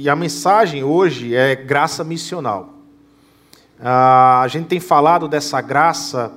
e 0.00 0.08
a 0.08 0.14
mensagem 0.14 0.84
hoje 0.84 1.34
é 1.34 1.56
graça 1.56 2.04
missional. 2.04 2.72
Ah, 3.80 4.42
a 4.42 4.46
gente 4.46 4.68
tem 4.68 4.78
falado 4.78 5.26
dessa 5.26 5.60
graça 5.60 6.30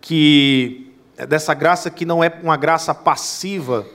que 0.00 0.92
dessa 1.28 1.54
graça 1.54 1.88
que 1.88 2.04
não 2.04 2.24
é 2.24 2.40
uma 2.42 2.56
graça 2.56 2.92
passiva, 2.92 3.86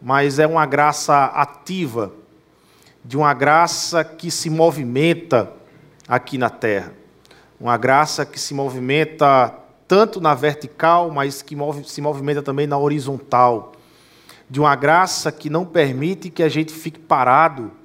mas 0.00 0.38
é 0.38 0.46
uma 0.46 0.64
graça 0.64 1.24
ativa, 1.24 2.12
de 3.04 3.16
uma 3.16 3.34
graça 3.34 4.04
que 4.04 4.30
se 4.30 4.48
movimenta 4.48 5.50
aqui 6.06 6.38
na 6.38 6.50
terra. 6.50 6.92
Uma 7.58 7.76
graça 7.76 8.24
que 8.24 8.38
se 8.38 8.54
movimenta 8.54 9.52
tanto 9.88 10.20
na 10.20 10.36
vertical, 10.36 11.10
mas 11.10 11.42
que 11.42 11.56
se 11.84 12.00
movimenta 12.00 12.42
também 12.42 12.68
na 12.68 12.78
horizontal. 12.78 13.72
De 14.48 14.60
uma 14.60 14.76
graça 14.76 15.32
que 15.32 15.50
não 15.50 15.64
permite 15.64 16.30
que 16.30 16.44
a 16.44 16.48
gente 16.48 16.72
fique 16.72 17.00
parado, 17.00 17.79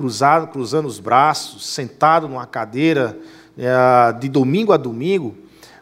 cruzado, 0.00 0.46
cruzando 0.46 0.86
os 0.86 0.98
braços, 0.98 1.66
sentado 1.66 2.26
numa 2.26 2.46
cadeira 2.46 3.18
é, 3.58 4.12
de 4.14 4.30
domingo 4.30 4.72
a 4.72 4.78
domingo, 4.78 5.36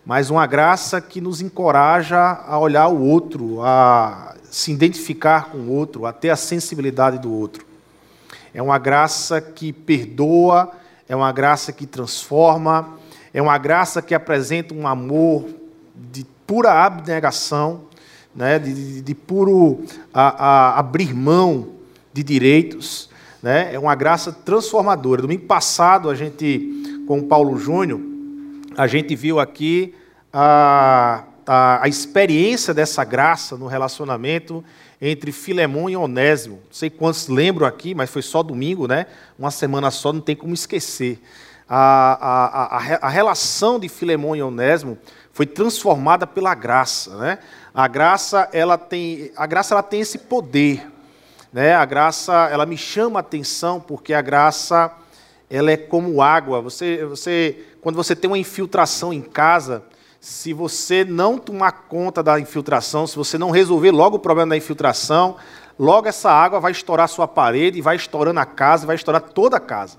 mas 0.05 0.29
uma 0.29 0.45
graça 0.45 1.01
que 1.01 1.21
nos 1.21 1.41
encoraja 1.41 2.19
a 2.19 2.59
olhar 2.59 2.89
o 2.89 3.01
outro, 3.01 3.63
a 3.63 4.35
se 4.51 4.73
identificar 4.73 5.53
com 5.53 5.59
o 5.59 5.71
outro, 5.73 6.05
a 6.05 6.13
ter 6.13 6.31
a 6.31 6.37
sensibilidade 6.37 7.17
do 7.21 7.33
outro. 7.33 7.65
É 8.53 8.61
uma 8.61 8.77
graça 8.77 9.41
que 9.41 9.73
perdoa, 9.73 10.73
é 11.09 11.15
uma 11.15 11.31
graça 11.31 11.73
que 11.73 11.87
transforma, 11.87 12.99
é 13.33 13.41
uma 13.41 13.57
graça 13.57 14.03
que 14.03 14.17
apresenta 14.17 14.75
um 14.75 14.85
amor 14.85 15.47
de 15.95 16.27
pura 16.45 16.73
abnegação, 16.73 17.83
né, 18.35 18.59
de, 18.59 18.75
de, 18.75 19.01
de 19.01 19.15
puro 19.15 19.85
a, 20.13 20.47
a 20.47 20.79
abrir 20.81 21.15
mão 21.15 21.69
de 22.13 22.25
direitos. 22.25 23.08
Né, 23.43 23.73
é 23.73 23.79
uma 23.79 23.95
graça 23.95 24.33
transformadora. 24.33 25.23
Domingo 25.23 25.45
passado, 25.45 26.11
a 26.11 26.15
gente, 26.15 27.05
com 27.07 27.21
o 27.21 27.25
Paulo 27.25 27.57
Júnior, 27.57 28.01
a 28.77 28.87
gente 28.87 29.15
viu 29.15 29.39
aqui 29.39 29.95
a, 30.33 31.25
a, 31.47 31.85
a 31.85 31.89
experiência 31.89 32.75
dessa 32.75 33.05
graça 33.05 33.57
no 33.57 33.67
relacionamento 33.67 34.65
entre 35.01 35.33
Filemão 35.33 35.89
e 35.89 35.97
Onésimo. 35.97 36.57
Não 36.57 36.73
sei 36.73 36.91
quantos 36.91 37.29
lembram 37.29 37.67
aqui, 37.67 37.95
mas 37.95 38.11
foi 38.11 38.23
só 38.23 38.43
domingo, 38.43 38.87
né? 38.87 39.07
Uma 39.39 39.51
semana 39.51 39.91
só, 39.91 40.13
não 40.13 40.21
tem 40.21 40.37
como 40.37 40.53
esquecer. 40.53 41.21
A, 41.69 42.13
a, 42.21 42.77
a, 42.77 43.07
a 43.07 43.09
relação 43.09 43.79
de 43.79 43.89
Filemão 43.89 44.35
e 44.35 44.43
Onésimo 44.43 44.99
foi 45.33 45.47
transformada 45.47 46.27
pela 46.27 46.55
graça, 46.55 47.17
né? 47.17 47.39
A 47.73 47.87
graça, 47.87 48.49
ela 48.53 48.77
tem, 48.77 49.31
a 49.37 49.47
graça 49.47 49.75
ela 49.75 49.83
tem 49.83 50.01
esse 50.01 50.19
poder, 50.19 50.85
né? 51.53 51.75
A 51.75 51.85
graça, 51.85 52.49
ela 52.51 52.67
me 52.67 52.77
chama 52.77 53.19
a 53.19 53.21
atenção 53.21 53.81
porque 53.81 54.13
a 54.13 54.21
graça 54.21 54.93
ela 55.51 55.71
é 55.71 55.77
como 55.77 56.21
água. 56.21 56.61
Você, 56.61 57.05
você, 57.05 57.65
quando 57.81 57.97
você 57.97 58.15
tem 58.15 58.31
uma 58.31 58.39
infiltração 58.39 59.13
em 59.13 59.23
casa, 59.23 59.83
se 60.21 60.53
você 60.53 61.05
não 61.05 61.39
tomar 61.39 61.73
conta 61.73 62.23
da 62.23 62.39
infiltração, 62.39 63.07
se 63.07 63.17
você 63.17 63.39
não 63.39 63.51
resolver 63.51 63.91
logo 63.91 64.17
o 64.17 64.21
problema 64.21 64.51
da 64.51 64.57
infiltração, 64.57 65.37
logo 65.79 66.09
essa 66.09 66.31
água 66.31 66.61
vai 66.61 66.73
estourar 66.73 67.05
a 67.05 67.09
sua 67.09 67.29
parede, 67.29 67.81
vai 67.81 67.97
estourando 67.97 68.41
a 68.41 68.47
casa, 68.47 68.87
vai 68.87 68.97
estourar 68.97 69.23
toda 69.23 69.57
a 69.57 69.61
casa. 69.61 69.97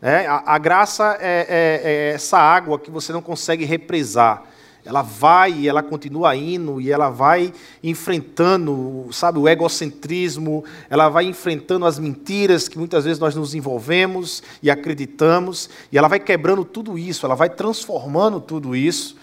É, 0.00 0.26
a, 0.26 0.42
a, 0.46 0.58
graça 0.58 1.16
é, 1.20 1.46
é, 1.48 1.80
é, 1.82 2.14
essa 2.14 2.38
água 2.38 2.78
que 2.78 2.90
você 2.90 3.12
não 3.12 3.22
consegue 3.22 3.64
represar. 3.64 4.42
Ela 4.86 5.02
vai 5.02 5.52
e 5.52 5.68
ela 5.68 5.82
continua 5.82 6.36
indo 6.36 6.80
e 6.80 6.92
ela 6.92 7.10
vai 7.10 7.52
enfrentando, 7.82 9.08
sabe, 9.10 9.38
o 9.38 9.48
egocentrismo, 9.48 10.64
ela 10.88 11.08
vai 11.08 11.24
enfrentando 11.24 11.84
as 11.84 11.98
mentiras 11.98 12.68
que 12.68 12.78
muitas 12.78 13.04
vezes 13.04 13.18
nós 13.18 13.34
nos 13.34 13.52
envolvemos 13.52 14.44
e 14.62 14.70
acreditamos, 14.70 15.68
e 15.90 15.98
ela 15.98 16.06
vai 16.06 16.20
quebrando 16.20 16.64
tudo 16.64 16.96
isso, 16.96 17.26
ela 17.26 17.34
vai 17.34 17.50
transformando 17.50 18.40
tudo 18.40 18.76
isso 18.76 19.16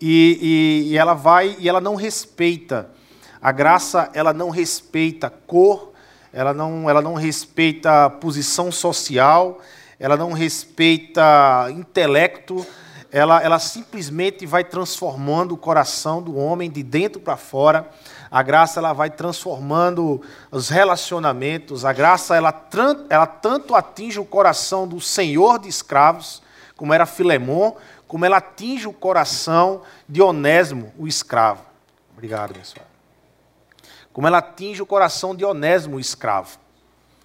e, 0.00 0.86
e, 0.86 0.92
e 0.92 0.96
ela 0.96 1.14
vai 1.14 1.56
e 1.58 1.68
ela 1.68 1.80
não 1.80 1.96
respeita. 1.96 2.88
A 3.42 3.50
graça, 3.52 4.10
ela 4.14 4.32
não 4.32 4.50
respeita 4.50 5.28
cor, 5.30 5.92
ela 6.32 6.54
não, 6.54 6.88
ela 6.88 7.02
não 7.02 7.14
respeita 7.14 8.08
posição 8.08 8.70
social, 8.70 9.60
ela 9.98 10.16
não 10.16 10.32
respeita 10.32 11.68
intelecto, 11.70 12.64
ela, 13.10 13.42
ela 13.42 13.58
simplesmente 13.58 14.44
vai 14.44 14.62
transformando 14.64 15.52
o 15.52 15.58
coração 15.58 16.22
do 16.22 16.36
homem 16.36 16.70
de 16.70 16.82
dentro 16.82 17.20
para 17.20 17.36
fora. 17.36 17.88
A 18.30 18.42
graça 18.42 18.80
ela 18.80 18.92
vai 18.92 19.10
transformando 19.10 20.20
os 20.50 20.68
relacionamentos. 20.68 21.84
A 21.84 21.92
graça 21.92 22.36
ela, 22.36 22.54
ela 23.08 23.26
tanto 23.26 23.74
atinge 23.74 24.20
o 24.20 24.24
coração 24.24 24.86
do 24.86 25.00
senhor 25.00 25.58
de 25.58 25.68
escravos, 25.68 26.42
como 26.76 26.92
era 26.92 27.06
Filemon, 27.06 27.72
como 28.06 28.24
ela 28.24 28.36
atinge 28.38 28.86
o 28.86 28.92
coração 28.92 29.82
de 30.08 30.20
Onésimo, 30.20 30.92
o 30.98 31.08
escravo. 31.08 31.62
Obrigado, 32.12 32.52
pessoal. 32.52 32.86
Como 34.12 34.26
ela 34.26 34.38
atinge 34.38 34.82
o 34.82 34.86
coração 34.86 35.34
de 35.34 35.44
Onésimo, 35.44 35.96
o 35.96 36.00
escravo. 36.00 36.58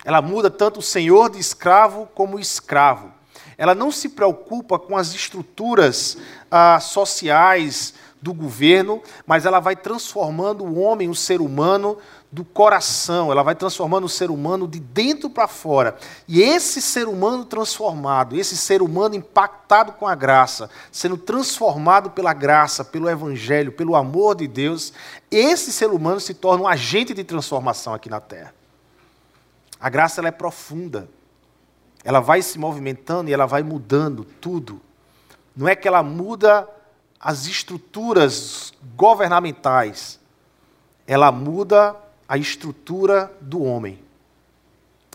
Ela 0.06 0.22
muda 0.22 0.50
tanto 0.50 0.80
o 0.80 0.84
senhor 0.84 1.30
de 1.30 1.40
escravo 1.40 2.08
como 2.14 2.38
o 2.38 2.40
escravo. 2.40 3.12
Ela 3.58 3.76
não 3.76 3.92
se 3.92 4.10
preocupa 4.10 4.80
com 4.80 4.98
as 4.98 5.14
estruturas 5.14 6.18
ah, 6.50 6.80
sociais 6.80 7.94
do 8.22 8.34
governo, 8.34 9.02
mas 9.26 9.46
ela 9.46 9.60
vai 9.60 9.76
transformando 9.76 10.64
o 10.64 10.80
homem, 10.80 11.10
o 11.10 11.16
ser 11.16 11.42
humano, 11.42 11.98
do 12.34 12.44
coração, 12.44 13.32
ela 13.32 13.44
vai 13.44 13.54
transformando 13.54 14.06
o 14.06 14.10
ser 14.10 14.32
humano 14.32 14.68
de 14.68 14.80
dentro 14.80 15.30
para 15.30 15.48
fora. 15.48 15.96
E 16.28 16.42
esse 16.42 16.82
ser 16.82 17.08
humano 17.08 17.46
transformado, 17.46 18.36
esse 18.36 18.58
ser 18.58 18.82
humano 18.82 19.14
impactado 19.14 19.92
com 19.92 20.08
a 20.08 20.16
graça, 20.16 20.68
sendo 20.92 21.16
transformado 21.16 22.10
pela 22.10 22.34
graça, 22.34 22.84
pelo 22.84 23.08
evangelho, 23.08 23.72
pelo 23.72 23.96
amor 23.96 24.36
de 24.36 24.48
Deus, 24.48 24.92
esse 25.30 25.72
ser 25.72 25.92
humano 25.92 26.20
se 26.20 26.34
torna 26.34 26.64
um 26.64 26.68
agente 26.68 27.14
de 27.14 27.24
transformação 27.24 27.94
aqui 27.94 28.10
na 28.10 28.20
terra. 28.20 28.52
A 29.80 29.88
graça 29.88 30.20
ela 30.20 30.30
é 30.30 30.32
profunda. 30.32 31.08
Ela 32.04 32.20
vai 32.20 32.42
se 32.42 32.60
movimentando 32.60 33.30
e 33.30 33.34
ela 33.34 33.46
vai 33.46 33.64
mudando 33.64 34.26
tudo. 34.42 34.82
Não 35.56 35.68
é 35.68 35.76
que 35.76 35.88
ela 35.88 36.04
muda 36.04 36.68
as 37.20 37.46
estruturas 37.46 38.74
governamentais, 38.96 40.20
ela 41.08 41.32
muda 41.32 41.96
a 42.28 42.38
estrutura 42.38 43.32
do 43.40 43.64
homem. 43.64 44.04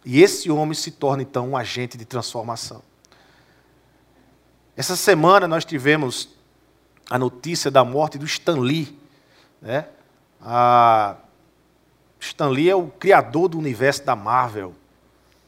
E 0.04 0.22
esse 0.22 0.50
homem 0.50 0.75
se 0.75 0.91
torna 0.91 1.22
então 1.22 1.50
um 1.50 1.56
agente 1.56 1.98
de 1.98 2.04
transformação. 2.04 2.82
Essa 4.77 4.97
semana 4.97 5.48
nós 5.48 5.65
tivemos 5.65 6.31
a 7.10 7.19
notícia 7.19 7.71
da 7.71 7.84
morte 7.84 8.16
do 8.16 8.25
Stan 8.25 8.59
Lee. 8.60 8.97
Né? 9.60 9.87
A 10.41 11.16
Stan 12.21 12.48
Lee 12.48 12.71
é 12.71 12.77
o 12.77 12.88
criador 12.88 13.48
do 13.48 13.59
universo 13.59 14.04
da 14.04 14.15
Marvel. 14.15 14.75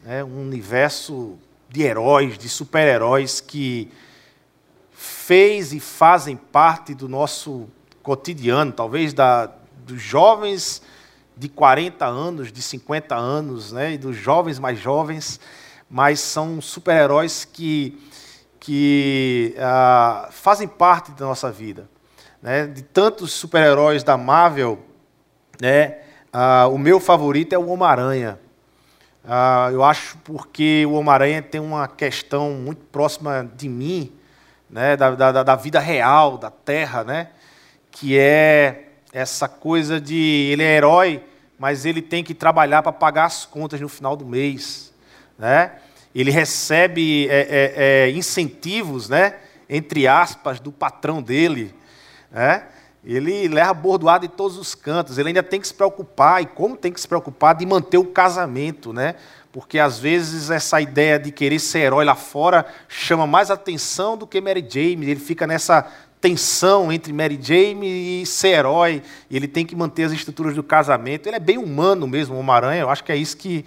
Né? 0.03 0.25
Um 0.25 0.43
universo 0.43 1.39
de 1.69 1.83
heróis, 1.83 2.37
de 2.37 2.49
super-heróis 2.49 3.41
que 3.41 3.91
fez 4.93 5.73
e 5.73 5.81
fazem 5.81 6.37
parte 6.37 6.95
do 6.95 7.09
nosso 7.09 7.69
cotidiano, 8.03 8.73
talvez 8.73 9.15
da, 9.15 9.51
dos 9.87 10.01
jovens 10.01 10.83
de 11.37 11.49
40 11.49 12.05
anos, 12.05 12.53
de 12.53 12.61
50 12.61 13.15
anos, 13.15 13.73
né, 13.73 13.93
e 13.93 13.99
dos 13.99 14.17
jovens 14.17 14.59
mais 14.59 14.79
jovens, 14.79 15.41
mas 15.89 16.21
são 16.21 16.61
super-heróis 16.61 17.47
que, 17.47 17.99
que 18.59 19.55
ah, 19.59 20.29
fazem 20.31 20.69
parte 20.69 21.13
da 21.13 21.25
nossa 21.25 21.51
vida. 21.51 21.89
Né? 22.43 22.67
De 22.67 22.83
tantos 22.83 23.33
super-heróis 23.33 24.03
da 24.03 24.19
Marvel, 24.19 24.81
né, 25.61 26.01
ah, 26.33 26.69
o 26.69 26.77
meu 26.77 27.01
favorito 27.01 27.55
é 27.55 27.59
o 27.59 27.69
Homem-Aranha. 27.69 28.39
Ah, 29.25 29.69
eu 29.73 29.85
acho 29.85 30.17
porque 30.19 30.85
o 30.87 30.93
Homem-Aranha 30.93 31.43
tem 31.43 31.61
uma 31.61 31.87
questão 31.87 32.53
muito 32.53 32.83
próxima 32.87 33.49
de 33.57 33.69
mim, 33.69 34.13
né, 34.69 34.97
da, 34.97 35.15
da, 35.15 35.43
da 35.43 35.57
vida 35.57 35.79
real, 35.79 36.39
da 36.39 36.51
Terra, 36.51 37.05
né, 37.05 37.29
que 37.91 38.19
é 38.19 38.87
essa 39.13 39.49
coisa 39.49 40.01
de 40.01 40.49
ele 40.51 40.63
é 40.63 40.77
herói, 40.77 41.23
mas 41.59 41.85
ele 41.85 42.01
tem 42.01 42.25
que 42.25 42.35
trabalhar 42.35 42.83
para 42.83 42.93
pagar 42.93 43.27
as 43.27 43.45
contas 43.45 43.81
no 43.81 43.89
final 43.89 44.17
do 44.17 44.25
mês. 44.25 44.93
Né? 45.39 45.73
Ele 46.15 46.31
recebe 46.31 47.29
é, 47.29 47.41
é, 47.41 47.75
é, 47.77 48.11
incentivos, 48.13 49.09
né? 49.09 49.35
entre 49.69 50.09
aspas, 50.09 50.59
do 50.59 50.73
patrão 50.73 51.21
dele. 51.21 51.75
Né? 52.31 52.65
Ele 53.05 53.49
leva 53.49 53.73
bordoado 53.73 54.27
em 54.27 54.29
todos 54.29 54.59
os 54.59 54.75
cantos. 54.75 55.19
Ele 55.19 55.29
ainda 55.29 55.43
tem 55.43 55.61
que 55.61 55.67
se 55.67 55.75
preocupar, 55.75 56.43
e 56.43 56.47
como 56.47 56.77
tem 56.77 56.93
que 56.93 57.01
se 57.01 57.09
preocupar, 57.09 57.55
de 57.55 57.65
manter 57.65 57.99
o 57.99 58.05
casamento. 58.05 58.93
Né? 58.93 59.15
Porque 59.53 59.79
às 59.79 59.99
vezes 59.99 60.51
essa 60.51 60.81
ideia 60.81 61.19
de 61.19 61.33
querer 61.33 61.59
ser 61.59 61.81
herói 61.81 62.05
lá 62.05 62.15
fora 62.15 62.67
chama 62.89 63.27
mais 63.27 63.51
atenção 63.51 64.17
do 64.17 64.27
que 64.27 64.41
Mary 64.41 64.67
Jane. 64.69 65.11
Ele 65.11 65.21
fica 65.21 65.47
nessa 65.47 65.91
tensão 66.21 66.93
entre 66.93 67.13
Mary 67.13 67.39
Jane 67.41 68.23
e 68.23 68.27
ser 68.27 68.49
herói, 68.49 69.03
ele 69.31 69.49
tem 69.49 69.65
que 69.65 69.75
manter 69.75 70.05
as 70.05 70.13
estruturas 70.13 70.55
do 70.55 70.63
casamento. 70.63 71.27
Ele 71.27 71.37
é 71.37 71.41
bem 71.41 71.57
humano 71.57 72.07
mesmo, 72.07 72.35
o 72.35 72.39
Homem-Aranha, 72.39 72.83
eu 72.83 72.91
acho 72.91 73.03
que 73.03 73.11
é 73.11 73.17
isso 73.17 73.37
que 73.37 73.65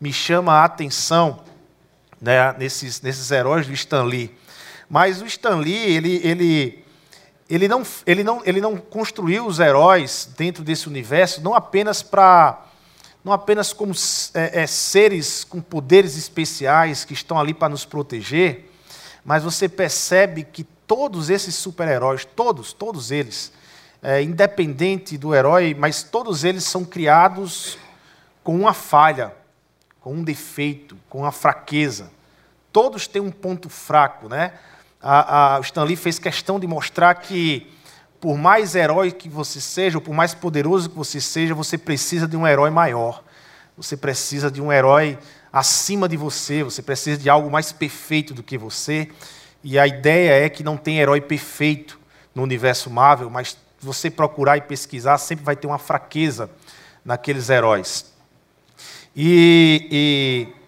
me 0.00 0.12
chama 0.12 0.52
a 0.52 0.64
atenção. 0.64 1.40
né, 2.20 2.54
nesses, 2.58 3.00
nesses 3.00 3.30
heróis 3.30 3.66
do 3.66 3.72
Stan 3.72 4.04
Lee. 4.04 4.30
Mas 4.88 5.22
o 5.22 5.26
Stan 5.26 5.56
Lee, 5.56 5.76
ele, 5.76 6.20
ele, 6.22 6.81
ele, 7.54 7.68
não, 7.68 7.82
ele, 8.06 8.24
não, 8.24 8.42
ele 8.44 8.60
não 8.60 8.76
construiu 8.76 9.46
os 9.46 9.60
heróis 9.60 10.28
dentro 10.36 10.64
desse 10.64 10.88
universo 10.88 11.42
não 11.42 11.54
apenas 11.54 12.02
para 12.02 12.66
não 13.24 13.32
apenas 13.32 13.72
como 13.72 13.92
é, 14.34 14.62
é, 14.62 14.66
seres 14.66 15.44
com 15.44 15.60
poderes 15.60 16.16
especiais 16.16 17.04
que 17.04 17.12
estão 17.12 17.38
ali 17.38 17.54
para 17.54 17.68
nos 17.68 17.84
proteger, 17.84 18.68
mas 19.24 19.44
você 19.44 19.68
percebe 19.68 20.42
que 20.42 20.64
todos 20.64 21.30
esses 21.30 21.54
super-heróis, 21.54 22.24
todos, 22.24 22.72
todos 22.72 23.12
eles, 23.12 23.52
é, 24.02 24.20
independente 24.22 25.16
do 25.16 25.32
herói, 25.32 25.76
mas 25.78 26.02
todos 26.02 26.42
eles 26.42 26.64
são 26.64 26.84
criados 26.84 27.78
com 28.42 28.56
uma 28.56 28.74
falha, 28.74 29.32
com 30.00 30.14
um 30.14 30.24
defeito, 30.24 30.98
com 31.08 31.18
uma 31.18 31.30
fraqueza. 31.30 32.10
Todos 32.72 33.06
têm 33.06 33.22
um 33.22 33.30
ponto 33.30 33.68
fraco, 33.68 34.28
né? 34.28 34.54
A, 35.02 35.56
a, 35.56 35.60
Stanley 35.60 35.96
fez 35.96 36.18
questão 36.18 36.60
de 36.60 36.66
mostrar 36.66 37.14
que, 37.16 37.66
por 38.20 38.38
mais 38.38 38.76
herói 38.76 39.10
que 39.10 39.28
você 39.28 39.60
seja, 39.60 39.98
ou 39.98 40.02
por 40.02 40.14
mais 40.14 40.32
poderoso 40.32 40.88
que 40.88 40.96
você 40.96 41.20
seja, 41.20 41.54
você 41.54 41.76
precisa 41.76 42.28
de 42.28 42.36
um 42.36 42.46
herói 42.46 42.70
maior. 42.70 43.24
Você 43.76 43.96
precisa 43.96 44.50
de 44.50 44.62
um 44.62 44.72
herói 44.72 45.18
acima 45.52 46.08
de 46.08 46.16
você, 46.16 46.62
você 46.62 46.80
precisa 46.82 47.18
de 47.18 47.28
algo 47.28 47.50
mais 47.50 47.72
perfeito 47.72 48.32
do 48.32 48.42
que 48.42 48.56
você. 48.56 49.10
E 49.64 49.78
a 49.78 49.86
ideia 49.86 50.44
é 50.44 50.48
que 50.48 50.62
não 50.62 50.76
tem 50.76 50.98
herói 50.98 51.20
perfeito 51.20 51.98
no 52.34 52.42
universo 52.42 52.88
Marvel, 52.88 53.28
mas 53.28 53.56
você 53.80 54.08
procurar 54.10 54.56
e 54.56 54.60
pesquisar, 54.60 55.18
sempre 55.18 55.44
vai 55.44 55.56
ter 55.56 55.66
uma 55.66 55.78
fraqueza 55.78 56.48
naqueles 57.04 57.50
heróis. 57.50 58.12
E, 59.14 59.88
e, 59.90 60.61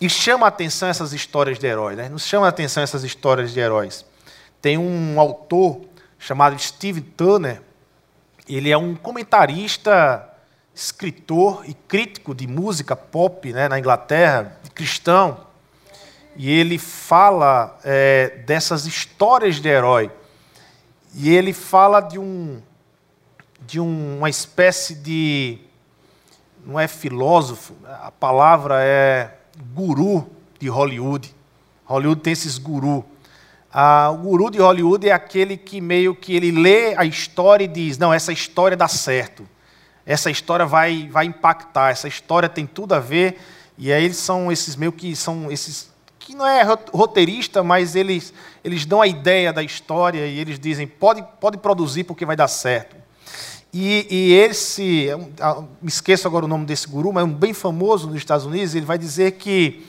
e 0.00 0.08
chama 0.08 0.46
a 0.46 0.48
atenção 0.48 0.88
essas 0.88 1.12
histórias 1.12 1.58
de 1.58 1.66
heróis, 1.66 1.96
né? 1.96 2.08
nos 2.08 2.24
chama 2.24 2.46
a 2.46 2.48
atenção 2.48 2.82
essas 2.82 3.04
histórias 3.04 3.52
de 3.52 3.60
heróis. 3.60 4.04
Tem 4.60 4.78
um 4.78 5.20
autor 5.20 5.80
chamado 6.18 6.58
Steve 6.58 7.00
Turner, 7.00 7.60
ele 8.48 8.70
é 8.70 8.76
um 8.76 8.94
comentarista, 8.94 10.28
escritor 10.74 11.64
e 11.66 11.74
crítico 11.74 12.34
de 12.34 12.46
música 12.46 12.96
pop 12.96 13.52
né, 13.52 13.68
na 13.68 13.78
Inglaterra, 13.78 14.58
cristão, 14.74 15.46
e 16.36 16.50
ele 16.50 16.78
fala 16.78 17.78
é, 17.84 18.42
dessas 18.44 18.86
histórias 18.86 19.56
de 19.60 19.68
herói. 19.68 20.10
E 21.14 21.30
ele 21.34 21.52
fala 21.52 22.00
de 22.00 22.18
um 22.18 22.60
de 23.60 23.80
um, 23.80 24.18
uma 24.18 24.28
espécie 24.28 24.94
de 24.94 25.58
não 26.66 26.78
é 26.78 26.86
filósofo, 26.86 27.74
a 28.02 28.10
palavra 28.10 28.82
é 28.82 29.38
guru 29.74 30.28
de 30.58 30.68
Hollywood. 30.68 31.34
Hollywood 31.84 32.20
tem 32.20 32.32
esses 32.32 32.58
guru. 32.58 33.04
Ah, 33.72 34.10
o 34.10 34.18
guru 34.18 34.50
de 34.50 34.58
Hollywood 34.58 35.08
é 35.08 35.12
aquele 35.12 35.56
que 35.56 35.80
meio 35.80 36.14
que 36.14 36.34
ele 36.34 36.50
lê 36.50 36.94
a 36.96 37.04
história 37.04 37.64
e 37.64 37.68
diz: 37.68 37.98
não, 37.98 38.12
essa 38.12 38.32
história 38.32 38.76
dá 38.76 38.88
certo, 38.88 39.46
essa 40.06 40.30
história 40.30 40.64
vai, 40.64 41.08
vai 41.10 41.26
impactar, 41.26 41.90
essa 41.90 42.08
história 42.08 42.48
tem 42.48 42.66
tudo 42.66 42.94
a 42.94 43.00
ver. 43.00 43.38
E 43.76 43.92
aí 43.92 44.04
eles 44.04 44.16
são 44.16 44.52
esses 44.52 44.76
meio 44.76 44.92
que 44.92 45.16
são 45.16 45.50
esses 45.50 45.92
que 46.24 46.34
não 46.34 46.46
é 46.46 46.62
roteirista, 46.92 47.62
mas 47.62 47.94
eles, 47.94 48.32
eles 48.62 48.86
dão 48.86 49.02
a 49.02 49.06
ideia 49.06 49.52
da 49.52 49.62
história 49.62 50.26
e 50.26 50.38
eles 50.38 50.58
dizem, 50.58 50.86
pode, 50.86 51.22
pode 51.38 51.58
produzir 51.58 52.04
porque 52.04 52.24
vai 52.24 52.34
dar 52.34 52.48
certo. 52.48 52.96
E, 53.74 54.06
e 54.08 54.32
esse, 54.34 55.10
é 55.10 55.14
ah, 55.40 55.62
me 55.82 55.88
esqueço 55.88 56.28
agora 56.28 56.44
o 56.44 56.48
nome 56.48 56.64
desse 56.64 56.86
guru, 56.86 57.12
mas 57.12 57.22
é 57.22 57.26
um 57.26 57.32
bem 57.32 57.52
famoso 57.52 58.06
nos 58.06 58.16
Estados 58.16 58.46
Unidos, 58.46 58.76
ele 58.76 58.86
vai 58.86 58.96
dizer 58.96 59.32
que 59.32 59.84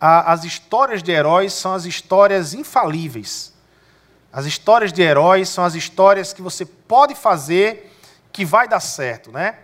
a, 0.00 0.32
as 0.32 0.42
histórias 0.42 1.04
de 1.04 1.12
heróis 1.12 1.52
são 1.52 1.72
as 1.72 1.84
histórias 1.84 2.52
infalíveis. 2.52 3.52
As 4.32 4.44
histórias 4.44 4.92
de 4.92 5.02
heróis 5.02 5.48
são 5.48 5.64
as 5.64 5.76
histórias 5.76 6.32
que 6.32 6.42
você 6.42 6.66
pode 6.66 7.14
fazer 7.14 7.96
que 8.32 8.44
vai 8.44 8.66
dar 8.66 8.80
certo, 8.80 9.30
né? 9.30 9.54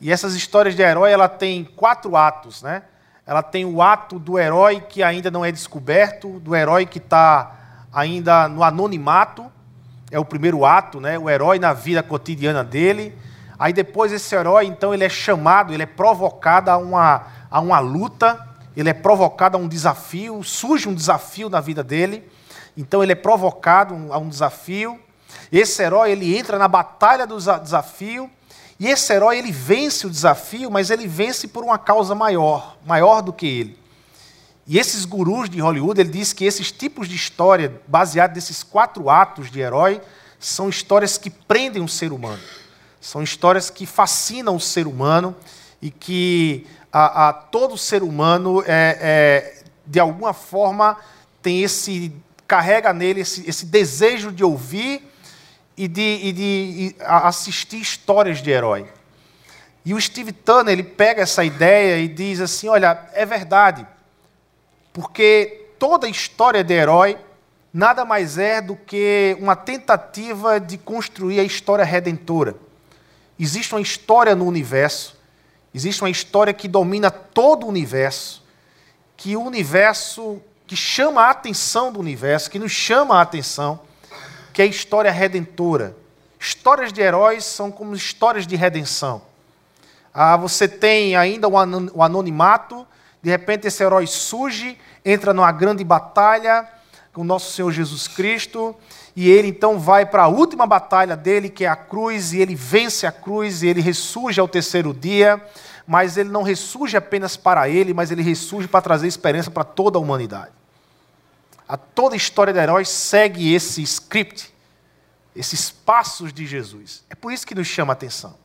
E 0.00 0.10
essas 0.10 0.34
histórias 0.34 0.74
de 0.74 0.82
herói, 0.82 1.12
ela 1.12 1.28
tem 1.28 1.62
quatro 1.64 2.16
atos, 2.16 2.62
né? 2.62 2.82
ela 3.30 3.44
tem 3.44 3.64
o 3.64 3.80
ato 3.80 4.18
do 4.18 4.36
herói 4.36 4.80
que 4.80 5.04
ainda 5.04 5.30
não 5.30 5.44
é 5.44 5.52
descoberto, 5.52 6.40
do 6.40 6.56
herói 6.56 6.84
que 6.84 6.98
está 6.98 7.84
ainda 7.92 8.48
no 8.48 8.64
anonimato, 8.64 9.48
é 10.10 10.18
o 10.18 10.24
primeiro 10.24 10.64
ato, 10.64 11.00
né? 11.00 11.18
o 11.18 11.30
herói 11.30 11.58
na 11.58 11.72
vida 11.72 12.02
cotidiana 12.02 12.64
dele. 12.64 13.16
Aí 13.58 13.72
depois 13.72 14.10
esse 14.12 14.34
herói, 14.34 14.66
então, 14.66 14.92
ele 14.92 15.04
é 15.04 15.08
chamado, 15.08 15.72
ele 15.72 15.82
é 15.82 15.86
provocado 15.86 16.70
a 16.70 16.76
uma, 16.78 17.26
a 17.50 17.60
uma 17.60 17.78
luta, 17.78 18.48
ele 18.76 18.88
é 18.88 18.94
provocado 18.94 19.56
a 19.56 19.60
um 19.60 19.68
desafio, 19.68 20.42
surge 20.42 20.88
um 20.88 20.94
desafio 20.94 21.48
na 21.48 21.60
vida 21.60 21.84
dele, 21.84 22.26
então 22.76 23.02
ele 23.02 23.12
é 23.12 23.16
provocado 23.16 23.94
a 24.10 24.18
um 24.18 24.28
desafio. 24.28 24.98
Esse 25.52 25.82
herói, 25.82 26.12
ele 26.12 26.36
entra 26.36 26.58
na 26.58 26.66
batalha 26.66 27.26
do 27.26 27.36
desafio, 27.36 28.30
e 28.78 28.88
esse 28.88 29.12
herói 29.12 29.38
ele 29.38 29.52
vence 29.52 30.06
o 30.06 30.10
desafio, 30.10 30.70
mas 30.70 30.90
ele 30.90 31.06
vence 31.06 31.46
por 31.46 31.62
uma 31.62 31.78
causa 31.78 32.14
maior, 32.14 32.78
maior 32.86 33.20
do 33.20 33.32
que 33.32 33.46
ele. 33.46 33.79
E 34.70 34.78
esses 34.78 35.04
gurus 35.04 35.50
de 35.50 35.58
Hollywood, 35.58 36.00
ele 36.00 36.10
diz 36.10 36.32
que 36.32 36.44
esses 36.44 36.70
tipos 36.70 37.08
de 37.08 37.16
história, 37.16 37.82
baseados 37.88 38.36
nesses 38.36 38.62
quatro 38.62 39.10
atos 39.10 39.50
de 39.50 39.58
herói, 39.58 40.00
são 40.38 40.68
histórias 40.68 41.18
que 41.18 41.28
prendem 41.28 41.82
o 41.82 41.88
ser 41.88 42.12
humano. 42.12 42.40
São 43.00 43.20
histórias 43.20 43.68
que 43.68 43.84
fascinam 43.84 44.54
o 44.54 44.60
ser 44.60 44.86
humano 44.86 45.34
e 45.82 45.90
que 45.90 46.68
a, 46.92 47.30
a 47.30 47.32
todo 47.32 47.76
ser 47.76 48.04
humano, 48.04 48.62
é, 48.64 48.96
é, 49.00 49.64
de 49.84 49.98
alguma 49.98 50.32
forma, 50.32 50.96
tem 51.42 51.64
esse 51.64 52.12
carrega 52.46 52.92
nele 52.92 53.22
esse, 53.22 53.50
esse 53.50 53.66
desejo 53.66 54.30
de 54.30 54.44
ouvir 54.44 55.02
e 55.76 55.88
de, 55.88 56.20
e 56.22 56.32
de 56.32 56.96
assistir 57.00 57.80
histórias 57.80 58.40
de 58.40 58.52
herói. 58.52 58.86
E 59.84 59.94
o 59.94 60.00
Steve 60.00 60.30
Turner 60.30 60.74
ele 60.74 60.84
pega 60.84 61.22
essa 61.22 61.42
ideia 61.42 61.98
e 61.98 62.06
diz 62.06 62.40
assim: 62.40 62.68
olha, 62.68 63.08
é 63.14 63.26
verdade, 63.26 63.84
porque 64.92 65.68
toda 65.78 66.08
história 66.08 66.62
de 66.62 66.74
herói 66.74 67.18
nada 67.72 68.04
mais 68.04 68.38
é 68.38 68.60
do 68.60 68.74
que 68.74 69.36
uma 69.40 69.54
tentativa 69.54 70.58
de 70.58 70.76
construir 70.76 71.40
a 71.40 71.44
história 71.44 71.84
redentora. 71.84 72.56
Existe 73.38 73.74
uma 73.74 73.80
história 73.80 74.34
no 74.34 74.44
universo, 74.44 75.16
existe 75.74 76.02
uma 76.02 76.10
história 76.10 76.52
que 76.52 76.68
domina 76.68 77.10
todo 77.10 77.64
o 77.64 77.68
universo, 77.68 78.42
que 79.16 79.36
o 79.36 79.42
universo 79.42 80.40
que 80.66 80.76
chama 80.76 81.22
a 81.22 81.30
atenção 81.30 81.92
do 81.92 81.98
universo, 81.98 82.50
que 82.50 82.58
nos 82.58 82.72
chama 82.72 83.18
a 83.18 83.22
atenção 83.22 83.80
que 84.52 84.62
é 84.62 84.66
história 84.66 85.10
redentora. 85.10 85.96
Histórias 86.38 86.92
de 86.92 87.00
heróis 87.00 87.44
são 87.44 87.70
como 87.70 87.94
histórias 87.94 88.46
de 88.46 88.56
redenção. 88.56 89.22
Ah, 90.12 90.36
você 90.36 90.66
tem 90.66 91.16
ainda 91.16 91.48
o 91.48 92.02
anonimato, 92.02 92.86
de 93.22 93.30
repente 93.30 93.66
esse 93.66 93.82
herói 93.82 94.06
surge, 94.06 94.78
entra 95.04 95.32
numa 95.32 95.52
grande 95.52 95.84
batalha 95.84 96.68
com 97.12 97.22
o 97.22 97.24
nosso 97.24 97.52
Senhor 97.52 97.72
Jesus 97.72 98.06
Cristo, 98.06 98.74
e 99.16 99.28
ele 99.28 99.48
então 99.48 99.78
vai 99.78 100.06
para 100.06 100.24
a 100.24 100.28
última 100.28 100.66
batalha 100.66 101.16
dele, 101.16 101.48
que 101.48 101.64
é 101.64 101.68
a 101.68 101.76
cruz, 101.76 102.32
e 102.32 102.38
ele 102.38 102.54
vence 102.54 103.06
a 103.06 103.12
cruz, 103.12 103.62
e 103.62 103.66
ele 103.66 103.80
ressurge 103.80 104.40
ao 104.40 104.48
terceiro 104.48 104.94
dia, 104.94 105.44
mas 105.86 106.16
ele 106.16 106.28
não 106.28 106.42
ressurge 106.42 106.96
apenas 106.96 107.36
para 107.36 107.68
ele, 107.68 107.92
mas 107.92 108.10
ele 108.10 108.22
ressurge 108.22 108.68
para 108.68 108.80
trazer 108.80 109.08
esperança 109.08 109.50
para 109.50 109.64
toda 109.64 109.98
a 109.98 110.00
humanidade. 110.00 110.52
A 111.68 111.76
toda 111.76 112.14
a 112.14 112.16
história 112.16 112.52
de 112.52 112.58
heróis 112.58 112.88
segue 112.88 113.52
esse 113.52 113.82
script, 113.82 114.54
esses 115.34 115.70
passos 115.70 116.32
de 116.32 116.46
Jesus. 116.46 117.04
É 117.10 117.14
por 117.14 117.32
isso 117.32 117.46
que 117.46 117.54
nos 117.54 117.66
chama 117.66 117.92
a 117.92 117.94
atenção. 117.94 118.36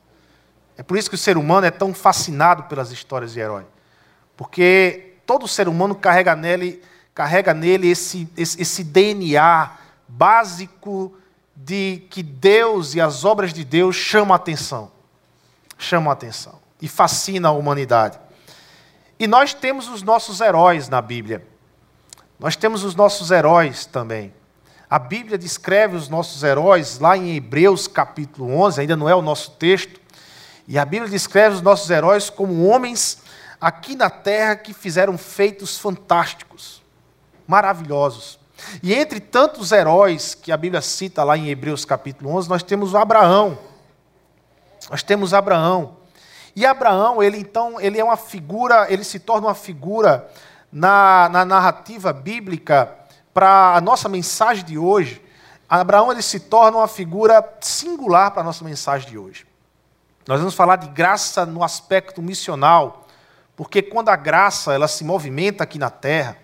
É 0.78 0.84
por 0.84 0.98
isso 0.98 1.10
que 1.10 1.16
o 1.16 1.20
ser 1.20 1.38
humano 1.38 1.66
é 1.66 1.72
tão 1.72 1.94
fascinado 1.94 2.64
pelas 2.64 2.92
histórias 2.92 3.34
de 3.34 3.40
herói. 3.40 3.66
Porque 4.36 5.14
todo 5.26 5.48
ser 5.48 5.68
humano 5.68 5.96
carrega 5.96 6.36
nele, 6.36 6.82
carrega 7.14 7.54
nele 7.54 7.90
esse, 7.90 8.28
esse, 8.36 8.62
esse 8.62 8.84
DNA 8.84 9.72
básico 10.08 11.16
de 11.56 12.04
que 12.10 12.22
Deus 12.22 12.96
e 12.96 13.02
as 13.02 13.24
obras 13.24 13.54
de 13.54 13.64
Deus 13.64 13.96
chamam 13.96 14.34
a 14.34 14.36
atenção. 14.36 14.92
Chamam 15.78 16.10
a 16.10 16.14
atenção. 16.14 16.60
E 16.82 16.88
fascina 16.88 17.50
a 17.50 17.52
humanidade. 17.52 18.20
E 19.18 19.28
nós 19.28 19.54
temos 19.54 19.88
os 19.88 20.04
nossos 20.04 20.42
heróis 20.42 20.90
na 20.90 21.02
Bíblia. 21.02 21.48
Nós 22.38 22.56
temos 22.56 22.84
os 22.84 22.96
nossos 22.96 23.32
heróis 23.32 23.86
também. 23.86 24.34
A 24.90 25.00
Bíblia 25.00 25.38
descreve 25.38 25.96
os 25.96 26.10
nossos 26.10 26.44
heróis 26.44 27.00
lá 27.00 27.18
em 27.18 27.36
Hebreus 27.36 27.88
capítulo 27.88 28.54
11, 28.60 28.82
ainda 28.82 28.96
não 28.96 29.10
é 29.10 29.16
o 29.16 29.22
nosso 29.22 29.52
texto. 29.52 30.00
E 30.68 30.78
a 30.78 30.86
Bíblia 30.86 31.10
descreve 31.10 31.56
os 31.56 31.62
nossos 31.62 31.90
heróis 31.90 32.30
como 32.30 32.68
homens 32.68 33.20
aqui 33.60 33.96
na 33.96 34.10
terra 34.10 34.56
que 34.56 34.74
fizeram 34.74 35.18
feitos 35.18 35.78
fantásticos, 35.78 36.82
maravilhosos. 37.48 38.40
E 38.82 38.94
entre 38.94 39.20
tantos 39.20 39.72
heróis 39.72 40.34
que 40.34 40.52
a 40.52 40.58
Bíblia 40.58 40.82
cita 40.82 41.24
lá 41.24 41.38
em 41.38 41.50
Hebreus 41.50 41.86
capítulo 41.86 42.36
11, 42.36 42.50
nós 42.50 42.64
temos 42.64 42.96
Abraão. 42.96 43.58
Nós 44.90 45.04
temos 45.04 45.34
Abraão. 45.34 45.98
E 46.56 46.66
Abraão, 46.66 47.22
ele 47.22 47.38
então, 47.38 47.80
ele 47.82 48.00
é 48.00 48.04
uma 48.04 48.16
figura, 48.16 48.88
ele 48.90 49.04
se 49.04 49.20
torna 49.20 49.48
uma 49.48 49.56
figura 49.56 50.30
na, 50.72 51.28
na 51.30 51.44
narrativa 51.44 52.14
bíblica, 52.14 52.94
para 53.36 53.76
a 53.76 53.82
nossa 53.82 54.08
mensagem 54.08 54.64
de 54.64 54.78
hoje, 54.78 55.22
Abraão 55.68 56.10
ele 56.10 56.22
se 56.22 56.40
torna 56.40 56.78
uma 56.78 56.88
figura 56.88 57.44
singular 57.60 58.32
para 58.32 58.42
a 58.42 58.46
nossa 58.46 58.64
mensagem 58.64 59.10
de 59.10 59.18
hoje. 59.18 59.46
Nós 60.26 60.40
vamos 60.40 60.56
falar 60.56 60.78
de 60.78 60.88
graça 60.88 61.46
no 61.46 61.62
aspecto 61.62 62.22
missional, 62.22 63.05
porque 63.56 63.82
quando 63.82 64.10
a 64.10 64.16
graça 64.16 64.74
ela 64.74 64.88
se 64.88 65.04
movimenta 65.04 65.64
aqui 65.64 65.80
na 65.80 65.90
terra, 65.90 66.38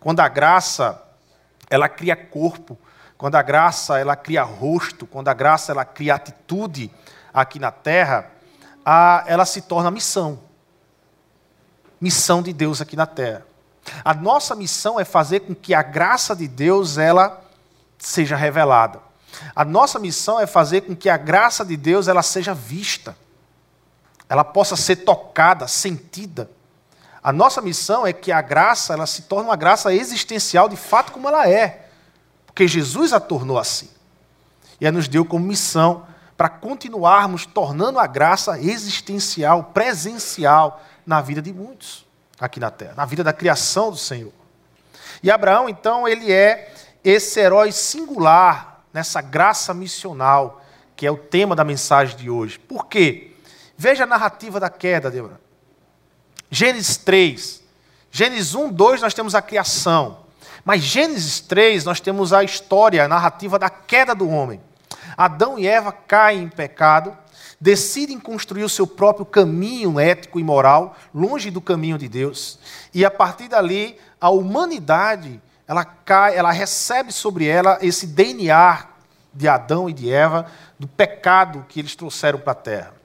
quando 0.00 0.20
a 0.20 0.28
graça 0.28 1.02
ela 1.68 1.88
cria 1.88 2.16
corpo, 2.16 2.78
quando 3.18 3.34
a 3.34 3.42
graça 3.42 3.98
ela 3.98 4.14
cria 4.16 4.42
rosto, 4.42 5.06
quando 5.06 5.28
a 5.28 5.34
graça 5.34 5.72
ela 5.72 5.84
cria 5.84 6.14
atitude 6.14 6.90
aqui 7.32 7.58
na 7.58 7.70
terra, 7.70 8.30
a, 8.84 9.24
ela 9.26 9.44
se 9.44 9.62
torna 9.62 9.90
missão. 9.90 10.40
Missão 12.00 12.42
de 12.42 12.52
Deus 12.52 12.80
aqui 12.80 12.94
na 12.94 13.06
terra. 13.06 13.44
A 14.04 14.14
nossa 14.14 14.54
missão 14.54 14.98
é 14.98 15.04
fazer 15.04 15.40
com 15.40 15.54
que 15.54 15.74
a 15.74 15.82
graça 15.82 16.34
de 16.34 16.46
Deus 16.46 16.98
ela 16.98 17.42
seja 17.98 18.36
revelada. 18.36 19.00
A 19.54 19.64
nossa 19.64 19.98
missão 19.98 20.40
é 20.40 20.46
fazer 20.46 20.82
com 20.82 20.94
que 20.94 21.08
a 21.08 21.16
graça 21.16 21.64
de 21.64 21.76
Deus 21.76 22.08
ela 22.08 22.22
seja 22.22 22.54
vista. 22.54 23.16
Ela 24.28 24.44
possa 24.44 24.76
ser 24.76 24.96
tocada, 24.96 25.68
sentida. 25.68 26.50
A 27.22 27.32
nossa 27.32 27.60
missão 27.60 28.06
é 28.06 28.12
que 28.12 28.30
a 28.30 28.40
graça 28.40 28.92
ela 28.92 29.06
se 29.06 29.22
torne 29.22 29.48
uma 29.48 29.56
graça 29.56 29.92
existencial 29.92 30.68
de 30.68 30.76
fato 30.76 31.12
como 31.12 31.28
ela 31.28 31.48
é. 31.48 31.88
Porque 32.46 32.66
Jesus 32.66 33.12
a 33.12 33.20
tornou 33.20 33.58
assim. 33.58 33.90
E 34.80 34.86
a 34.86 34.92
nos 34.92 35.08
deu 35.08 35.24
como 35.24 35.44
missão 35.44 36.06
para 36.36 36.48
continuarmos 36.48 37.46
tornando 37.46 37.98
a 37.98 38.06
graça 38.06 38.60
existencial, 38.60 39.64
presencial 39.64 40.82
na 41.06 41.20
vida 41.20 41.40
de 41.40 41.52
muitos 41.52 42.06
aqui 42.38 42.60
na 42.60 42.70
terra, 42.70 42.94
na 42.96 43.04
vida 43.04 43.24
da 43.24 43.32
criação 43.32 43.90
do 43.90 43.96
Senhor. 43.96 44.32
E 45.22 45.30
Abraão, 45.30 45.68
então, 45.68 46.06
ele 46.06 46.30
é 46.30 46.72
esse 47.02 47.40
herói 47.40 47.72
singular 47.72 48.84
nessa 48.92 49.20
graça 49.20 49.72
missional, 49.72 50.62
que 50.94 51.06
é 51.06 51.10
o 51.10 51.16
tema 51.16 51.56
da 51.56 51.64
mensagem 51.64 52.16
de 52.16 52.28
hoje. 52.28 52.58
Por 52.58 52.86
quê? 52.86 53.35
Veja 53.76 54.04
a 54.04 54.06
narrativa 54.06 54.58
da 54.58 54.70
queda, 54.70 55.10
Débora. 55.10 55.40
Gênesis 56.50 56.96
3. 56.96 57.62
Gênesis 58.10 58.54
1, 58.54 58.72
2, 58.72 59.02
nós 59.02 59.14
temos 59.14 59.34
a 59.34 59.42
criação. 59.42 60.20
Mas 60.64 60.82
Gênesis 60.82 61.40
3, 61.40 61.84
nós 61.84 62.00
temos 62.00 62.32
a 62.32 62.42
história, 62.42 63.04
a 63.04 63.08
narrativa 63.08 63.58
da 63.58 63.68
queda 63.68 64.14
do 64.14 64.28
homem. 64.28 64.60
Adão 65.16 65.58
e 65.58 65.66
Eva 65.66 65.92
caem 65.92 66.44
em 66.44 66.48
pecado, 66.48 67.16
decidem 67.60 68.18
construir 68.18 68.64
o 68.64 68.68
seu 68.68 68.86
próprio 68.86 69.24
caminho 69.24 69.98
ético 70.00 70.40
e 70.40 70.44
moral, 70.44 70.96
longe 71.14 71.50
do 71.50 71.60
caminho 71.60 71.98
de 71.98 72.08
Deus. 72.08 72.58
E 72.92 73.04
a 73.04 73.10
partir 73.10 73.48
dali, 73.48 73.98
a 74.20 74.30
humanidade 74.30 75.40
ela 75.68 75.84
cai, 75.84 76.36
ela 76.36 76.52
recebe 76.52 77.12
sobre 77.12 77.46
ela 77.46 77.78
esse 77.82 78.06
DNA 78.06 78.86
de 79.32 79.48
Adão 79.48 79.90
e 79.90 79.92
de 79.92 80.10
Eva, 80.10 80.46
do 80.78 80.86
pecado 80.86 81.66
que 81.68 81.80
eles 81.80 81.94
trouxeram 81.94 82.38
para 82.38 82.52
a 82.52 82.56
terra. 82.56 82.95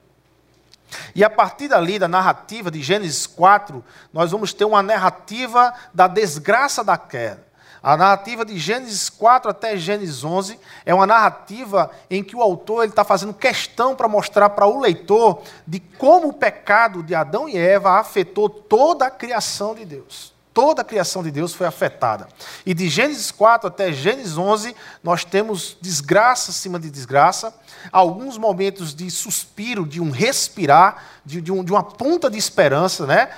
E 1.14 1.24
a 1.24 1.30
partir 1.30 1.68
dali, 1.68 1.98
da 1.98 2.08
narrativa 2.08 2.70
de 2.70 2.82
Gênesis 2.82 3.26
4, 3.26 3.84
nós 4.12 4.30
vamos 4.30 4.52
ter 4.52 4.64
uma 4.64 4.82
narrativa 4.82 5.72
da 5.92 6.06
desgraça 6.06 6.82
da 6.82 6.96
queda. 6.96 7.52
A 7.82 7.96
narrativa 7.96 8.44
de 8.44 8.56
Gênesis 8.58 9.10
4 9.10 9.50
até 9.50 9.76
Gênesis 9.76 10.22
11 10.22 10.58
é 10.86 10.94
uma 10.94 11.06
narrativa 11.06 11.90
em 12.08 12.22
que 12.22 12.36
o 12.36 12.40
autor 12.40 12.86
está 12.86 13.02
fazendo 13.02 13.34
questão 13.34 13.96
para 13.96 14.06
mostrar 14.06 14.50
para 14.50 14.66
o 14.66 14.78
leitor 14.78 15.42
de 15.66 15.80
como 15.80 16.28
o 16.28 16.32
pecado 16.32 17.02
de 17.02 17.12
Adão 17.12 17.48
e 17.48 17.58
Eva 17.58 17.98
afetou 17.98 18.48
toda 18.48 19.06
a 19.06 19.10
criação 19.10 19.74
de 19.74 19.84
Deus. 19.84 20.31
Toda 20.54 20.82
a 20.82 20.84
criação 20.84 21.22
de 21.22 21.30
Deus 21.30 21.54
foi 21.54 21.66
afetada. 21.66 22.28
E 22.66 22.74
de 22.74 22.88
Gênesis 22.88 23.30
4 23.30 23.68
até 23.68 23.90
Gênesis 23.90 24.36
11, 24.36 24.76
nós 25.02 25.24
temos 25.24 25.78
desgraça 25.80 26.50
acima 26.50 26.78
de 26.78 26.90
desgraça, 26.90 27.54
alguns 27.90 28.36
momentos 28.36 28.94
de 28.94 29.10
suspiro, 29.10 29.86
de 29.86 30.00
um 30.00 30.10
respirar, 30.10 31.04
de, 31.24 31.40
de, 31.40 31.50
um, 31.50 31.64
de 31.64 31.72
uma 31.72 31.82
ponta 31.82 32.30
de 32.30 32.36
esperança, 32.36 33.06
né? 33.06 33.30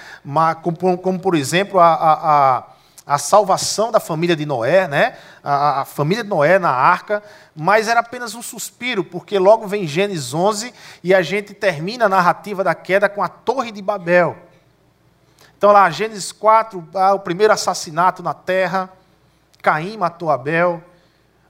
como, 0.62 0.98
como 0.98 1.20
por 1.20 1.36
exemplo, 1.36 1.78
a, 1.78 1.94
a, 1.94 2.64
a, 3.06 3.18
salvação 3.18 3.92
da 3.92 4.00
família 4.00 4.34
de 4.34 4.44
Noé, 4.44 4.88
né? 4.88 5.16
A, 5.42 5.82
a 5.82 5.84
família 5.84 6.24
de 6.24 6.30
Noé 6.30 6.58
na 6.58 6.70
arca, 6.70 7.22
mas 7.54 7.86
era 7.86 8.00
apenas 8.00 8.34
um 8.34 8.42
suspiro, 8.42 9.04
porque 9.04 9.38
logo 9.38 9.68
vem 9.68 9.86
Gênesis 9.86 10.34
11 10.34 10.74
e 11.02 11.14
a 11.14 11.22
gente 11.22 11.54
termina 11.54 12.06
a 12.06 12.08
narrativa 12.08 12.64
da 12.64 12.74
queda 12.74 13.08
com 13.08 13.22
a 13.22 13.28
Torre 13.28 13.70
de 13.70 13.80
Babel. 13.80 14.36
Então, 15.56 15.72
lá, 15.72 15.90
Gênesis 15.90 16.32
4, 16.32 16.86
ah, 16.94 17.14
o 17.14 17.20
primeiro 17.20 17.52
assassinato 17.52 18.22
na 18.22 18.34
terra, 18.34 18.90
Caim 19.62 19.96
matou 19.96 20.30
Abel. 20.30 20.82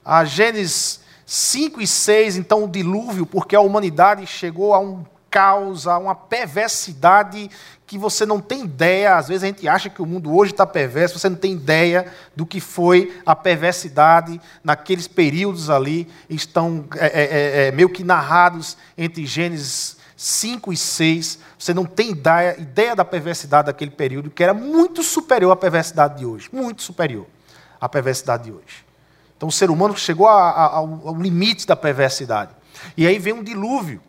A 0.05 0.25
Gênesis 0.25 1.01
5 1.27 1.81
e 1.81 1.87
6, 1.87 2.37
então, 2.37 2.65
o 2.65 2.69
dilúvio, 2.69 3.27
porque 3.27 3.57
a 3.57 3.61
humanidade 3.61 4.27
chegou 4.27 4.75
a 4.75 4.79
um 4.79 5.05
caos, 5.35 5.89
a 5.89 5.99
uma 5.99 6.15
perversidade 6.15 7.51
que 7.89 7.99
você 7.99 8.25
não 8.25 8.41
tem 8.41 8.63
ideia. 8.63 9.17
Às 9.17 9.27
vezes 9.27 9.43
a 9.43 9.47
gente 9.49 9.67
acha 9.67 9.91
que 9.91 10.01
o 10.01 10.07
mundo 10.07 10.33
hoje 10.33 10.53
está 10.53 10.65
perverso, 10.65 11.19
você 11.19 11.29
não 11.29 11.37
tem 11.37 11.53
ideia 11.53 12.07
do 12.37 12.47
que 12.47 12.61
foi 12.61 13.21
a 13.27 13.35
perversidade 13.35 14.41
naqueles 14.63 15.09
períodos 15.09 15.71
ali, 15.71 16.09
estão 16.31 16.85
é, 16.97 17.07
é, 17.07 17.65
é, 17.65 17.67
é 17.67 17.73
meio 17.73 17.89
que 17.89 18.05
narrados 18.05 18.77
entre 18.97 19.27
Gênesis 19.27 19.97
5 20.25 20.73
e 20.73 20.77
6, 20.77 21.39
você 21.59 21.75
não 21.75 21.85
tem 21.85 22.13
ideia, 22.13 22.59
ideia 22.59 22.97
da 22.97 23.05
perversidade 23.05 23.67
daquele 23.67 23.91
período, 23.91 24.31
que 24.31 24.43
era 24.43 24.55
muito 24.55 25.03
superior 25.03 25.53
à 25.53 25.57
perversidade 25.57 26.19
de 26.19 26.25
hoje. 26.25 26.49
Muito 26.51 26.83
superior 26.83 27.27
à 27.79 27.89
perversidade 27.91 28.45
de 28.45 28.53
hoje. 28.53 28.87
Então 29.37 29.51
o 29.51 29.53
ser 29.53 29.71
humano 29.71 29.95
chegou 29.95 30.27
a, 30.27 30.51
a, 30.51 30.65
ao, 30.77 31.09
ao 31.09 31.17
limite 31.21 31.67
da 31.67 31.77
perversidade. 31.77 32.53
E 32.97 33.07
aí 33.07 33.19
vem 33.19 33.35
um 33.35 33.43
dilúvio. 33.43 34.01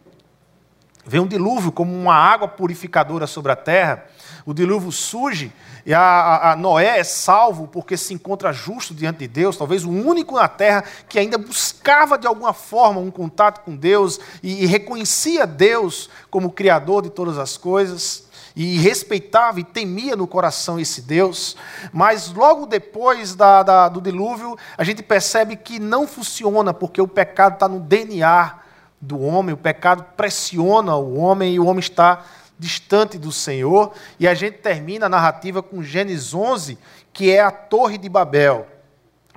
Vem 1.06 1.20
um 1.20 1.28
dilúvio 1.28 1.70
como 1.70 1.94
uma 1.94 2.16
água 2.16 2.48
purificadora 2.48 3.28
sobre 3.28 3.52
a 3.52 3.56
terra. 3.58 4.06
O 4.46 4.54
dilúvio 4.54 4.92
surge 4.92 5.52
e 5.86 5.94
a, 5.94 6.00
a, 6.00 6.52
a, 6.52 6.56
Noé 6.56 7.00
é 7.00 7.04
salvo 7.04 7.68
porque 7.68 7.98
se 7.98 8.14
encontra 8.14 8.54
justo 8.54 8.94
diante 8.94 9.20
de 9.20 9.28
Deus, 9.28 9.58
talvez 9.58 9.84
o 9.84 9.90
único 9.90 10.36
na 10.36 10.48
terra 10.48 10.84
que 11.10 11.18
ainda 11.18 11.38
buscava 11.38 12.16
de 12.16 12.28
alguma 12.28 12.54
forma 12.54 13.00
um 13.00 13.10
contato 13.10 13.62
com 13.62 13.76
Deus 13.76 14.20
e, 14.44 14.64
e 14.64 14.66
reconhecia 14.68 15.48
Deus 15.48 16.12
como 16.30 16.52
Criador 16.52 17.02
de 17.02 17.10
todas 17.10 17.40
as 17.40 17.58
coisas 17.58 18.26
e 18.56 18.78
respeitava 18.78 19.60
e 19.60 19.64
temia 19.64 20.16
no 20.16 20.28
coração 20.28 20.80
esse 20.80 21.02
Deus, 21.02 21.58
mas 21.92 22.32
logo 22.32 22.66
depois 22.66 23.36
da, 23.36 23.64
da, 23.64 23.90
do 23.90 24.00
dilúvio, 24.00 24.58
a 24.78 24.84
gente 24.84 25.04
percebe 25.04 25.58
que 25.58 25.78
não 25.78 26.08
funciona, 26.08 26.74
porque 26.74 27.02
o 27.02 27.08
pecado 27.08 27.56
está 27.56 27.68
no 27.68 27.82
DNA 27.82 28.60
do 29.02 29.20
homem, 29.20 29.54
o 29.54 29.58
pecado 29.58 30.06
pressiona 30.16 30.96
o 30.96 31.18
homem 31.18 31.56
e 31.56 31.60
o 31.60 31.66
homem 31.66 31.82
está 31.82 32.24
distante 32.58 33.18
do 33.18 33.32
Senhor, 33.32 33.92
e 34.20 34.28
a 34.28 34.34
gente 34.34 34.58
termina 34.60 35.06
a 35.06 35.10
narrativa 35.10 35.62
com 35.62 35.84
Gênesis 35.84 36.34
11, 36.34 36.78
que 37.12 37.32
é 37.32 37.42
a 37.42 37.52
Torre 37.52 37.98
de 37.98 38.10
Babel, 38.10 38.68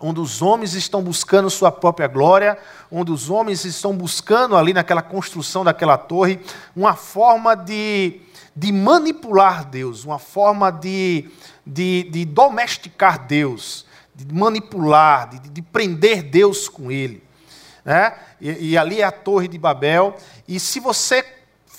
onde 0.00 0.20
os 0.20 0.40
homens 0.40 0.74
estão 0.74 1.02
buscando 1.02 1.50
sua 1.50 1.72
própria 1.72 2.06
glória, 2.06 2.56
onde 2.90 3.10
os 3.10 3.30
homens 3.30 3.64
estão 3.64 3.92
buscando 3.92 4.56
ali 4.56 4.72
naquela 4.72 5.02
construção 5.02 5.64
daquela 5.64 5.98
torre 5.98 6.40
uma 6.74 6.94
forma 6.94 7.54
de, 7.56 8.20
de 8.54 8.72
manipular 8.72 9.64
Deus, 9.64 10.04
uma 10.04 10.18
forma 10.18 10.70
de, 10.70 11.28
de, 11.66 12.04
de 12.04 12.24
domesticar 12.24 13.26
Deus, 13.26 13.84
de 14.14 14.32
manipular, 14.32 15.28
de, 15.28 15.48
de 15.50 15.62
prender 15.62 16.22
Deus 16.22 16.68
com 16.68 16.90
ele. 16.90 17.22
Né? 17.84 18.14
E, 18.40 18.70
e 18.70 18.78
ali 18.78 19.00
é 19.00 19.04
a 19.04 19.10
Torre 19.10 19.48
de 19.48 19.58
Babel. 19.58 20.16
E 20.46 20.60
se 20.60 20.78
você 20.78 21.24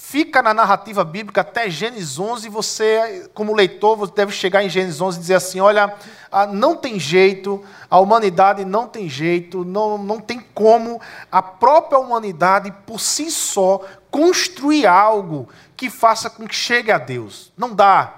fica 0.09 0.41
na 0.41 0.55
narrativa 0.55 1.03
bíblica 1.03 1.41
até 1.41 1.69
Gênesis 1.69 2.17
11, 2.17 2.49
você, 2.49 3.29
como 3.31 3.55
leitor, 3.55 3.95
você 3.95 4.11
deve 4.11 4.31
chegar 4.31 4.63
em 4.63 4.69
Gênesis 4.69 4.99
11 4.99 5.17
e 5.17 5.21
dizer 5.21 5.35
assim: 5.35 5.59
olha, 5.59 5.95
ah, 6.31 6.47
não 6.47 6.75
tem 6.75 6.99
jeito, 6.99 7.63
a 7.87 7.99
humanidade 7.99 8.65
não 8.65 8.87
tem 8.87 9.07
jeito, 9.07 9.63
não, 9.63 9.99
não 9.99 10.19
tem 10.19 10.39
como 10.39 10.99
a 11.31 11.43
própria 11.43 11.99
humanidade 11.99 12.73
por 12.87 12.99
si 12.99 13.29
só 13.29 13.85
construir 14.09 14.87
algo 14.87 15.47
que 15.77 15.91
faça 15.91 16.27
com 16.27 16.47
que 16.47 16.55
chegue 16.55 16.91
a 16.91 16.97
Deus. 16.97 17.53
Não 17.55 17.75
dá, 17.75 18.15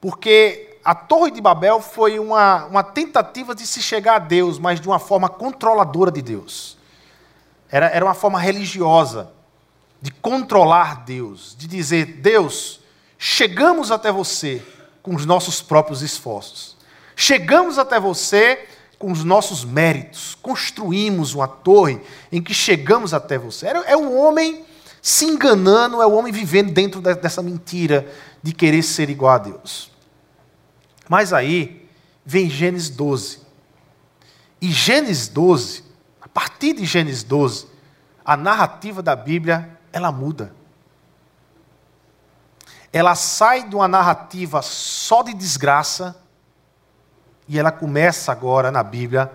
porque 0.00 0.78
a 0.84 0.94
Torre 0.94 1.32
de 1.32 1.40
Babel 1.40 1.80
foi 1.80 2.20
uma, 2.20 2.66
uma 2.66 2.84
tentativa 2.84 3.52
de 3.52 3.66
se 3.66 3.82
chegar 3.82 4.14
a 4.14 4.20
Deus, 4.20 4.60
mas 4.60 4.80
de 4.80 4.86
uma 4.86 5.00
forma 5.00 5.28
controladora 5.28 6.12
de 6.12 6.22
Deus. 6.22 6.78
Era, 7.68 7.86
era 7.86 8.04
uma 8.04 8.14
forma 8.14 8.38
religiosa 8.38 9.34
de 10.00 10.10
controlar 10.10 11.04
Deus, 11.04 11.54
de 11.58 11.66
dizer: 11.66 12.20
Deus, 12.20 12.80
chegamos 13.18 13.90
até 13.90 14.12
você 14.12 14.62
com 15.02 15.14
os 15.14 15.24
nossos 15.24 15.62
próprios 15.62 16.02
esforços, 16.02 16.76
chegamos 17.14 17.78
até 17.78 17.98
você 17.98 18.66
com 18.98 19.12
os 19.12 19.22
nossos 19.24 19.64
méritos, 19.64 20.36
construímos 20.40 21.34
uma 21.34 21.46
torre 21.46 22.00
em 22.32 22.42
que 22.42 22.54
chegamos 22.54 23.12
até 23.12 23.36
você. 23.36 23.66
É 23.66 23.96
o 23.96 24.14
homem 24.14 24.64
se 25.02 25.24
enganando, 25.24 26.00
é 26.02 26.06
o 26.06 26.12
homem 26.12 26.32
vivendo 26.32 26.72
dentro 26.72 27.00
dessa 27.00 27.42
mentira 27.42 28.12
de 28.42 28.52
querer 28.52 28.82
ser 28.82 29.10
igual 29.10 29.34
a 29.34 29.38
Deus. 29.38 29.90
Mas 31.08 31.32
aí 31.32 31.88
vem 32.24 32.50
Gênesis 32.50 32.90
12. 32.90 33.40
E 34.60 34.72
Gênesis 34.72 35.28
12, 35.28 35.84
a 36.20 36.28
partir 36.28 36.72
de 36.72 36.84
Gênesis 36.84 37.22
12, 37.22 37.66
a 38.24 38.36
narrativa 38.36 39.02
da 39.02 39.14
Bíblia, 39.14 39.75
ela 39.96 40.12
muda. 40.12 40.52
Ela 42.92 43.14
sai 43.14 43.66
de 43.66 43.74
uma 43.74 43.88
narrativa 43.88 44.60
só 44.60 45.22
de 45.22 45.32
desgraça 45.32 46.14
e 47.48 47.58
ela 47.58 47.72
começa 47.72 48.30
agora 48.30 48.70
na 48.70 48.82
Bíblia 48.82 49.32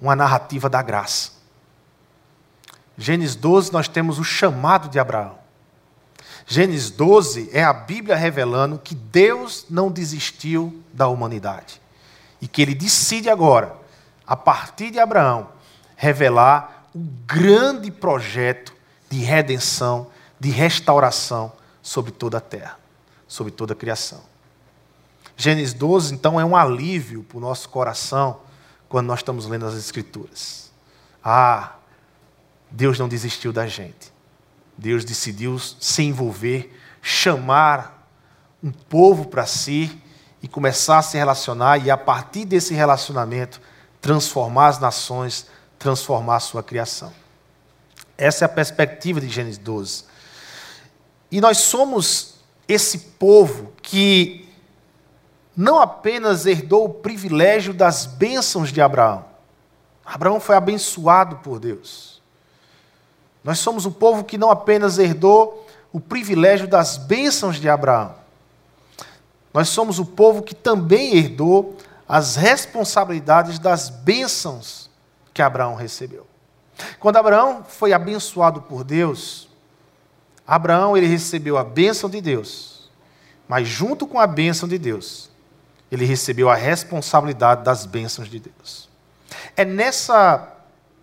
uma 0.00 0.16
narrativa 0.16 0.68
da 0.68 0.82
graça. 0.82 1.32
Gênesis 2.98 3.36
12, 3.36 3.72
nós 3.72 3.86
temos 3.86 4.18
o 4.18 4.24
chamado 4.24 4.88
de 4.88 4.98
Abraão. 4.98 5.38
Gênesis 6.44 6.90
12 6.90 7.50
é 7.52 7.62
a 7.62 7.72
Bíblia 7.72 8.16
revelando 8.16 8.78
que 8.78 8.96
Deus 8.96 9.66
não 9.70 9.92
desistiu 9.92 10.82
da 10.92 11.06
humanidade. 11.06 11.80
E 12.40 12.48
que 12.48 12.60
ele 12.60 12.74
decide 12.74 13.30
agora, 13.30 13.76
a 14.26 14.36
partir 14.36 14.90
de 14.90 14.98
Abraão, 14.98 15.48
revelar 15.96 16.88
o 16.94 17.00
grande 17.26 17.90
projeto 17.92 18.73
de 19.14 19.22
redenção, 19.22 20.08
de 20.40 20.50
restauração 20.50 21.52
sobre 21.80 22.10
toda 22.10 22.38
a 22.38 22.40
terra, 22.40 22.76
sobre 23.28 23.52
toda 23.52 23.72
a 23.72 23.76
criação. 23.76 24.20
Gênesis 25.36 25.72
12, 25.72 26.14
então, 26.14 26.40
é 26.40 26.44
um 26.44 26.56
alívio 26.56 27.22
para 27.22 27.38
o 27.38 27.40
nosso 27.40 27.68
coração 27.68 28.40
quando 28.88 29.06
nós 29.06 29.20
estamos 29.20 29.46
lendo 29.46 29.66
as 29.66 29.74
Escrituras. 29.74 30.72
Ah, 31.22 31.76
Deus 32.68 32.98
não 32.98 33.08
desistiu 33.08 33.52
da 33.52 33.68
gente. 33.68 34.12
Deus 34.76 35.04
decidiu 35.04 35.58
se 35.60 36.02
envolver, 36.02 36.76
chamar 37.00 38.08
um 38.60 38.72
povo 38.72 39.26
para 39.26 39.46
si 39.46 39.96
e 40.42 40.48
começar 40.48 40.98
a 40.98 41.02
se 41.02 41.16
relacionar 41.16 41.78
e 41.78 41.88
a 41.88 41.96
partir 41.96 42.44
desse 42.44 42.74
relacionamento 42.74 43.60
transformar 44.00 44.68
as 44.68 44.80
nações, 44.80 45.46
transformar 45.78 46.36
a 46.36 46.40
sua 46.40 46.64
criação. 46.64 47.23
Essa 48.16 48.44
é 48.44 48.46
a 48.46 48.48
perspectiva 48.48 49.20
de 49.20 49.28
Gênesis 49.28 49.58
12. 49.58 50.04
E 51.30 51.40
nós 51.40 51.58
somos 51.58 52.34
esse 52.68 52.98
povo 52.98 53.72
que 53.82 54.48
não 55.56 55.80
apenas 55.80 56.46
herdou 56.46 56.86
o 56.86 56.94
privilégio 56.94 57.74
das 57.74 58.06
bênçãos 58.06 58.72
de 58.72 58.80
Abraão. 58.80 59.24
Abraão 60.04 60.38
foi 60.40 60.56
abençoado 60.56 61.36
por 61.36 61.58
Deus. 61.58 62.22
Nós 63.42 63.58
somos 63.58 63.86
um 63.86 63.92
povo 63.92 64.24
que 64.24 64.38
não 64.38 64.50
apenas 64.50 64.98
herdou 64.98 65.66
o 65.92 66.00
privilégio 66.00 66.66
das 66.66 66.96
bênçãos 66.96 67.60
de 67.60 67.68
Abraão, 67.68 68.16
nós 69.54 69.68
somos 69.68 70.00
o 70.00 70.04
povo 70.04 70.42
que 70.42 70.52
também 70.52 71.16
herdou 71.16 71.76
as 72.08 72.34
responsabilidades 72.34 73.60
das 73.60 73.88
bênçãos 73.88 74.90
que 75.32 75.40
Abraão 75.40 75.76
recebeu. 75.76 76.26
Quando 76.98 77.16
Abraão 77.16 77.64
foi 77.66 77.92
abençoado 77.92 78.62
por 78.62 78.84
Deus, 78.84 79.48
Abraão 80.46 80.96
ele 80.96 81.06
recebeu 81.06 81.56
a 81.56 81.64
bênção 81.64 82.08
de 82.10 82.20
Deus, 82.20 82.90
mas 83.48 83.66
junto 83.68 84.06
com 84.06 84.18
a 84.18 84.26
bênção 84.26 84.68
de 84.68 84.78
Deus, 84.78 85.30
ele 85.90 86.04
recebeu 86.04 86.50
a 86.50 86.54
responsabilidade 86.54 87.62
das 87.62 87.86
bênçãos 87.86 88.28
de 88.28 88.40
Deus. 88.40 88.88
É 89.56 89.64
nessa 89.64 90.52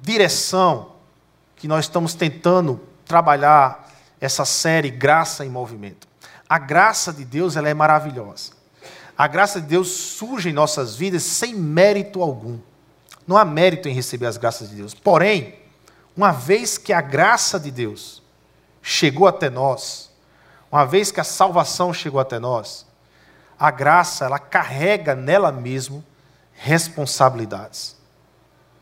direção 0.02 0.94
que 1.56 1.68
nós 1.68 1.86
estamos 1.86 2.14
tentando 2.14 2.82
trabalhar 3.06 3.90
essa 4.20 4.46
série 4.46 4.90
Graça 4.90 5.46
em 5.46 5.50
Movimento. 5.50 6.08
A 6.50 6.58
graça 6.58 7.14
de 7.14 7.24
Deus 7.24 7.56
ela 7.56 7.70
é 7.70 7.74
maravilhosa. 7.74 8.52
A 9.18 9.28
graça 9.28 9.62
de 9.62 9.68
Deus 9.68 9.90
surge 9.90 10.50
em 10.50 10.54
nossas 10.54 10.96
vidas 10.96 11.24
sem 11.24 11.54
mérito 11.56 12.22
algum. 12.22 12.60
Não 13.28 13.38
há 13.38 13.46
mérito 13.46 13.88
em 13.88 13.94
receber 13.94 14.26
as 14.26 14.38
graças 14.38 14.70
de 14.70 14.76
Deus. 14.76 14.94
Porém, 14.94 15.61
uma 16.16 16.32
vez 16.32 16.78
que 16.78 16.92
a 16.92 17.02
graça 17.02 17.60
de 17.60 17.72
Deus 17.72 18.22
chegou 18.82 19.28
até 19.28 19.50
nós, 19.50 20.12
uma 20.72 20.86
vez 20.86 21.12
que 21.12 21.20
a 21.20 21.24
salvação 21.24 21.94
chegou 21.94 22.20
até 22.20 22.40
nós, 22.40 22.86
a 23.60 23.70
graça 23.70 24.26
ela 24.26 24.40
carrega 24.40 25.16
nela 25.16 25.52
mesmo 25.52 26.04
responsabilidades. 26.54 27.96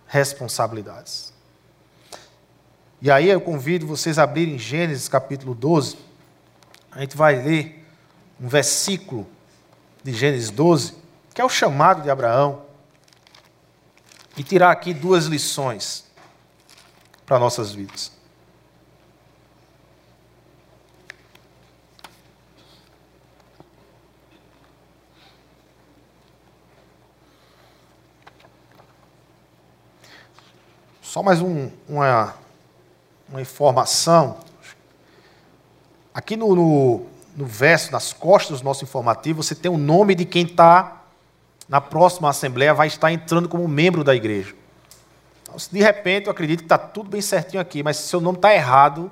Responsabilidades. 0.08 1.34
E 3.02 3.10
aí 3.12 3.30
eu 3.30 3.40
convido 3.40 3.88
vocês 3.88 4.18
a 4.18 4.24
abrirem 4.24 4.58
Gênesis 4.58 5.08
capítulo 5.08 5.54
12. 5.54 5.98
A 6.92 7.00
gente 7.02 7.16
vai 7.16 7.36
ler 7.36 7.86
um 8.40 8.48
versículo 8.48 9.28
de 10.04 10.14
Gênesis 10.14 10.50
12, 10.50 10.96
que 11.34 11.42
é 11.42 11.46
o 11.46 11.50
chamado 11.50 12.02
de 12.02 12.10
Abraão, 12.10 12.64
e 14.36 14.44
tirar 14.44 14.72
aqui 14.72 14.94
duas 14.94 15.26
lições 15.26 16.09
para 17.30 17.38
nossas 17.38 17.72
vidas. 17.72 18.12
Só 31.04 31.22
mais 31.22 31.40
um, 31.40 31.70
uma 31.88 32.34
uma 33.30 33.40
informação. 33.40 34.38
Aqui 36.12 36.36
no, 36.36 36.56
no, 36.56 37.06
no 37.36 37.46
verso, 37.46 37.92
nas 37.92 38.12
costas 38.12 38.62
do 38.62 38.66
nosso 38.66 38.84
informativo, 38.84 39.44
você 39.44 39.54
tem 39.54 39.72
o 39.72 39.78
nome 39.78 40.16
de 40.16 40.26
quem 40.26 40.46
está 40.46 41.04
na 41.68 41.80
próxima 41.80 42.28
assembleia, 42.28 42.74
vai 42.74 42.88
estar 42.88 43.12
entrando 43.12 43.48
como 43.48 43.68
membro 43.68 44.04
da 44.04 44.16
igreja. 44.16 44.59
Então, 45.50 45.60
se 45.60 45.72
de 45.72 45.80
repente 45.80 46.28
eu 46.28 46.32
acredito 46.32 46.60
que 46.60 46.66
está 46.66 46.78
tudo 46.78 47.10
bem 47.10 47.22
certinho 47.22 47.62
aqui, 47.62 47.84
mas 47.84 47.98
se 47.98 48.08
seu 48.08 48.22
nome 48.22 48.38
está 48.38 48.54
errado, 48.54 49.12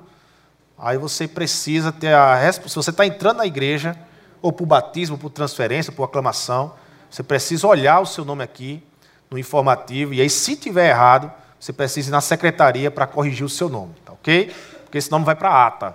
aí 0.78 0.96
você 0.96 1.28
precisa 1.28 1.92
ter 1.92 2.14
a 2.14 2.34
resposta. 2.34 2.70
Se 2.70 2.76
você 2.76 2.90
está 2.90 3.06
entrando 3.06 3.38
na 3.38 3.46
igreja, 3.46 3.96
ou 4.40 4.52
por 4.52 4.66
batismo, 4.66 5.18
por 5.18 5.30
transferência, 5.30 5.92
por 5.92 6.04
aclamação, 6.04 6.72
você 7.10 7.22
precisa 7.22 7.66
olhar 7.66 8.00
o 8.00 8.06
seu 8.06 8.24
nome 8.24 8.42
aqui 8.42 8.82
no 9.30 9.38
informativo, 9.38 10.14
e 10.14 10.22
aí, 10.22 10.30
se 10.30 10.56
tiver 10.56 10.88
errado, 10.88 11.30
você 11.60 11.72
precisa 11.72 12.08
ir 12.08 12.12
na 12.12 12.20
secretaria 12.20 12.90
para 12.90 13.06
corrigir 13.06 13.44
o 13.44 13.48
seu 13.48 13.68
nome 13.68 13.94
ok? 14.18 14.52
Porque 14.84 15.00
senão 15.00 15.24
vai 15.24 15.34
para 15.34 15.66
ata, 15.66 15.94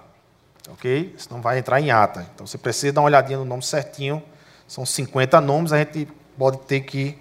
ok? 0.69 1.15
Senão 1.17 1.41
vai 1.41 1.59
entrar 1.59 1.79
em 1.79 1.91
ata. 1.91 2.27
Então 2.33 2.45
você 2.47 2.57
precisa 2.57 2.93
dar 2.93 3.01
uma 3.01 3.07
olhadinha 3.07 3.37
no 3.37 3.45
nome 3.45 3.63
certinho. 3.63 4.21
São 4.67 4.85
50 4.85 5.39
nomes, 5.41 5.73
a 5.73 5.77
gente 5.77 6.07
pode 6.37 6.57
ter 6.59 6.81
que 6.81 7.17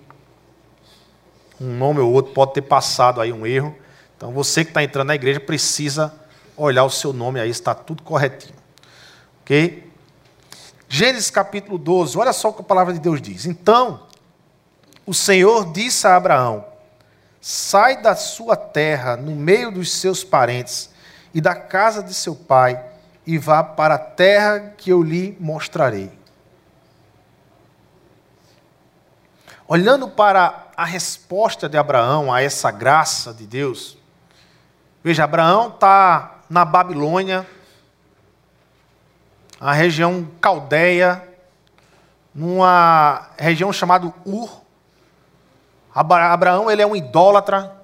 um 1.63 1.77
nome 1.77 2.01
ou 2.01 2.13
outro 2.13 2.33
pode 2.33 2.55
ter 2.55 2.63
passado 2.63 3.21
aí 3.21 3.33
um 3.33 3.47
erro. 3.47 3.75
Então 4.17 4.33
você 4.33 4.65
que 4.65 4.71
está 4.71 4.83
entrando 4.83 5.09
na 5.09 5.15
igreja 5.15 5.41
precisa 5.41 6.15
olhar 6.57 6.85
o 6.85 6.91
seu 6.91 7.13
nome 7.13 7.41
aí, 7.41 7.51
está 7.51 7.75
tudo 7.75 8.03
corretinho. 8.03 8.55
Ok? 9.43 9.91
Gênesis 10.89 11.31
capítulo 11.31 11.79
12, 11.79 12.19
olha 12.19 12.33
só 12.33 12.51
o 12.51 12.53
que 12.53 12.61
a 12.61 12.65
palavra 12.65 12.93
de 12.93 13.01
Deus 13.01 13.21
diz. 13.21 13.47
Então, 13.47 14.07
o 15.07 15.15
Senhor 15.15 15.73
disse 15.73 16.07
a 16.07 16.17
Abraão: 16.17 16.65
Sai 17.41 18.03
da 18.03 18.15
sua 18.15 18.57
terra, 18.57 19.17
no 19.17 19.35
meio 19.35 19.73
dos 19.73 19.91
seus 19.93 20.23
parentes, 20.23 20.91
e 21.33 21.41
da 21.41 21.55
casa 21.55 22.03
de 22.03 22.13
seu 22.13 22.35
pai, 22.37 22.83
e 23.27 23.39
vá 23.39 23.65
para 23.65 23.95
a 23.95 23.99
terra 23.99 24.75
que 24.77 24.91
eu 24.91 25.03
lhe 25.03 25.37
mostrarei. 25.41 26.13
Olhando 29.67 30.09
para 30.09 30.62
a 30.77 30.85
resposta 30.85 31.69
de 31.69 31.77
Abraão 31.77 32.33
a 32.33 32.43
essa 32.43 32.71
graça 32.71 33.33
de 33.33 33.47
Deus, 33.47 33.97
veja, 35.03 35.25
Abraão 35.25 35.69
está 35.69 36.41
na 36.49 36.65
Babilônia, 36.65 37.47
a 39.61 39.73
região 39.73 40.29
caldeia, 40.41 41.29
numa 42.35 43.29
região 43.39 43.73
chamada 43.73 44.13
Ur, 44.25 44.63
Abraão 45.95 46.71
ele 46.71 46.83
é 46.83 46.87
um 46.87 46.97
idólatra, 46.97 47.77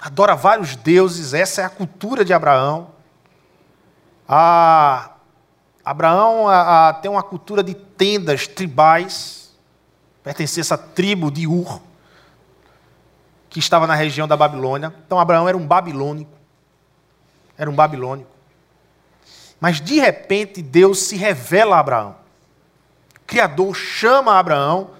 adora 0.00 0.36
vários 0.36 0.76
deuses, 0.76 1.34
essa 1.34 1.62
é 1.62 1.64
a 1.64 1.70
cultura 1.70 2.24
de 2.24 2.32
Abraão. 2.32 2.90
A, 4.28 5.10
Abraão 5.84 6.48
a, 6.48 6.88
a, 6.88 6.92
tem 6.94 7.10
uma 7.10 7.22
cultura 7.22 7.62
de 7.62 7.74
tendas 7.74 8.46
tribais, 8.46 9.52
pertencia 10.22 10.60
a 10.60 10.62
essa 10.62 10.78
tribo 10.78 11.30
de 11.30 11.46
Ur, 11.46 11.80
que 13.56 13.60
estava 13.60 13.86
na 13.86 13.94
região 13.94 14.28
da 14.28 14.36
Babilônia. 14.36 14.92
Então 15.06 15.18
Abraão 15.18 15.48
era 15.48 15.56
um 15.56 15.66
babilônico. 15.66 16.30
Era 17.56 17.70
um 17.70 17.74
babilônico. 17.74 18.30
Mas 19.58 19.80
de 19.80 19.98
repente 19.98 20.60
Deus 20.60 20.98
se 20.98 21.16
revela 21.16 21.76
a 21.76 21.78
Abraão. 21.78 22.16
O 23.16 23.20
Criador 23.26 23.74
chama 23.74 24.38
Abraão 24.38 24.90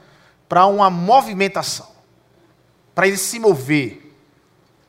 para 0.49 0.65
uma 0.65 0.89
movimentação 0.89 1.87
para 2.95 3.07
ele 3.07 3.19
se 3.19 3.39
mover, 3.39 4.17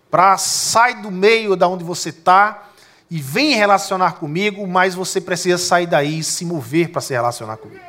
para 0.09 0.37
sair 0.37 1.01
do 1.01 1.11
meio 1.11 1.57
da 1.57 1.67
onde 1.67 1.83
você 1.83 2.07
está 2.07 2.69
e 3.11 3.19
vem 3.19 3.53
relacionar 3.53 4.13
comigo, 4.13 4.65
mas 4.65 4.95
você 4.95 5.19
precisa 5.19 5.57
sair 5.57 5.87
daí 5.87 6.19
e 6.19 6.23
se 6.23 6.45
mover 6.45 6.89
para 6.89 7.01
se 7.01 7.11
relacionar 7.11 7.57
comigo. 7.57 7.83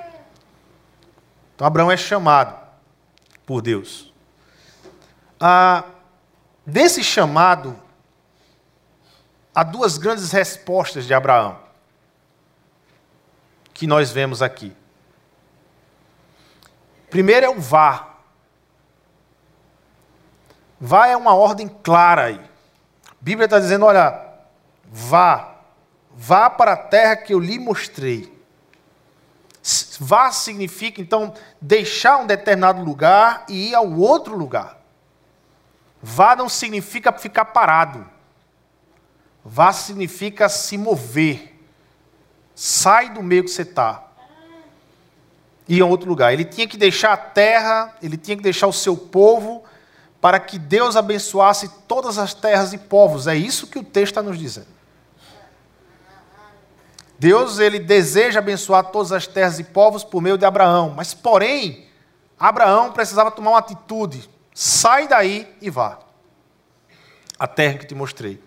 Então 1.54 1.64
Abraão 1.64 1.88
é 1.88 1.96
chamado 1.96 2.58
por 3.46 3.62
Deus. 3.62 4.07
Ah, 5.40 5.84
desse 6.66 7.02
chamado, 7.04 7.78
há 9.54 9.62
duas 9.62 9.98
grandes 9.98 10.32
respostas 10.32 11.06
de 11.06 11.14
Abraão 11.14 11.58
que 13.78 13.86
nós 13.86 14.10
vemos 14.10 14.42
aqui. 14.42 14.76
Primeiro 17.08 17.46
é 17.46 17.48
o 17.48 17.60
vá. 17.60 18.16
Vá 20.80 21.06
é 21.06 21.16
uma 21.16 21.34
ordem 21.34 21.68
clara 21.68 22.24
aí. 22.24 22.40
A 23.08 23.14
Bíblia 23.20 23.44
está 23.44 23.60
dizendo: 23.60 23.84
olha, 23.86 24.20
vá, 24.84 25.56
vá 26.12 26.50
para 26.50 26.72
a 26.72 26.76
terra 26.76 27.16
que 27.16 27.32
eu 27.32 27.38
lhe 27.38 27.58
mostrei. 27.58 28.36
Vá 30.00 30.32
significa, 30.32 31.00
então, 31.00 31.34
deixar 31.60 32.18
um 32.18 32.26
determinado 32.26 32.82
lugar 32.82 33.44
e 33.48 33.70
ir 33.70 33.74
ao 33.74 33.92
outro 33.92 34.36
lugar. 34.36 34.77
Vá 36.02 36.36
não 36.36 36.48
significa 36.48 37.12
ficar 37.12 37.46
parado. 37.46 38.06
Vá 39.44 39.72
significa 39.72 40.48
se 40.48 40.76
mover. 40.78 41.58
Sai 42.54 43.10
do 43.10 43.22
meio 43.22 43.44
que 43.44 43.50
você 43.50 43.62
está. 43.62 44.04
E 45.68 45.78
em 45.78 45.82
outro 45.82 46.08
lugar. 46.08 46.32
Ele 46.32 46.44
tinha 46.44 46.66
que 46.66 46.76
deixar 46.76 47.12
a 47.12 47.16
terra, 47.16 47.94
ele 48.02 48.16
tinha 48.16 48.36
que 48.36 48.42
deixar 48.42 48.66
o 48.66 48.72
seu 48.72 48.96
povo, 48.96 49.64
para 50.20 50.40
que 50.40 50.58
Deus 50.58 50.96
abençoasse 50.96 51.68
todas 51.86 52.18
as 52.18 52.34
terras 52.34 52.72
e 52.72 52.78
povos. 52.78 53.26
É 53.26 53.36
isso 53.36 53.66
que 53.66 53.78
o 53.78 53.84
texto 53.84 54.12
está 54.12 54.22
nos 54.22 54.38
dizendo. 54.38 54.78
Deus 57.18 57.58
ele 57.58 57.80
deseja 57.80 58.38
abençoar 58.38 58.84
todas 58.86 59.10
as 59.10 59.26
terras 59.26 59.58
e 59.58 59.64
povos 59.64 60.04
por 60.04 60.22
meio 60.22 60.38
de 60.38 60.44
Abraão, 60.44 60.94
mas 60.96 61.14
porém, 61.14 61.88
Abraão 62.38 62.92
precisava 62.92 63.30
tomar 63.30 63.50
uma 63.50 63.58
atitude. 63.58 64.30
Sai 64.60 65.06
daí 65.06 65.56
e 65.60 65.70
vá. 65.70 66.00
A 67.38 67.46
terra 67.46 67.78
que 67.78 67.86
te 67.86 67.94
mostrei. 67.94 68.42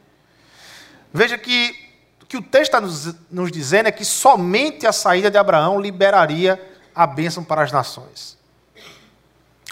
Veja 1.14 1.38
que 1.38 1.90
que 2.28 2.38
o 2.38 2.42
texto 2.42 2.76
está 2.76 2.80
nos, 2.80 3.14
nos 3.30 3.52
dizendo 3.52 3.88
é 3.88 3.92
que 3.92 4.06
somente 4.06 4.88
a 4.88 4.94
saída 4.94 5.30
de 5.30 5.38
Abraão 5.38 5.82
liberaria 5.82 6.58
a 6.96 7.06
bênção 7.06 7.44
para 7.44 7.62
as 7.62 7.74
nações. 7.74 8.38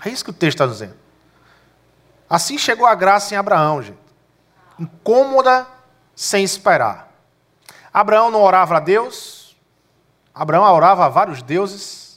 É 0.03 0.09
isso 0.09 0.25
que 0.25 0.29
o 0.29 0.33
texto 0.33 0.55
está 0.55 0.67
dizendo. 0.67 0.95
Assim 2.29 2.57
chegou 2.57 2.85
a 2.85 2.95
graça 2.95 3.33
em 3.33 3.37
Abraão, 3.37 3.81
gente. 3.81 3.99
Incômoda, 4.77 5.67
sem 6.13 6.43
esperar. 6.43 7.09
Abraão 7.93 8.29
não 8.29 8.41
orava 8.41 8.75
a 8.75 8.79
Deus. 8.81 9.57
Abraão 10.35 10.63
orava 10.73 11.05
a 11.05 11.09
vários 11.09 11.41
deuses. 11.41 12.08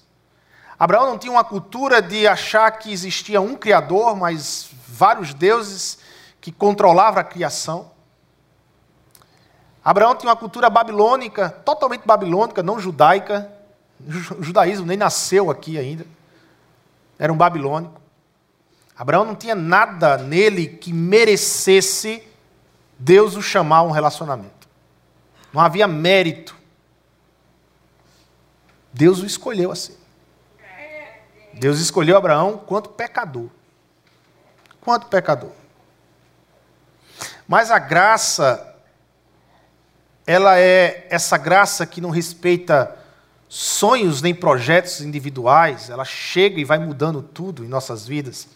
Abraão 0.82 1.06
não 1.06 1.16
tinha 1.16 1.32
uma 1.32 1.44
cultura 1.44 2.02
de 2.02 2.26
achar 2.26 2.68
que 2.72 2.90
existia 2.90 3.40
um 3.40 3.54
Criador, 3.54 4.16
mas 4.16 4.68
vários 4.88 5.32
deuses 5.32 6.00
que 6.40 6.50
controlavam 6.50 7.20
a 7.20 7.24
criação. 7.24 7.92
Abraão 9.84 10.16
tinha 10.16 10.28
uma 10.28 10.36
cultura 10.36 10.68
babilônica, 10.68 11.50
totalmente 11.64 12.04
babilônica, 12.04 12.64
não 12.64 12.80
judaica. 12.80 13.48
O 14.36 14.42
judaísmo 14.42 14.84
nem 14.84 14.96
nasceu 14.96 15.52
aqui 15.52 15.78
ainda. 15.78 16.04
Era 17.16 17.32
um 17.32 17.36
babilônico. 17.36 18.00
Abraão 18.98 19.24
não 19.24 19.36
tinha 19.36 19.54
nada 19.54 20.18
nele 20.18 20.66
que 20.66 20.92
merecesse 20.92 22.26
Deus 22.98 23.36
o 23.36 23.40
chamar 23.40 23.76
a 23.76 23.82
um 23.84 23.92
relacionamento. 23.92 24.68
Não 25.52 25.60
havia 25.60 25.86
mérito. 25.86 26.56
Deus 28.92 29.20
o 29.20 29.26
escolheu 29.26 29.70
assim. 29.70 30.01
Deus 31.54 31.78
escolheu 31.78 32.16
Abraão 32.16 32.58
quanto 32.58 32.90
pecador. 32.90 33.48
Quanto 34.80 35.06
pecador. 35.06 35.52
Mas 37.46 37.70
a 37.70 37.78
graça 37.78 38.72
ela 40.26 40.58
é 40.58 41.06
essa 41.10 41.36
graça 41.36 41.84
que 41.84 42.00
não 42.00 42.10
respeita 42.10 42.96
sonhos 43.48 44.22
nem 44.22 44.34
projetos 44.34 45.00
individuais, 45.00 45.90
ela 45.90 46.04
chega 46.04 46.60
e 46.60 46.64
vai 46.64 46.78
mudando 46.78 47.22
tudo 47.22 47.64
em 47.64 47.68
nossas 47.68 48.06
vidas. 48.06 48.48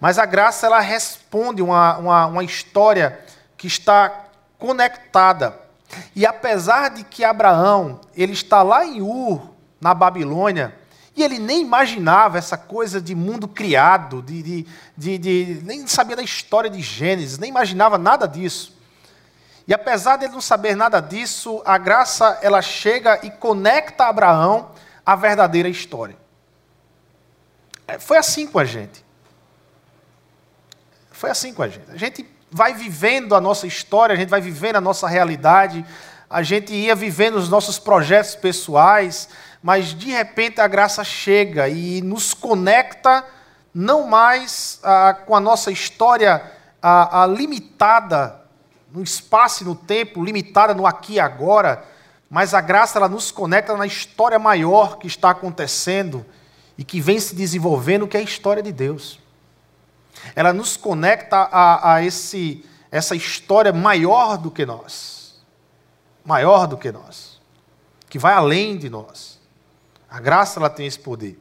Mas 0.00 0.18
a 0.18 0.26
graça, 0.26 0.66
ela 0.66 0.80
responde 0.80 1.62
uma, 1.62 1.96
uma, 1.98 2.26
uma 2.26 2.44
história 2.44 3.20
que 3.56 3.66
está 3.66 4.26
conectada. 4.58 5.58
E 6.14 6.26
apesar 6.26 6.90
de 6.90 7.04
que 7.04 7.24
Abraão, 7.24 8.00
ele 8.14 8.32
está 8.32 8.62
lá 8.62 8.84
em 8.84 9.00
Ur, 9.00 9.50
na 9.80 9.94
Babilônia, 9.94 10.74
e 11.16 11.22
ele 11.22 11.38
nem 11.38 11.62
imaginava 11.62 12.36
essa 12.36 12.58
coisa 12.58 13.00
de 13.00 13.14
mundo 13.14 13.48
criado, 13.48 14.20
de, 14.20 14.42
de, 14.42 14.66
de, 14.96 15.18
de 15.18 15.60
nem 15.64 15.86
sabia 15.86 16.14
da 16.14 16.22
história 16.22 16.68
de 16.68 16.82
Gênesis, 16.82 17.38
nem 17.38 17.48
imaginava 17.48 17.96
nada 17.96 18.28
disso. 18.28 18.76
E 19.66 19.72
apesar 19.72 20.16
de 20.18 20.26
ele 20.26 20.34
não 20.34 20.40
saber 20.42 20.76
nada 20.76 21.00
disso, 21.00 21.62
a 21.64 21.78
graça 21.78 22.38
ela 22.42 22.60
chega 22.60 23.18
e 23.24 23.30
conecta 23.30 24.04
Abraão 24.04 24.70
à 25.04 25.16
verdadeira 25.16 25.68
história. 25.68 26.16
É, 27.88 27.98
foi 27.98 28.18
assim 28.18 28.46
com 28.46 28.58
a 28.58 28.64
gente. 28.64 29.04
Foi 31.10 31.30
assim 31.30 31.54
com 31.54 31.62
a 31.62 31.68
gente. 31.68 31.90
A 31.90 31.96
gente 31.96 32.28
vai 32.50 32.74
vivendo 32.74 33.34
a 33.34 33.40
nossa 33.40 33.66
história, 33.66 34.12
a 34.12 34.16
gente 34.16 34.28
vai 34.28 34.40
vivendo 34.40 34.76
a 34.76 34.80
nossa 34.80 35.08
realidade, 35.08 35.84
a 36.28 36.42
gente 36.42 36.74
ia 36.74 36.94
vivendo 36.94 37.36
os 37.36 37.48
nossos 37.48 37.78
projetos 37.78 38.34
pessoais, 38.34 39.28
mas 39.62 39.94
de 39.94 40.10
repente 40.10 40.60
a 40.60 40.68
graça 40.68 41.02
chega 41.04 41.68
e 41.68 42.00
nos 42.02 42.34
conecta 42.34 43.24
não 43.74 44.06
mais 44.06 44.80
ah, 44.82 45.14
com 45.26 45.36
a 45.36 45.40
nossa 45.40 45.70
história 45.70 46.42
ah, 46.82 47.22
ah, 47.22 47.26
limitada 47.26 48.40
no 48.90 49.02
espaço 49.02 49.62
e 49.62 49.66
no 49.66 49.74
tempo, 49.74 50.24
limitada 50.24 50.72
no 50.72 50.86
aqui 50.86 51.14
e 51.14 51.20
agora, 51.20 51.84
mas 52.30 52.54
a 52.54 52.60
graça 52.60 52.98
ela 52.98 53.08
nos 53.08 53.30
conecta 53.30 53.76
na 53.76 53.86
história 53.86 54.38
maior 54.38 54.98
que 54.98 55.06
está 55.06 55.30
acontecendo 55.30 56.24
e 56.78 56.84
que 56.84 57.00
vem 57.00 57.20
se 57.20 57.34
desenvolvendo, 57.34 58.08
que 58.08 58.16
é 58.16 58.20
a 58.20 58.22
história 58.22 58.62
de 58.62 58.72
Deus. 58.72 59.20
Ela 60.34 60.52
nos 60.52 60.76
conecta 60.76 61.36
a, 61.36 61.94
a 61.94 62.02
esse, 62.02 62.64
essa 62.90 63.14
história 63.14 63.72
maior 63.72 64.36
do 64.38 64.50
que 64.50 64.64
nós. 64.64 65.42
Maior 66.24 66.66
do 66.66 66.76
que 66.76 66.90
nós. 66.90 67.40
Que 68.08 68.18
vai 68.18 68.32
além 68.32 68.76
de 68.76 68.88
nós. 68.88 69.35
A 70.10 70.20
graça 70.20 70.58
ela 70.58 70.70
tem 70.70 70.86
esse 70.86 70.98
poder. 70.98 71.38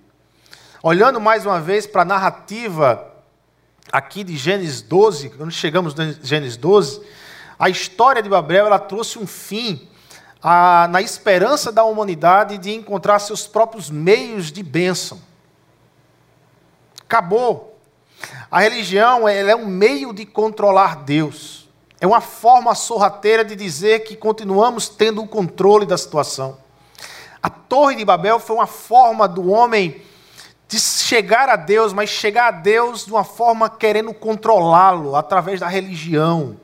Olhando 0.81 1.19
mais 1.19 1.45
uma 1.45 1.59
vez 1.59 1.87
para 1.87 2.03
a 2.03 2.05
narrativa 2.05 3.11
aqui 3.91 4.23
de 4.23 4.35
Gênesis 4.35 4.81
12, 4.81 5.29
quando 5.31 5.51
chegamos 5.51 5.97
em 5.97 6.17
Gênesis 6.21 6.57
12, 6.57 7.01
a 7.57 7.69
história 7.69 8.21
de 8.21 8.29
Babel 8.29 8.65
ela 8.67 8.79
trouxe 8.79 9.17
um 9.17 9.25
fim 9.25 9.87
a, 10.41 10.87
na 10.89 11.01
esperança 11.01 11.71
da 11.71 11.83
humanidade 11.83 12.57
de 12.57 12.73
encontrar 12.73 13.19
seus 13.19 13.47
próprios 13.47 13.89
meios 13.89 14.51
de 14.51 14.61
bênção. 14.61 15.19
Acabou. 17.01 17.79
A 18.49 18.59
religião 18.61 19.27
é 19.27 19.55
um 19.55 19.65
meio 19.65 20.13
de 20.13 20.25
controlar 20.25 21.03
Deus. 21.03 21.69
É 21.99 22.07
uma 22.07 22.21
forma 22.21 22.75
sorrateira 22.75 23.43
de 23.43 23.55
dizer 23.55 24.01
que 24.03 24.15
continuamos 24.15 24.89
tendo 24.89 25.21
o 25.21 25.27
controle 25.27 25.85
da 25.85 25.97
situação. 25.97 26.57
A 27.45 27.49
Torre 27.51 27.93
de 27.93 28.03
Babel 28.03 28.39
foi 28.39 28.55
uma 28.55 28.65
forma 28.65 29.27
do 29.27 29.51
homem 29.51 30.01
de 30.67 30.79
chegar 30.79 31.47
a 31.47 31.55
Deus, 31.55 31.93
mas 31.93 32.09
chegar 32.09 32.47
a 32.47 32.51
Deus 32.51 33.05
de 33.05 33.11
uma 33.11 33.23
forma 33.23 33.69
querendo 33.69 34.15
controlá-lo 34.15 35.15
através 35.15 35.59
da 35.59 35.67
religião 35.67 36.57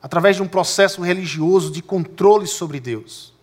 através 0.00 0.36
de 0.36 0.42
um 0.42 0.46
processo 0.46 1.02
religioso 1.02 1.72
de 1.72 1.82
controle 1.82 2.46
sobre 2.46 2.78
Deus. 2.78 3.34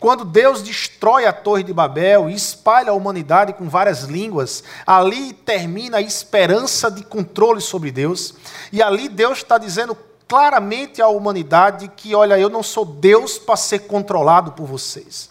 Quando 0.00 0.24
Deus 0.24 0.60
destrói 0.60 1.26
a 1.26 1.32
Torre 1.32 1.62
de 1.62 1.72
Babel 1.72 2.28
e 2.28 2.34
espalha 2.34 2.90
a 2.90 2.94
humanidade 2.94 3.52
com 3.52 3.68
várias 3.68 4.02
línguas, 4.02 4.64
ali 4.84 5.32
termina 5.32 5.98
a 5.98 6.02
esperança 6.02 6.90
de 6.90 7.04
controle 7.04 7.60
sobre 7.60 7.92
Deus, 7.92 8.34
e 8.72 8.82
ali 8.82 9.08
Deus 9.08 9.38
está 9.38 9.58
dizendo 9.58 9.96
claramente 10.26 11.00
à 11.00 11.06
humanidade 11.06 11.86
que, 11.94 12.16
olha, 12.16 12.36
eu 12.36 12.50
não 12.50 12.64
sou 12.64 12.84
Deus 12.84 13.38
para 13.38 13.54
ser 13.54 13.86
controlado 13.86 14.50
por 14.50 14.66
vocês, 14.66 15.30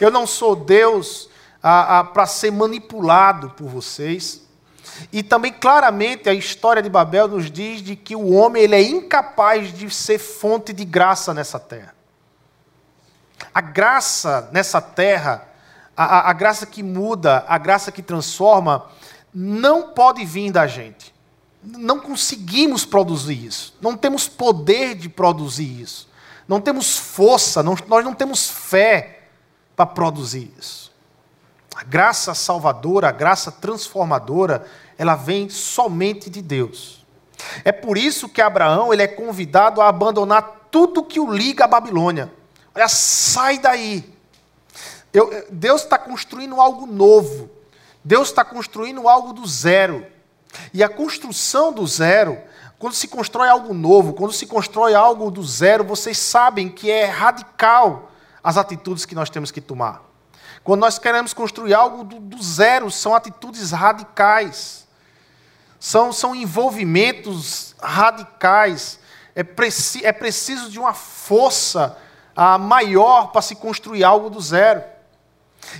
eu 0.00 0.10
não 0.10 0.26
sou 0.26 0.54
Deus 0.54 1.28
para 1.60 2.26
ser 2.26 2.52
manipulado 2.52 3.50
por 3.50 3.68
vocês, 3.68 4.46
e 5.12 5.22
também 5.22 5.52
claramente 5.52 6.28
a 6.28 6.34
história 6.34 6.82
de 6.82 6.88
Babel 6.88 7.28
nos 7.28 7.50
diz 7.50 7.82
de 7.82 7.96
que 7.96 8.14
o 8.14 8.32
homem 8.32 8.62
ele 8.62 8.74
é 8.74 8.82
incapaz 8.82 9.72
de 9.72 9.90
ser 9.90 10.18
fonte 10.18 10.72
de 10.72 10.84
graça 10.84 11.34
nessa 11.34 11.58
terra. 11.58 11.94
A 13.52 13.60
graça 13.60 14.48
nessa 14.52 14.80
terra, 14.80 15.46
a, 15.96 16.30
a, 16.30 16.32
graça 16.32 16.64
que 16.66 16.82
muda, 16.82 17.44
a 17.46 17.58
graça 17.58 17.92
que 17.92 18.02
transforma, 18.02 18.86
não 19.34 19.88
pode 19.88 20.24
vir 20.24 20.50
da 20.50 20.66
gente. 20.66 21.14
Não 21.62 21.98
conseguimos 21.98 22.84
produzir 22.84 23.44
isso. 23.44 23.76
Não 23.80 23.96
temos 23.96 24.28
poder 24.28 24.94
de 24.94 25.08
produzir 25.08 25.80
isso. 25.80 26.08
Não 26.48 26.60
temos 26.60 26.96
força, 26.96 27.62
não, 27.62 27.76
nós 27.88 28.04
não 28.04 28.14
temos 28.14 28.48
fé 28.48 29.15
para 29.76 29.86
produzir 29.86 30.50
isso. 30.58 30.90
A 31.76 31.84
graça 31.84 32.34
salvadora, 32.34 33.08
a 33.08 33.12
graça 33.12 33.52
transformadora, 33.52 34.66
ela 34.96 35.14
vem 35.14 35.50
somente 35.50 36.30
de 36.30 36.40
Deus. 36.40 37.04
É 37.62 37.70
por 37.70 37.98
isso 37.98 38.30
que 38.30 38.40
Abraão 38.40 38.92
ele 38.92 39.02
é 39.02 39.06
convidado 39.06 39.82
a 39.82 39.88
abandonar 39.88 40.68
tudo 40.70 41.04
que 41.04 41.20
o 41.20 41.30
liga 41.30 41.64
à 41.64 41.68
Babilônia. 41.68 42.32
Olha, 42.74 42.88
sai 42.88 43.58
daí. 43.58 44.10
Eu, 45.12 45.46
Deus 45.50 45.82
está 45.82 45.98
construindo 45.98 46.60
algo 46.60 46.86
novo. 46.86 47.50
Deus 48.02 48.28
está 48.28 48.44
construindo 48.44 49.06
algo 49.06 49.34
do 49.34 49.46
zero. 49.46 50.06
E 50.72 50.82
a 50.82 50.88
construção 50.88 51.72
do 51.72 51.86
zero, 51.86 52.38
quando 52.78 52.94
se 52.94 53.08
constrói 53.08 53.48
algo 53.48 53.74
novo, 53.74 54.14
quando 54.14 54.32
se 54.32 54.46
constrói 54.46 54.94
algo 54.94 55.30
do 55.30 55.42
zero, 55.42 55.84
vocês 55.84 56.16
sabem 56.16 56.70
que 56.70 56.90
é 56.90 57.04
radical 57.04 58.10
as 58.46 58.56
atitudes 58.56 59.04
que 59.04 59.16
nós 59.16 59.28
temos 59.28 59.50
que 59.50 59.60
tomar. 59.60 60.02
Quando 60.62 60.82
nós 60.82 61.00
queremos 61.00 61.34
construir 61.34 61.74
algo 61.74 62.04
do, 62.04 62.20
do 62.20 62.40
zero, 62.40 62.88
são 62.92 63.12
atitudes 63.12 63.72
radicais. 63.72 64.86
São, 65.80 66.12
são 66.12 66.32
envolvimentos 66.32 67.74
radicais. 67.82 69.00
É, 69.34 69.42
preci, 69.42 70.06
é 70.06 70.12
preciso 70.12 70.70
de 70.70 70.78
uma 70.78 70.94
força 70.94 71.98
ah, 72.36 72.56
maior 72.56 73.32
para 73.32 73.42
se 73.42 73.56
construir 73.56 74.04
algo 74.04 74.30
do 74.30 74.40
zero. 74.40 74.80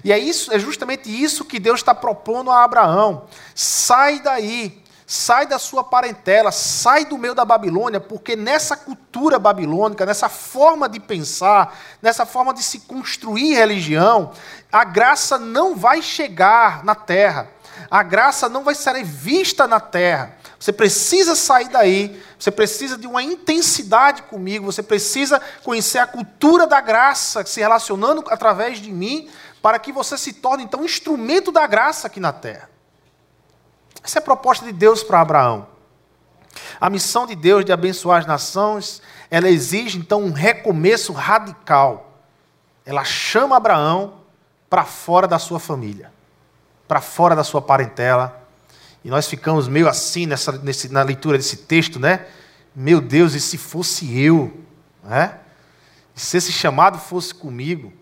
E 0.03 0.11
é, 0.11 0.19
isso, 0.19 0.53
é 0.53 0.59
justamente 0.59 1.09
isso 1.09 1.45
que 1.45 1.61
Deus 1.61 1.79
está 1.79 1.95
propondo 1.95 2.51
a 2.51 2.65
Abraão. 2.65 3.29
Sai 3.55 4.19
daí, 4.19 4.83
sai 5.07 5.47
da 5.47 5.59
sua 5.59 5.85
parentela, 5.85 6.51
sai 6.51 7.05
do 7.05 7.17
meio 7.17 7.35
da 7.35 7.45
Babilônia, 7.45 8.01
porque 8.01 8.35
nessa 8.35 8.77
cultura 8.77 9.39
babilônica, 9.39 10.05
nessa 10.05 10.29
forma 10.29 10.89
de 10.89 10.99
pensar, 10.99 11.79
nessa 12.03 12.27
forma 12.27 12.53
de 12.53 12.63
se 12.63 12.81
construir 12.81 13.55
religião, 13.55 14.33
a 14.73 14.83
graça 14.83 15.39
não 15.39 15.77
vai 15.77 16.03
chegar 16.03 16.85
na 16.85 16.97
terra. 16.97 17.49
A 17.89 18.03
graça 18.03 18.49
não 18.49 18.65
vai 18.65 18.75
ser 18.75 19.05
vista 19.05 19.69
na 19.69 19.79
terra. 19.79 20.35
Você 20.59 20.73
precisa 20.73 21.37
sair 21.37 21.69
daí, 21.69 22.21
você 22.37 22.51
precisa 22.51 22.99
de 22.99 23.07
uma 23.07 23.23
intensidade 23.23 24.23
comigo, 24.23 24.65
você 24.65 24.83
precisa 24.83 25.41
conhecer 25.63 25.99
a 25.99 26.07
cultura 26.07 26.67
da 26.67 26.81
graça, 26.81 27.45
se 27.45 27.61
relacionando 27.61 28.25
através 28.29 28.79
de 28.79 28.91
mim, 28.91 29.31
para 29.63 29.79
que 29.79 29.93
você 29.93 30.19
se 30.19 30.33
torne 30.33 30.65
então 30.65 30.85
instrumento 30.85 31.53
da 31.53 31.67
graça 31.67 32.09
aqui 32.09 32.19
na 32.19 32.33
terra. 32.33 32.76
Essa 34.07 34.19
é 34.19 34.21
a 34.21 34.23
proposta 34.23 34.65
de 34.65 34.73
Deus 34.73 35.03
para 35.03 35.21
Abraão. 35.21 35.67
A 36.81 36.89
missão 36.89 37.27
de 37.27 37.35
Deus 37.35 37.65
de 37.65 37.73
abençoar 37.73 38.21
as 38.21 38.27
nações, 38.27 39.03
ela 39.29 39.49
exige 39.49 39.99
então 39.99 40.23
um 40.23 40.31
recomeço 40.31 41.13
radical. 41.13 42.15
Ela 42.85 43.03
chama 43.03 43.57
Abraão 43.57 44.21
para 44.71 44.85
fora 44.85 45.27
da 45.27 45.39
sua 45.39 45.59
família, 45.59 46.13
para 46.87 47.01
fora 47.01 47.35
da 47.35 47.43
sua 47.43 47.61
parentela. 47.61 48.43
E 49.05 49.11
nós 49.11 49.27
ficamos 49.27 49.67
meio 49.67 49.89
assim 49.89 50.27
nessa, 50.27 50.53
nesse, 50.53 50.89
na 50.89 51.03
leitura 51.03 51.37
desse 51.37 51.57
texto, 51.57 51.99
né? 51.99 52.27
Meu 52.75 53.01
Deus, 53.01 53.35
e 53.35 53.41
se 53.41 53.59
fosse 53.59 54.19
eu? 54.21 54.57
Né? 55.03 55.39
E 56.15 56.21
se 56.21 56.37
esse 56.37 56.53
chamado 56.53 56.99
fosse 56.99 57.35
comigo? 57.35 57.93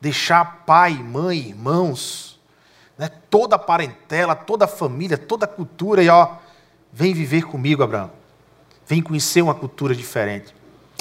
deixar 0.00 0.64
pai, 0.64 0.94
mãe, 0.94 1.38
irmãos, 1.38 2.29
né, 3.00 3.10
toda 3.30 3.56
a 3.56 3.58
parentela, 3.58 4.36
toda 4.36 4.66
a 4.66 4.68
família, 4.68 5.16
toda 5.16 5.46
a 5.46 5.48
cultura, 5.48 6.02
e 6.02 6.10
ó, 6.10 6.36
vem 6.92 7.14
viver 7.14 7.44
comigo, 7.44 7.82
Abraão. 7.82 8.10
Vem 8.86 9.00
conhecer 9.00 9.40
uma 9.40 9.54
cultura 9.54 9.94
diferente. 9.94 10.54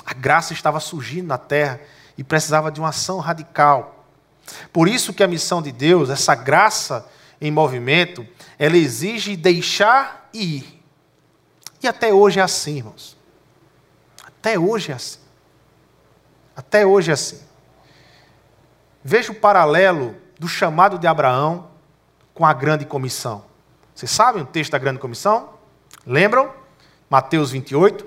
A 0.06 0.14
graça 0.14 0.54
estava 0.54 0.80
surgindo 0.80 1.28
na 1.28 1.38
terra 1.38 1.82
e 2.18 2.24
precisava 2.24 2.72
de 2.72 2.80
uma 2.80 2.88
ação 2.88 3.20
radical. 3.20 4.06
Por 4.72 4.88
isso 4.88 5.14
que 5.14 5.22
a 5.22 5.28
missão 5.28 5.62
de 5.62 5.74
Deus, 5.74 6.10
essa 6.10 6.34
graça 6.36 7.06
em 7.42 7.52
movimento, 7.52 8.26
ela 8.58 8.78
exige 8.78 9.36
deixar 9.36 10.30
e 10.34 10.60
ir. 10.60 10.84
E 11.84 11.88
até 11.88 12.14
hoje 12.14 12.40
é 12.40 12.44
assim, 12.44 12.78
irmãos. 12.78 13.18
Até 14.26 14.58
hoje 14.58 14.94
é 14.94 14.96
assim. 14.96 15.20
Até 16.56 16.86
hoje 16.86 17.12
é 17.12 17.14
assim. 17.14 17.42
Veja 19.04 19.34
o 19.34 19.36
paralelo 19.36 20.16
do 20.40 20.48
chamado 20.48 20.98
de 20.98 21.06
Abraão 21.06 21.68
com 22.40 22.46
a 22.46 22.54
grande 22.54 22.86
comissão. 22.86 23.44
Vocês 23.94 24.10
sabem 24.10 24.42
o 24.42 24.46
texto 24.46 24.72
da 24.72 24.78
grande 24.78 24.98
comissão? 24.98 25.56
Lembram? 26.06 26.54
Mateus 27.10 27.52
28. 27.52 28.06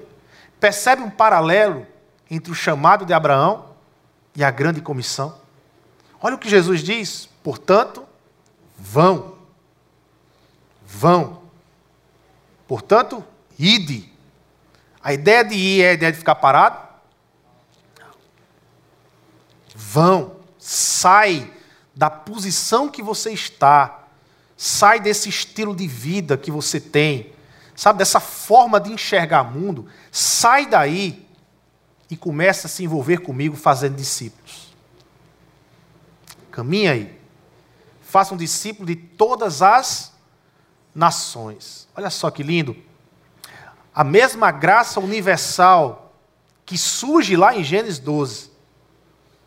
Percebe 0.58 1.02
um 1.02 1.10
paralelo 1.10 1.86
entre 2.30 2.50
o 2.50 2.54
chamado 2.54 3.04
de 3.04 3.12
Abraão 3.12 3.66
e 4.34 4.42
a 4.42 4.50
grande 4.50 4.80
comissão? 4.80 5.38
Olha 6.18 6.36
o 6.36 6.38
que 6.38 6.48
Jesus 6.48 6.80
diz. 6.80 7.28
Portanto, 7.42 8.06
vão. 8.78 9.36
Vão. 10.86 11.42
Portanto, 12.66 13.22
ide. 13.58 14.10
A 15.04 15.12
ideia 15.12 15.44
de 15.44 15.54
ir 15.54 15.82
é 15.82 15.90
a 15.90 15.92
ideia 15.92 16.10
de 16.10 16.16
ficar 16.16 16.36
parado? 16.36 16.78
Vão. 19.74 20.36
Sai 20.58 21.52
da 21.94 22.08
posição 22.08 22.88
que 22.88 23.02
você 23.02 23.30
está. 23.30 24.01
Sai 24.64 25.00
desse 25.00 25.28
estilo 25.28 25.74
de 25.74 25.88
vida 25.88 26.38
que 26.38 26.48
você 26.48 26.78
tem. 26.78 27.32
Sabe, 27.74 27.98
dessa 27.98 28.20
forma 28.20 28.78
de 28.78 28.92
enxergar 28.92 29.42
o 29.42 29.50
mundo. 29.50 29.88
Sai 30.12 30.66
daí 30.66 31.26
e 32.08 32.16
começa 32.16 32.68
a 32.68 32.70
se 32.70 32.84
envolver 32.84 33.22
comigo 33.22 33.56
fazendo 33.56 33.96
discípulos. 33.96 34.72
Caminha 36.52 36.92
aí. 36.92 37.18
Faça 38.02 38.34
um 38.34 38.36
discípulo 38.36 38.86
de 38.86 38.94
todas 38.94 39.62
as 39.62 40.12
nações. 40.94 41.88
Olha 41.96 42.08
só 42.08 42.30
que 42.30 42.44
lindo. 42.44 42.76
A 43.92 44.04
mesma 44.04 44.52
graça 44.52 45.00
universal 45.00 46.14
que 46.64 46.78
surge 46.78 47.34
lá 47.34 47.52
em 47.52 47.64
Gênesis 47.64 47.98
12 47.98 48.52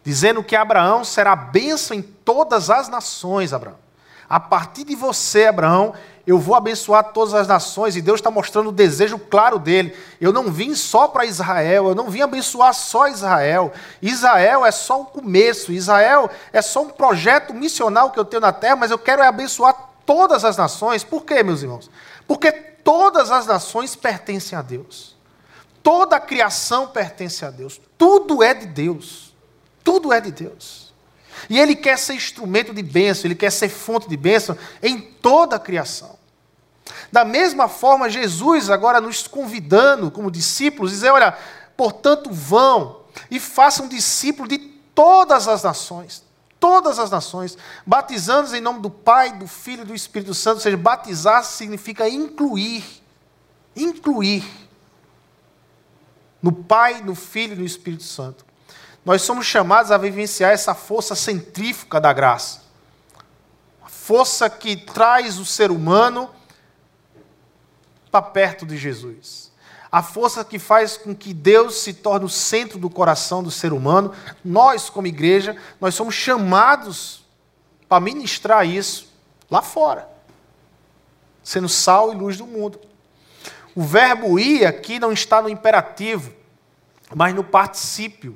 dizendo 0.03 0.43
que 0.43 0.57
Abraão 0.57 1.05
será 1.05 1.37
bênção 1.37 1.95
em 1.95 2.01
todas 2.01 2.69
as 2.69 2.89
nações, 2.89 3.53
Abraão. 3.53 3.84
A 4.29 4.39
partir 4.39 4.83
de 4.83 4.95
você, 4.95 5.45
Abraão, 5.45 5.93
eu 6.25 6.39
vou 6.39 6.55
abençoar 6.55 7.13
todas 7.13 7.35
as 7.35 7.47
nações, 7.47 7.95
e 7.95 8.01
Deus 8.01 8.19
está 8.19 8.31
mostrando 8.31 8.69
o 8.69 8.71
desejo 8.71 9.19
claro 9.19 9.59
dele. 9.59 9.95
Eu 10.19 10.33
não 10.33 10.51
vim 10.51 10.73
só 10.73 11.07
para 11.07 11.25
Israel, 11.25 11.89
eu 11.89 11.95
não 11.95 12.09
vim 12.09 12.21
abençoar 12.21 12.73
só 12.73 13.07
Israel. 13.07 13.71
Israel 14.01 14.65
é 14.65 14.71
só 14.71 15.01
o 15.01 15.05
começo, 15.05 15.71
Israel 15.71 16.29
é 16.51 16.61
só 16.61 16.81
um 16.81 16.89
projeto 16.89 17.53
missional 17.53 18.09
que 18.09 18.19
eu 18.19 18.25
tenho 18.25 18.41
na 18.41 18.51
terra, 18.51 18.75
mas 18.75 18.89
eu 18.89 18.97
quero 18.97 19.21
abençoar 19.21 19.75
todas 20.05 20.43
as 20.43 20.57
nações. 20.57 21.03
Por 21.03 21.23
quê, 21.23 21.43
meus 21.43 21.61
irmãos? 21.61 21.91
Porque 22.27 22.51
todas 22.51 23.29
as 23.29 23.45
nações 23.45 23.95
pertencem 23.95 24.57
a 24.57 24.63
Deus. 24.63 25.15
Toda 25.83 26.15
a 26.15 26.19
criação 26.19 26.87
pertence 26.87 27.45
a 27.45 27.51
Deus. 27.51 27.79
Tudo 27.95 28.41
é 28.41 28.55
de 28.55 28.65
Deus. 28.65 29.35
Tudo 29.83 30.11
é 30.11 30.19
de 30.19 30.31
Deus. 30.31 30.84
E 31.49 31.59
Ele 31.59 31.75
quer 31.75 31.97
ser 31.97 32.13
instrumento 32.13 32.73
de 32.73 32.83
bênção, 32.83 33.25
Ele 33.25 33.35
quer 33.35 33.51
ser 33.51 33.69
fonte 33.69 34.07
de 34.07 34.17
bênção 34.17 34.57
em 34.81 34.99
toda 34.99 35.55
a 35.55 35.59
criação. 35.59 36.17
Da 37.11 37.25
mesma 37.25 37.67
forma, 37.67 38.09
Jesus 38.09 38.69
agora 38.69 39.01
nos 39.01 39.27
convidando 39.27 40.11
como 40.11 40.29
discípulos, 40.31 40.91
dizer: 40.91 41.11
olha, 41.11 41.37
portanto, 41.75 42.31
vão 42.31 43.01
e 43.29 43.39
façam 43.39 43.87
discípulos 43.87 44.49
de 44.49 44.57
todas 44.93 45.47
as 45.47 45.63
nações, 45.63 46.23
todas 46.59 46.99
as 46.99 47.09
nações, 47.09 47.57
batizando-os 47.85 48.53
em 48.53 48.61
nome 48.61 48.81
do 48.81 48.89
Pai, 48.89 49.33
do 49.33 49.47
Filho 49.47 49.81
e 49.81 49.85
do 49.85 49.95
Espírito 49.95 50.33
Santo. 50.33 50.55
Ou 50.57 50.61
seja, 50.61 50.77
batizar 50.77 51.43
significa 51.43 52.07
incluir, 52.07 52.83
incluir 53.75 54.43
no 56.41 56.51
Pai, 56.51 57.01
no 57.01 57.15
Filho 57.15 57.53
e 57.53 57.59
no 57.59 57.65
Espírito 57.65 58.03
Santo. 58.03 58.44
Nós 59.05 59.21
somos 59.21 59.45
chamados 59.45 59.91
a 59.91 59.97
vivenciar 59.97 60.51
essa 60.51 60.73
força 60.73 61.13
centrífuga 61.13 62.01
da 62.01 62.11
graça. 62.11 62.63
A 63.83 63.87
força 63.87 64.49
que 64.49 64.75
traz 64.75 65.37
o 65.37 65.45
ser 65.45 65.69
humano 65.69 66.31
para 68.09 68.23
perto 68.23 68.65
de 68.65 68.75
Jesus. 68.75 69.51
A 69.91 70.01
força 70.01 70.43
que 70.43 70.57
faz 70.57 70.97
com 70.97 71.15
que 71.15 71.35
Deus 71.35 71.75
se 71.75 71.93
torne 71.93 72.25
o 72.25 72.29
centro 72.29 72.79
do 72.79 72.89
coração 72.89 73.43
do 73.43 73.51
ser 73.51 73.71
humano. 73.71 74.11
Nós, 74.43 74.89
como 74.89 75.05
igreja, 75.05 75.55
nós 75.79 75.93
somos 75.93 76.15
chamados 76.15 77.23
para 77.87 77.99
ministrar 77.99 78.65
isso 78.67 79.13
lá 79.51 79.61
fora. 79.61 80.09
Sendo 81.43 81.69
sal 81.69 82.11
e 82.11 82.15
luz 82.15 82.37
do 82.37 82.47
mundo. 82.47 82.81
O 83.75 83.83
verbo 83.83 84.39
ir 84.39 84.65
aqui 84.65 84.99
não 84.99 85.11
está 85.11 85.41
no 85.41 85.49
imperativo, 85.49 86.33
mas 87.13 87.35
no 87.35 87.43
particípio. 87.43 88.35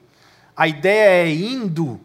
A 0.60 0.68
ideia 0.68 1.26
é 1.26 1.34
indo, 1.34 2.00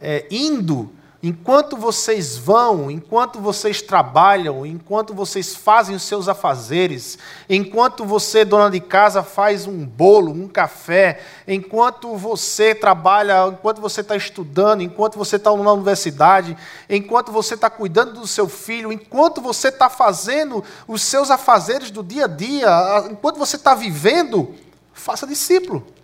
é, 0.00 0.26
indo 0.30 0.90
Enquanto 1.22 1.76
vocês 1.76 2.38
vão, 2.38 2.90
enquanto 2.90 3.40
vocês 3.40 3.82
trabalham, 3.82 4.64
enquanto 4.64 5.12
vocês 5.12 5.54
fazem 5.54 5.94
os 5.94 6.02
seus 6.02 6.28
afazeres, 6.28 7.18
enquanto 7.46 8.06
você, 8.06 8.42
dona 8.42 8.70
de 8.70 8.80
casa, 8.80 9.22
faz 9.22 9.66
um 9.66 9.84
bolo, 9.84 10.32
um 10.32 10.48
café, 10.48 11.20
enquanto 11.46 12.16
você 12.16 12.74
trabalha, 12.74 13.48
enquanto 13.48 13.82
você 13.82 14.00
está 14.00 14.16
estudando, 14.16 14.80
enquanto 14.80 15.18
você 15.18 15.36
está 15.36 15.54
na 15.54 15.72
universidade, 15.74 16.56
enquanto 16.88 17.30
você 17.30 17.52
está 17.52 17.68
cuidando 17.68 18.14
do 18.14 18.26
seu 18.26 18.48
filho, 18.48 18.90
enquanto 18.90 19.42
você 19.42 19.68
está 19.68 19.90
fazendo 19.90 20.64
os 20.88 21.02
seus 21.02 21.30
afazeres 21.30 21.90
do 21.90 22.02
dia 22.02 22.24
a 22.24 22.28
dia, 22.28 23.08
enquanto 23.10 23.36
você 23.36 23.56
está 23.56 23.74
vivendo, 23.74 24.54
faça 24.94 25.26
discípulo. 25.26 25.99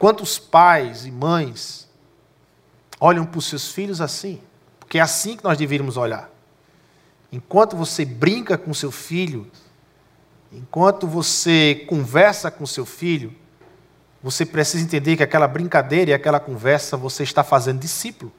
Quantos 0.00 0.38
pais 0.38 1.04
e 1.04 1.10
mães 1.10 1.86
olham 2.98 3.26
para 3.26 3.38
os 3.38 3.44
seus 3.44 3.70
filhos 3.70 4.00
assim, 4.00 4.40
porque 4.78 4.96
é 4.96 5.02
assim 5.02 5.36
que 5.36 5.44
nós 5.44 5.58
deveríamos 5.58 5.98
olhar. 5.98 6.30
Enquanto 7.30 7.76
você 7.76 8.02
brinca 8.02 8.56
com 8.56 8.72
seu 8.72 8.90
filho, 8.90 9.46
enquanto 10.50 11.06
você 11.06 11.84
conversa 11.86 12.50
com 12.50 12.64
seu 12.64 12.86
filho, 12.86 13.36
você 14.22 14.46
precisa 14.46 14.82
entender 14.82 15.18
que 15.18 15.22
aquela 15.22 15.46
brincadeira 15.46 16.12
e 16.12 16.14
aquela 16.14 16.40
conversa 16.40 16.96
você 16.96 17.22
está 17.22 17.44
fazendo 17.44 17.80
discípulo. 17.80 18.32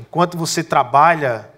Enquanto 0.00 0.38
você 0.38 0.64
trabalha 0.64 1.50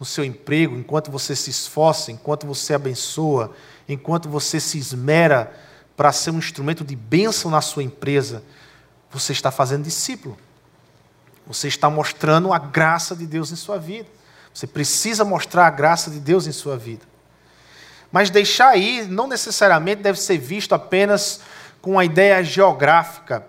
no 0.00 0.04
seu 0.04 0.24
emprego, 0.24 0.74
enquanto 0.74 1.12
você 1.12 1.36
se 1.36 1.50
esforça, 1.50 2.10
enquanto 2.10 2.44
você 2.44 2.74
abençoa, 2.74 3.54
enquanto 3.88 4.28
você 4.28 4.58
se 4.58 4.78
esmera 4.78 5.54
para 5.96 6.12
ser 6.12 6.30
um 6.30 6.38
instrumento 6.38 6.84
de 6.84 6.94
bênção 6.94 7.50
na 7.50 7.60
sua 7.60 7.82
empresa, 7.82 8.42
você 9.10 9.32
está 9.32 9.50
fazendo 9.50 9.84
discípulo. 9.84 10.36
Você 11.46 11.68
está 11.68 11.88
mostrando 11.88 12.52
a 12.52 12.58
graça 12.58 13.14
de 13.14 13.26
Deus 13.26 13.50
em 13.50 13.56
sua 13.56 13.78
vida. 13.78 14.08
Você 14.52 14.66
precisa 14.66 15.24
mostrar 15.24 15.66
a 15.66 15.70
graça 15.70 16.10
de 16.10 16.18
Deus 16.18 16.46
em 16.46 16.52
sua 16.52 16.76
vida. 16.76 17.04
Mas 18.10 18.30
deixar 18.30 18.76
ir 18.76 19.08
não 19.08 19.26
necessariamente 19.26 20.02
deve 20.02 20.18
ser 20.20 20.38
visto 20.38 20.74
apenas 20.74 21.40
com 21.80 21.92
uma 21.92 22.04
ideia 22.04 22.42
geográfica. 22.42 23.46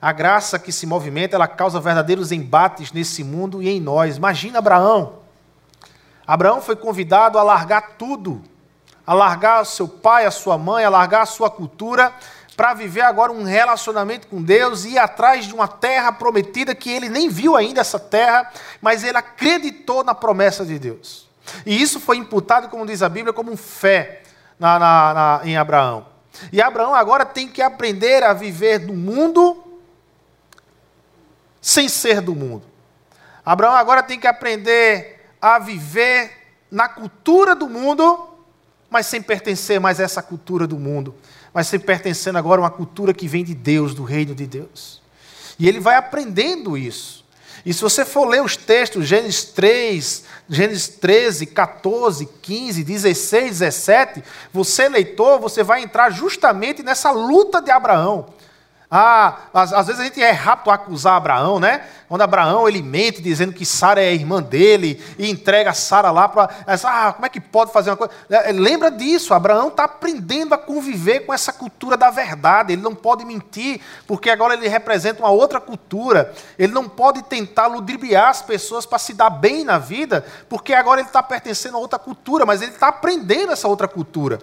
A 0.00 0.12
graça 0.12 0.58
que 0.58 0.72
se 0.72 0.86
movimenta, 0.86 1.36
ela 1.36 1.48
causa 1.48 1.80
verdadeiros 1.80 2.32
embates 2.32 2.92
nesse 2.92 3.22
mundo 3.22 3.62
e 3.62 3.68
em 3.68 3.80
nós. 3.80 4.16
Imagina 4.16 4.58
Abraão. 4.58 5.20
Abraão 6.26 6.62
foi 6.62 6.76
convidado 6.76 7.38
a 7.38 7.42
largar 7.42 7.96
tudo, 7.98 8.42
a 9.10 9.14
largar 9.14 9.66
seu 9.66 9.88
pai, 9.88 10.24
a 10.24 10.30
sua 10.30 10.56
mãe, 10.56 10.84
a 10.84 10.88
largar 10.88 11.22
a 11.22 11.26
sua 11.26 11.50
cultura 11.50 12.14
para 12.56 12.74
viver 12.74 13.00
agora 13.00 13.32
um 13.32 13.42
relacionamento 13.42 14.28
com 14.28 14.40
Deus 14.40 14.84
e 14.84 14.90
ir 14.90 14.98
atrás 14.98 15.46
de 15.46 15.52
uma 15.52 15.66
terra 15.66 16.12
prometida 16.12 16.76
que 16.76 16.88
ele 16.88 17.08
nem 17.08 17.28
viu 17.28 17.56
ainda 17.56 17.80
essa 17.80 17.98
terra, 17.98 18.48
mas 18.80 19.02
ele 19.02 19.18
acreditou 19.18 20.04
na 20.04 20.14
promessa 20.14 20.64
de 20.64 20.78
Deus. 20.78 21.28
E 21.66 21.82
isso 21.82 21.98
foi 21.98 22.18
imputado, 22.18 22.68
como 22.68 22.86
diz 22.86 23.02
a 23.02 23.08
Bíblia, 23.08 23.32
como 23.32 23.56
fé 23.56 24.22
na, 24.60 24.78
na, 24.78 25.14
na, 25.14 25.40
em 25.42 25.56
Abraão. 25.56 26.06
E 26.52 26.62
Abraão 26.62 26.94
agora 26.94 27.26
tem 27.26 27.48
que 27.48 27.60
aprender 27.60 28.22
a 28.22 28.32
viver 28.32 28.78
do 28.78 28.94
mundo 28.94 29.80
sem 31.60 31.88
ser 31.88 32.20
do 32.20 32.36
mundo. 32.36 32.62
Abraão 33.44 33.74
agora 33.74 34.04
tem 34.04 34.20
que 34.20 34.28
aprender 34.28 35.28
a 35.42 35.58
viver 35.58 36.30
na 36.70 36.88
cultura 36.88 37.56
do 37.56 37.68
mundo, 37.68 38.29
mas 38.90 39.06
sem 39.06 39.22
pertencer 39.22 39.78
mais 39.80 40.00
a 40.00 40.02
essa 40.02 40.22
cultura 40.22 40.66
do 40.66 40.78
mundo 40.78 41.14
mas 41.52 41.66
se 41.66 41.78
pertencendo 41.78 42.38
agora 42.38 42.60
a 42.60 42.64
uma 42.64 42.70
cultura 42.70 43.12
que 43.12 43.26
vem 43.26 43.44
de 43.44 43.54
Deus, 43.54 43.94
do 43.94 44.04
reino 44.04 44.34
de 44.34 44.46
Deus. 44.46 45.00
E 45.58 45.68
ele 45.68 45.80
vai 45.80 45.96
aprendendo 45.96 46.78
isso. 46.78 47.24
E 47.66 47.74
se 47.74 47.82
você 47.82 48.04
for 48.04 48.26
ler 48.26 48.42
os 48.42 48.56
textos, 48.56 49.06
Gênesis 49.06 49.44
3, 49.44 50.24
Gênesis 50.48 50.88
13, 50.88 51.46
14, 51.46 52.26
15, 52.40 52.84
16, 52.84 53.50
17, 53.58 54.24
você, 54.52 54.88
leitor, 54.88 55.38
você 55.38 55.62
vai 55.62 55.82
entrar 55.82 56.10
justamente 56.10 56.82
nessa 56.82 57.10
luta 57.10 57.60
de 57.60 57.70
Abraão. 57.70 58.32
Ah, 58.90 59.42
às, 59.54 59.72
às, 59.72 59.86
vezes 59.86 60.00
a 60.00 60.04
gente 60.04 60.20
é 60.20 60.32
rápido 60.32 60.72
a 60.72 60.74
acusar 60.74 61.14
Abraão, 61.14 61.60
né? 61.60 61.86
Quando 62.08 62.22
Abraão 62.22 62.68
ele 62.68 62.82
mente 62.82 63.22
dizendo 63.22 63.52
que 63.52 63.64
Sara 63.64 64.02
é 64.02 64.12
irmã 64.12 64.42
dele 64.42 65.00
e 65.16 65.30
entrega 65.30 65.72
Sara 65.72 66.10
lá 66.10 66.28
para. 66.28 66.50
Ah, 66.66 67.12
como 67.12 67.24
é 67.24 67.28
que 67.28 67.40
pode 67.40 67.72
fazer 67.72 67.90
uma 67.90 67.96
coisa? 67.96 68.12
É, 68.28 68.50
lembra 68.50 68.90
disso, 68.90 69.32
Abraão 69.32 69.68
está 69.68 69.84
aprendendo 69.84 70.54
a 70.54 70.58
conviver 70.58 71.20
com 71.20 71.32
essa 71.32 71.52
cultura 71.52 71.96
da 71.96 72.10
verdade. 72.10 72.72
Ele 72.72 72.82
não 72.82 72.92
pode 72.92 73.24
mentir, 73.24 73.80
porque 74.08 74.28
agora 74.28 74.54
ele 74.54 74.66
representa 74.66 75.22
uma 75.22 75.30
outra 75.30 75.60
cultura. 75.60 76.34
Ele 76.58 76.72
não 76.72 76.88
pode 76.88 77.22
tentar 77.22 77.68
ludibriar 77.68 78.30
as 78.30 78.42
pessoas 78.42 78.84
para 78.84 78.98
se 78.98 79.14
dar 79.14 79.30
bem 79.30 79.62
na 79.62 79.78
vida, 79.78 80.26
porque 80.48 80.74
agora 80.74 81.00
ele 81.00 81.08
está 81.08 81.22
pertencendo 81.22 81.76
a 81.76 81.80
outra 81.80 81.96
cultura, 81.98 82.44
mas 82.44 82.60
ele 82.60 82.72
está 82.72 82.88
aprendendo 82.88 83.52
essa 83.52 83.68
outra 83.68 83.86
cultura. 83.86 84.40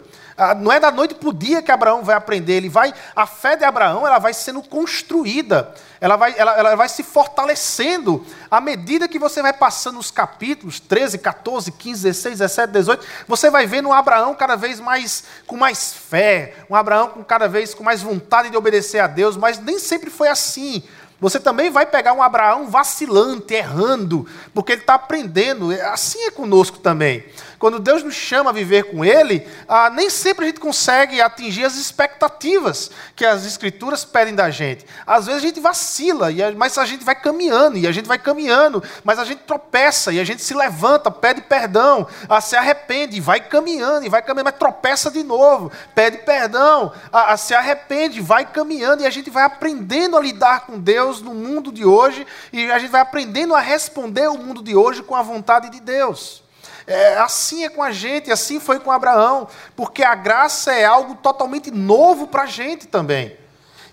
Não 0.60 0.71
é 0.71 0.80
da 0.80 0.91
noite 0.91 1.15
para 1.15 1.30
o 1.30 1.34
dia 1.34 1.63
que 1.63 1.71
Abraão 1.71 2.04
vai 2.04 2.15
aprender, 2.15 2.54
ele 2.54 2.69
vai. 2.69 2.93
A 3.15 3.26
fé 3.26 3.56
de 3.56 3.63
Abraão 3.63 4.06
ela 4.06 4.19
vai 4.19 4.34
sendo 4.34 4.62
construída, 4.62 5.73
ela 6.00 6.15
vai, 6.15 6.36
ela, 6.38 6.52
ela 6.52 6.76
vai 6.76 6.88
se 6.88 7.02
fortalecendo 7.02 8.23
à 8.52 8.62
medida 8.62 9.08
que 9.08 9.17
você 9.17 9.41
vai 9.41 9.52
passando 9.52 9.97
os 9.97 10.12
capítulos 10.12 10.80
13, 10.80 11.17
14, 11.17 11.71
15, 11.71 12.04
16, 12.04 12.39
17, 12.39 12.71
18, 12.71 13.06
você 13.28 13.50
vai 13.50 13.65
vendo 13.65 13.89
um 13.89 13.93
Abraão 13.93 14.36
cada 14.36 14.56
vez 14.56 14.80
mais 14.80 15.23
com 15.47 15.58
mais 15.58 15.93
fé, 15.93 16.54
um 16.69 16.76
Abraão 16.76 17.10
com 17.10 17.23
cada 17.23 17.47
vez 17.47 17.73
com 17.73 17.84
mais 17.84 18.04
vontade 18.04 18.52
de 18.52 18.58
obedecer 18.58 19.00
a 19.00 19.08
Deus, 19.08 19.36
mas 19.36 19.58
nem 19.60 19.80
sempre 19.80 20.12
foi 20.12 20.28
assim. 20.28 20.84
Você 21.19 21.39
também 21.39 21.71
vai 21.71 21.86
pegar 21.86 22.13
um 22.13 22.21
Abraão 22.21 22.69
vacilante, 22.69 23.56
errando, 23.56 24.28
porque 24.54 24.73
ele 24.73 24.82
está 24.82 24.93
aprendendo. 24.93 25.71
Assim 25.91 26.26
é 26.26 26.32
conosco 26.32 26.78
também. 26.78 27.26
Quando 27.60 27.80
Deus 27.80 28.04
nos 28.04 28.13
chama 28.13 28.52
a 28.52 28.54
viver 28.54 28.84
com 28.84 29.04
Ele, 29.04 29.48
ah, 29.67 29.89
nem 29.89 30.10
sempre 30.10 30.46
a 30.46 30.48
gente 30.48 30.60
consegue 30.60 31.20
atingir 31.20 31.65
as 31.65 31.76
expectativas 31.76 32.91
que 33.15 33.26
as 33.26 33.46
Escrituras 33.46 34.06
pedem 34.06 34.36
da 34.36 34.50
gente. 34.52 34.86
Às 35.06 35.26
vezes 35.26 35.43
a 35.43 35.48
gente 35.48 35.60
vacila, 35.60 36.28
mas 36.56 36.78
a 36.78 36.86
gente 36.86 37.04
vai 37.04 37.15
caminhando, 37.15 37.78
e 37.78 37.88
a 37.88 37.91
gente 37.91 38.08
vai 38.08 38.20
caminhando, 38.20 38.84
mas 39.04 39.17
a 39.17 39.26
gente 39.26 39.39
tropeça, 39.39 40.12
e 40.12 40.20
a 40.20 40.24
gente 40.24 40.41
se 40.41 40.54
levanta, 40.54 41.10
pede 41.10 41.41
perdão, 41.41 42.08
ah, 42.30 42.39
se 42.39 42.56
arrepende, 42.56 43.17
e 43.17 43.22
vai 43.22 43.39
caminhando, 43.39 44.06
e 44.06 44.10
vai 44.10 44.22
caminhando, 44.22 44.46
mas 44.46 44.60
tropeça 44.60 45.10
de 45.10 45.24
novo, 45.24 45.72
pede 45.96 46.20
perdão, 46.20 46.91
ah, 47.12 47.36
se 47.38 47.56
arrepende, 47.56 48.22
vai 48.22 48.46
caminhando, 48.46 49.02
e 49.02 49.06
a 49.06 49.10
gente 49.10 49.30
vai 49.30 49.43
aprendendo 49.43 50.15
a 50.15 50.22
lidar 50.22 50.67
com 50.67 50.80
Deus 50.80 51.22
no 51.22 51.34
mundo 51.34 51.72
de 51.72 51.86
hoje, 51.86 52.26
e 52.54 52.72
a 52.72 52.78
gente 52.78 52.91
vai 52.91 53.02
aprendendo 53.02 53.56
a 53.56 53.60
responder 53.60 54.28
o 54.30 54.38
mundo 54.38 54.62
de 54.62 54.76
hoje 54.76 55.02
com 55.02 55.15
a 55.15 55.24
vontade 55.24 55.70
de 55.72 55.80
Deus. 55.80 56.46
É, 56.88 57.17
assim 57.17 57.65
é 57.65 57.69
com 57.69 57.84
a 57.84 57.91
gente, 57.91 58.32
assim 58.32 58.62
foi 58.62 58.80
com 58.80 58.89
Abraão, 58.89 59.50
porque 59.76 60.02
a 60.02 60.15
graça 60.15 60.71
é 60.71 60.86
algo 60.86 61.15
totalmente 61.15 61.69
novo 61.69 62.28
para 62.28 62.43
a 62.43 62.47
gente 62.47 62.88
também. 62.88 63.38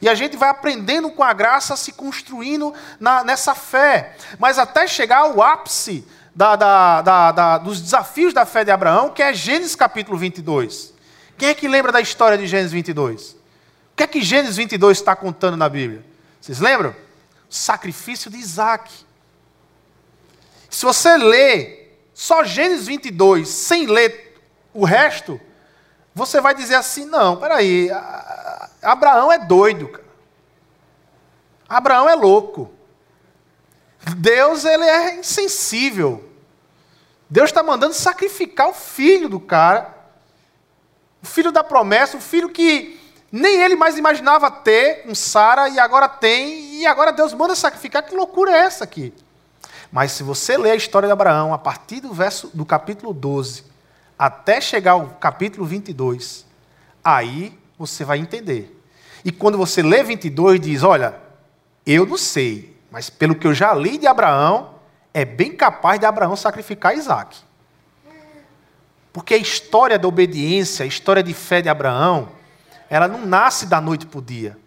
E 0.00 0.08
a 0.08 0.14
gente 0.14 0.36
vai 0.36 0.48
aprendendo 0.48 1.10
com 1.10 1.24
a 1.24 1.32
graça, 1.32 1.76
se 1.76 1.90
construindo 1.90 2.72
na, 3.00 3.24
nessa 3.24 3.52
fé. 3.52 4.14
Mas 4.38 4.58
até 4.58 4.86
chegar 4.86 5.18
ao 5.18 5.42
ápice 5.42 6.06
da, 6.34 6.54
da, 6.54 7.32
da, 7.32 7.58
dos 7.58 7.80
desafios 7.80 8.32
da 8.32 8.46
fé 8.46 8.64
de 8.64 8.70
Abraão, 8.70 9.10
que 9.10 9.22
é 9.22 9.34
Gênesis 9.34 9.74
capítulo 9.74 10.16
22. 10.16 10.92
Quem 11.36 11.48
é 11.48 11.54
que 11.54 11.66
lembra 11.66 11.90
da 11.90 12.00
história 12.00 12.38
de 12.38 12.46
Gênesis 12.46 12.72
22? 12.72 13.32
O 13.32 13.36
que 13.96 14.02
é 14.04 14.06
que 14.06 14.22
Gênesis 14.22 14.56
22 14.56 14.98
está 14.98 15.16
contando 15.16 15.56
na 15.56 15.68
Bíblia? 15.68 16.04
Vocês 16.40 16.60
lembram? 16.60 16.90
O 16.90 17.54
sacrifício 17.54 18.30
de 18.30 18.36
Isaac. 18.36 18.92
Se 20.68 20.84
você 20.84 21.16
lê 21.16 21.83
só 22.14 22.44
Gênesis 22.44 22.86
22, 22.86 23.48
sem 23.48 23.86
ler 23.86 24.40
o 24.72 24.84
resto, 24.84 25.40
você 26.14 26.40
vai 26.40 26.54
dizer 26.54 26.76
assim: 26.76 27.04
não, 27.04 27.36
peraí, 27.36 27.90
Abraão 28.80 29.32
é 29.32 29.38
doido, 29.38 29.88
cara. 29.88 30.04
Abraão 31.68 32.08
é 32.08 32.14
louco. 32.14 32.72
Deus 34.16 34.64
ele 34.64 34.84
é 34.84 35.16
insensível. 35.16 36.30
Deus 37.28 37.50
está 37.50 37.62
mandando 37.62 37.94
sacrificar 37.94 38.68
o 38.68 38.74
filho 38.74 39.28
do 39.28 39.40
cara, 39.40 39.92
o 41.22 41.26
filho 41.26 41.50
da 41.50 41.64
promessa, 41.64 42.16
o 42.16 42.20
filho 42.20 42.50
que 42.50 43.00
nem 43.32 43.60
ele 43.60 43.74
mais 43.74 43.98
imaginava 43.98 44.50
ter 44.50 45.02
com 45.02 45.14
Sara 45.14 45.68
e 45.68 45.80
agora 45.80 46.08
tem, 46.08 46.76
e 46.76 46.86
agora 46.86 47.12
Deus 47.12 47.32
manda 47.32 47.56
sacrificar. 47.56 48.04
Que 48.04 48.14
loucura 48.14 48.52
é 48.52 48.58
essa 48.58 48.84
aqui? 48.84 49.12
Mas 49.94 50.10
se 50.10 50.24
você 50.24 50.58
ler 50.58 50.72
a 50.72 50.74
história 50.74 51.06
de 51.06 51.12
Abraão, 51.12 51.54
a 51.54 51.58
partir 51.58 52.00
do 52.00 52.12
verso 52.12 52.50
do 52.52 52.66
capítulo 52.66 53.14
12 53.14 53.62
até 54.18 54.60
chegar 54.60 54.92
ao 54.92 55.06
capítulo 55.06 55.64
22, 55.64 56.44
aí 57.04 57.56
você 57.78 58.04
vai 58.04 58.18
entender. 58.18 58.76
E 59.24 59.30
quando 59.30 59.56
você 59.56 59.84
lê 59.84 60.02
22 60.02 60.60
diz, 60.60 60.82
olha, 60.82 61.14
eu 61.86 62.04
não 62.04 62.18
sei, 62.18 62.76
mas 62.90 63.08
pelo 63.08 63.36
que 63.36 63.46
eu 63.46 63.54
já 63.54 63.72
li 63.72 63.96
de 63.96 64.08
Abraão, 64.08 64.74
é 65.12 65.24
bem 65.24 65.52
capaz 65.52 66.00
de 66.00 66.06
Abraão 66.06 66.34
sacrificar 66.34 66.96
Isaac. 66.96 67.38
Porque 69.12 69.34
a 69.34 69.38
história 69.38 69.96
da 69.96 70.08
obediência, 70.08 70.82
a 70.82 70.88
história 70.88 71.22
de 71.22 71.32
fé 71.32 71.62
de 71.62 71.68
Abraão, 71.68 72.30
ela 72.90 73.06
não 73.06 73.24
nasce 73.24 73.64
da 73.64 73.80
noite 73.80 74.06
para 74.06 74.18
o 74.18 74.22
dia. 74.22 74.58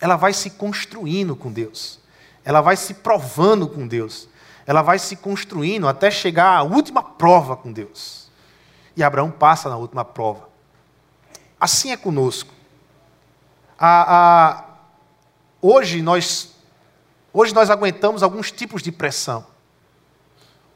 Ela 0.00 0.16
vai 0.16 0.32
se 0.32 0.50
construindo 0.50 1.36
com 1.36 1.52
Deus 1.52 2.04
ela 2.46 2.60
vai 2.60 2.76
se 2.76 2.94
provando 2.94 3.66
com 3.66 3.88
Deus, 3.88 4.28
ela 4.66 4.82
vai 4.82 4.98
se 4.98 5.14
construindo 5.14 5.86
até 5.86 6.10
chegar 6.10 6.56
à 6.56 6.62
última 6.62 7.02
prova 7.02 7.56
com 7.56 7.72
Deus. 7.72 8.28
E 8.96 9.02
Abraão 9.02 9.30
passa 9.30 9.68
na 9.68 9.76
última 9.76 10.04
prova. 10.04 10.48
Assim 11.60 11.92
é 11.92 11.96
conosco. 11.96 12.52
A, 13.78 14.16
a, 14.16 14.64
hoje, 15.62 16.02
nós, 16.02 16.54
hoje 17.32 17.54
nós 17.54 17.70
aguentamos 17.70 18.22
alguns 18.22 18.50
tipos 18.50 18.82
de 18.82 18.90
pressão. 18.90 19.46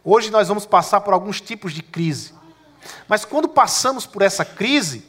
Hoje 0.04 0.30
nós 0.30 0.48
vamos 0.48 0.64
passar 0.64 1.00
por 1.00 1.12
alguns 1.12 1.40
tipos 1.40 1.72
de 1.72 1.82
crise. 1.82 2.32
Mas 3.08 3.24
quando 3.24 3.48
passamos 3.48 4.06
por 4.06 4.22
essa 4.22 4.44
crise, 4.44 5.04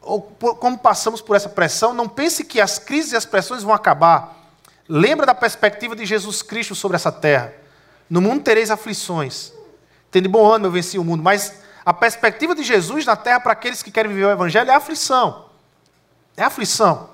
ou 0.00 0.22
como 0.22 0.76
passamos 0.78 1.20
por 1.20 1.36
essa 1.36 1.48
pressão, 1.48 1.94
não 1.94 2.08
pense 2.08 2.44
que 2.44 2.60
as 2.60 2.78
crises 2.78 3.12
e 3.12 3.16
as 3.16 3.24
pressões 3.24 3.62
vão 3.62 3.72
acabar. 3.72 4.36
Lembra 4.88 5.24
da 5.24 5.34
perspectiva 5.34 5.94
de 5.94 6.04
Jesus 6.04 6.42
Cristo 6.42 6.74
sobre 6.74 6.96
essa 6.96 7.12
terra. 7.12 7.59
No 8.10 8.20
mundo 8.20 8.42
tereis 8.42 8.72
aflições. 8.72 9.52
Tendo 10.10 10.28
bom 10.28 10.52
ano 10.52 10.66
eu 10.66 10.72
venci 10.72 10.98
o 10.98 11.04
mundo. 11.04 11.22
Mas 11.22 11.54
a 11.84 11.94
perspectiva 11.94 12.54
de 12.54 12.64
Jesus 12.64 13.06
na 13.06 13.14
terra 13.14 13.38
para 13.38 13.52
aqueles 13.52 13.82
que 13.82 13.92
querem 13.92 14.12
viver 14.12 14.26
o 14.26 14.30
Evangelho 14.30 14.68
é 14.68 14.74
aflição. 14.74 15.46
É 16.36 16.42
aflição. 16.42 17.10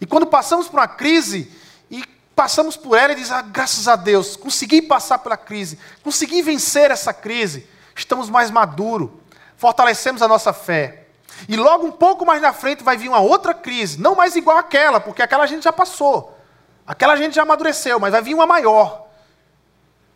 E 0.00 0.06
quando 0.06 0.26
passamos 0.26 0.68
por 0.68 0.80
uma 0.80 0.88
crise 0.88 1.50
e 1.88 2.04
passamos 2.34 2.76
por 2.76 2.98
ela 2.98 3.12
e 3.12 3.16
diz, 3.16 3.30
ah, 3.30 3.40
graças 3.40 3.86
a 3.86 3.94
Deus, 3.94 4.36
consegui 4.36 4.82
passar 4.82 5.18
pela 5.18 5.36
crise, 5.36 5.78
consegui 6.02 6.42
vencer 6.42 6.90
essa 6.90 7.12
crise, 7.14 7.68
estamos 7.94 8.28
mais 8.28 8.50
maduros, 8.50 9.10
fortalecemos 9.56 10.22
a 10.22 10.28
nossa 10.28 10.52
fé. 10.52 11.06
E 11.48 11.56
logo 11.56 11.86
um 11.86 11.92
pouco 11.92 12.26
mais 12.26 12.42
na 12.42 12.52
frente 12.52 12.82
vai 12.82 12.96
vir 12.96 13.08
uma 13.08 13.20
outra 13.20 13.54
crise, 13.54 14.00
não 14.00 14.16
mais 14.16 14.34
igual 14.34 14.58
àquela, 14.58 14.98
porque 14.98 15.22
aquela 15.22 15.44
a 15.44 15.46
gente 15.46 15.62
já 15.62 15.72
passou. 15.72 16.36
Aquela 16.84 17.12
a 17.12 17.16
gente 17.16 17.34
já 17.34 17.42
amadureceu, 17.42 18.00
mas 18.00 18.10
vai 18.10 18.22
vir 18.22 18.34
uma 18.34 18.46
maior. 18.46 19.06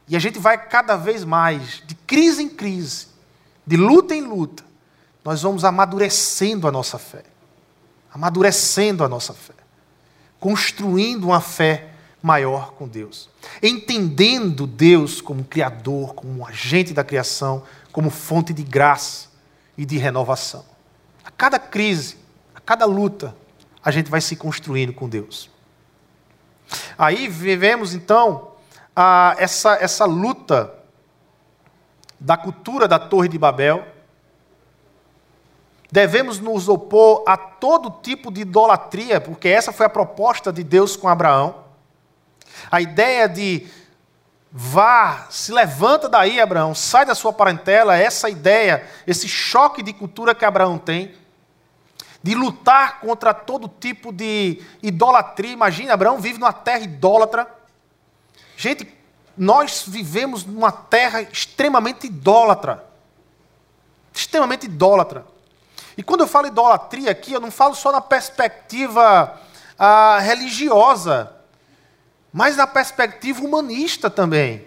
E 0.08 0.16
a 0.16 0.18
gente 0.18 0.38
vai 0.38 0.56
cada 0.56 0.96
vez 0.96 1.24
mais, 1.24 1.82
de 1.84 1.94
crise 1.94 2.42
em 2.42 2.48
crise, 2.48 3.08
de 3.66 3.76
luta 3.76 4.14
em 4.14 4.22
luta, 4.22 4.64
nós 5.24 5.42
vamos 5.42 5.64
amadurecendo 5.64 6.68
a 6.68 6.72
nossa 6.72 6.98
fé. 6.98 7.24
Amadurecendo 8.12 9.02
a 9.02 9.08
nossa 9.08 9.34
fé. 9.34 9.54
Construindo 10.38 11.24
uma 11.24 11.40
fé 11.40 11.90
maior 12.22 12.72
com 12.72 12.86
Deus. 12.86 13.28
Entendendo 13.60 14.66
Deus 14.66 15.20
como 15.20 15.44
Criador, 15.44 16.14
como 16.14 16.38
um 16.38 16.46
agente 16.46 16.92
da 16.92 17.02
criação, 17.02 17.64
como 17.90 18.08
fonte 18.08 18.52
de 18.52 18.62
graça 18.62 19.28
e 19.76 19.84
de 19.84 19.98
renovação. 19.98 20.64
A 21.24 21.30
cada 21.30 21.58
crise, 21.58 22.16
a 22.54 22.60
cada 22.60 22.84
luta, 22.84 23.36
a 23.82 23.90
gente 23.90 24.10
vai 24.10 24.20
se 24.20 24.36
construindo 24.36 24.92
com 24.92 25.08
Deus. 25.08 25.50
Aí 26.96 27.28
vivemos 27.28 27.94
então 27.94 28.55
essa, 29.38 29.74
essa 29.74 30.04
luta 30.04 30.72
da 32.18 32.36
cultura 32.36 32.88
da 32.88 32.98
Torre 32.98 33.28
de 33.28 33.38
Babel. 33.38 33.86
Devemos 35.92 36.40
nos 36.40 36.68
opor 36.68 37.22
a 37.26 37.36
todo 37.36 37.90
tipo 38.02 38.30
de 38.30 38.40
idolatria, 38.40 39.20
porque 39.20 39.48
essa 39.48 39.72
foi 39.72 39.86
a 39.86 39.90
proposta 39.90 40.52
de 40.52 40.64
Deus 40.64 40.96
com 40.96 41.08
Abraão. 41.08 41.64
A 42.70 42.80
ideia 42.80 43.28
de 43.28 43.66
vá, 44.50 45.26
se 45.28 45.52
levanta 45.52 46.08
daí, 46.08 46.40
Abraão, 46.40 46.74
sai 46.74 47.04
da 47.04 47.14
sua 47.14 47.32
parentela, 47.32 47.96
essa 47.96 48.28
ideia, 48.30 48.88
esse 49.06 49.28
choque 49.28 49.82
de 49.82 49.92
cultura 49.92 50.34
que 50.34 50.44
Abraão 50.44 50.78
tem, 50.78 51.14
de 52.22 52.34
lutar 52.34 52.98
contra 53.00 53.32
todo 53.32 53.68
tipo 53.68 54.12
de 54.12 54.60
idolatria. 54.82 55.52
Imagina, 55.52 55.92
Abraão 55.92 56.18
vive 56.18 56.40
numa 56.40 56.52
terra 56.52 56.80
idólatra. 56.80 57.55
Gente, 58.56 58.92
nós 59.36 59.84
vivemos 59.86 60.44
numa 60.44 60.72
terra 60.72 61.20
extremamente 61.20 62.06
idólatra. 62.06 62.84
Extremamente 64.12 64.64
idólatra. 64.64 65.26
E 65.96 66.02
quando 66.02 66.22
eu 66.22 66.26
falo 66.26 66.46
idolatria 66.46 67.10
aqui, 67.10 67.32
eu 67.32 67.40
não 67.40 67.50
falo 67.50 67.74
só 67.74 67.92
na 67.92 68.00
perspectiva 68.00 69.40
ah, 69.78 70.18
religiosa, 70.20 71.32
mas 72.32 72.56
na 72.56 72.66
perspectiva 72.66 73.42
humanista 73.42 74.08
também. 74.10 74.66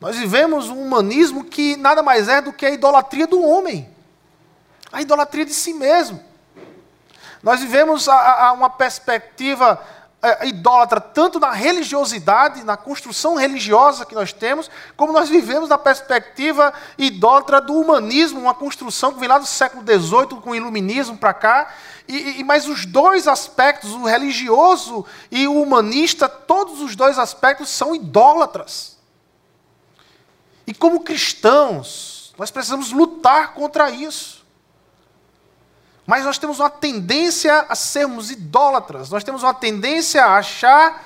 Nós 0.00 0.16
vivemos 0.16 0.68
um 0.68 0.82
humanismo 0.82 1.44
que 1.44 1.76
nada 1.76 2.02
mais 2.02 2.28
é 2.28 2.40
do 2.40 2.52
que 2.52 2.66
a 2.66 2.70
idolatria 2.70 3.26
do 3.26 3.42
homem, 3.42 3.88
a 4.92 5.00
idolatria 5.00 5.44
de 5.44 5.54
si 5.54 5.72
mesmo. 5.72 6.22
Nós 7.42 7.60
vivemos 7.60 8.08
a, 8.08 8.48
a 8.48 8.52
uma 8.52 8.68
perspectiva 8.68 9.80
é, 10.22 10.48
idólatra 10.48 10.98
tanto 10.98 11.38
na 11.38 11.50
religiosidade, 11.50 12.64
na 12.64 12.76
construção 12.76 13.34
religiosa 13.34 14.06
que 14.06 14.14
nós 14.14 14.32
temos, 14.32 14.70
como 14.96 15.12
nós 15.12 15.28
vivemos 15.28 15.68
na 15.68 15.76
perspectiva 15.76 16.72
idólatra 16.96 17.60
do 17.60 17.74
humanismo, 17.74 18.40
uma 18.40 18.54
construção 18.54 19.12
que 19.12 19.20
vem 19.20 19.28
lá 19.28 19.36
do 19.36 19.46
século 19.46 19.82
XVIII 19.82 20.40
com 20.40 20.50
o 20.50 20.54
iluminismo 20.54 21.18
para 21.18 21.34
cá. 21.34 21.74
E, 22.08 22.40
e, 22.40 22.44
mas 22.44 22.66
os 22.66 22.86
dois 22.86 23.28
aspectos, 23.28 23.92
o 23.92 24.04
religioso 24.04 25.04
e 25.30 25.46
o 25.46 25.60
humanista, 25.60 26.28
todos 26.28 26.80
os 26.80 26.96
dois 26.96 27.18
aspectos 27.18 27.68
são 27.68 27.94
idólatras. 27.94 28.96
E 30.66 30.72
como 30.72 31.00
cristãos, 31.00 32.32
nós 32.38 32.50
precisamos 32.50 32.90
lutar 32.90 33.52
contra 33.52 33.90
isso. 33.90 34.45
Mas 36.06 36.24
nós 36.24 36.38
temos 36.38 36.60
uma 36.60 36.70
tendência 36.70 37.66
a 37.68 37.74
sermos 37.74 38.30
idólatras, 38.30 39.10
nós 39.10 39.24
temos 39.24 39.42
uma 39.42 39.54
tendência 39.54 40.24
a 40.24 40.36
achar 40.36 41.04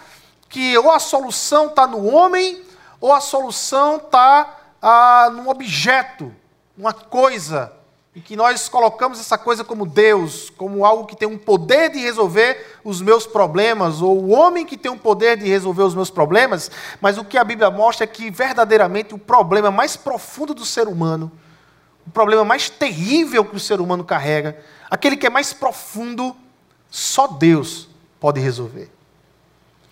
que 0.49 0.77
ou 0.77 0.91
a 0.91 0.99
solução 0.99 1.69
está 1.69 1.87
no 1.87 2.07
homem, 2.07 2.63
ou 3.01 3.13
a 3.13 3.21
solução 3.21 3.97
está 3.97 4.59
ah, 4.83 5.31
num 5.33 5.49
objeto, 5.49 6.35
uma 6.77 6.93
coisa, 6.93 7.73
e 8.15 8.21
que 8.21 8.37
nós 8.37 8.69
colocamos 8.69 9.21
essa 9.21 9.39
coisa 9.39 9.63
como 9.63 9.87
Deus, 9.87 10.51
como 10.51 10.85
algo 10.85 11.07
que 11.07 11.17
tem 11.17 11.29
um 11.29 11.39
poder 11.39 11.91
de 11.91 12.01
resolver 12.01 12.79
os 12.85 13.01
meus 13.01 13.27
problemas, 13.27 14.03
ou 14.03 14.19
o 14.19 14.31
homem 14.31 14.67
que 14.67 14.77
tem 14.77 14.91
um 14.91 14.99
poder 14.99 15.37
de 15.37 15.49
resolver 15.49 15.85
os 15.85 15.95
meus 15.95 16.11
problemas, 16.11 16.71
mas 17.01 17.17
o 17.17 17.25
que 17.25 17.39
a 17.39 17.45
Bíblia 17.45 17.71
mostra 17.71 18.05
é 18.05 18.07
que 18.07 18.31
verdadeiramente 18.31 19.15
o 19.15 19.19
problema 19.19 19.71
mais 19.71 19.97
profundo 19.97 20.53
do 20.53 20.65
ser 20.65 20.89
humano, 20.89 21.31
o 22.07 22.11
problema 22.11 22.45
mais 22.45 22.69
terrível 22.69 23.45
que 23.45 23.55
o 23.55 23.61
ser 23.61 23.81
humano 23.81 24.03
carrega, 24.03 24.59
aquele 24.91 25.17
que 25.17 25.27
é 25.27 25.31
mais 25.31 25.53
profundo, 25.53 26.37
só 26.91 27.27
Deus 27.27 27.89
pode 28.19 28.41
resolver. 28.41 28.91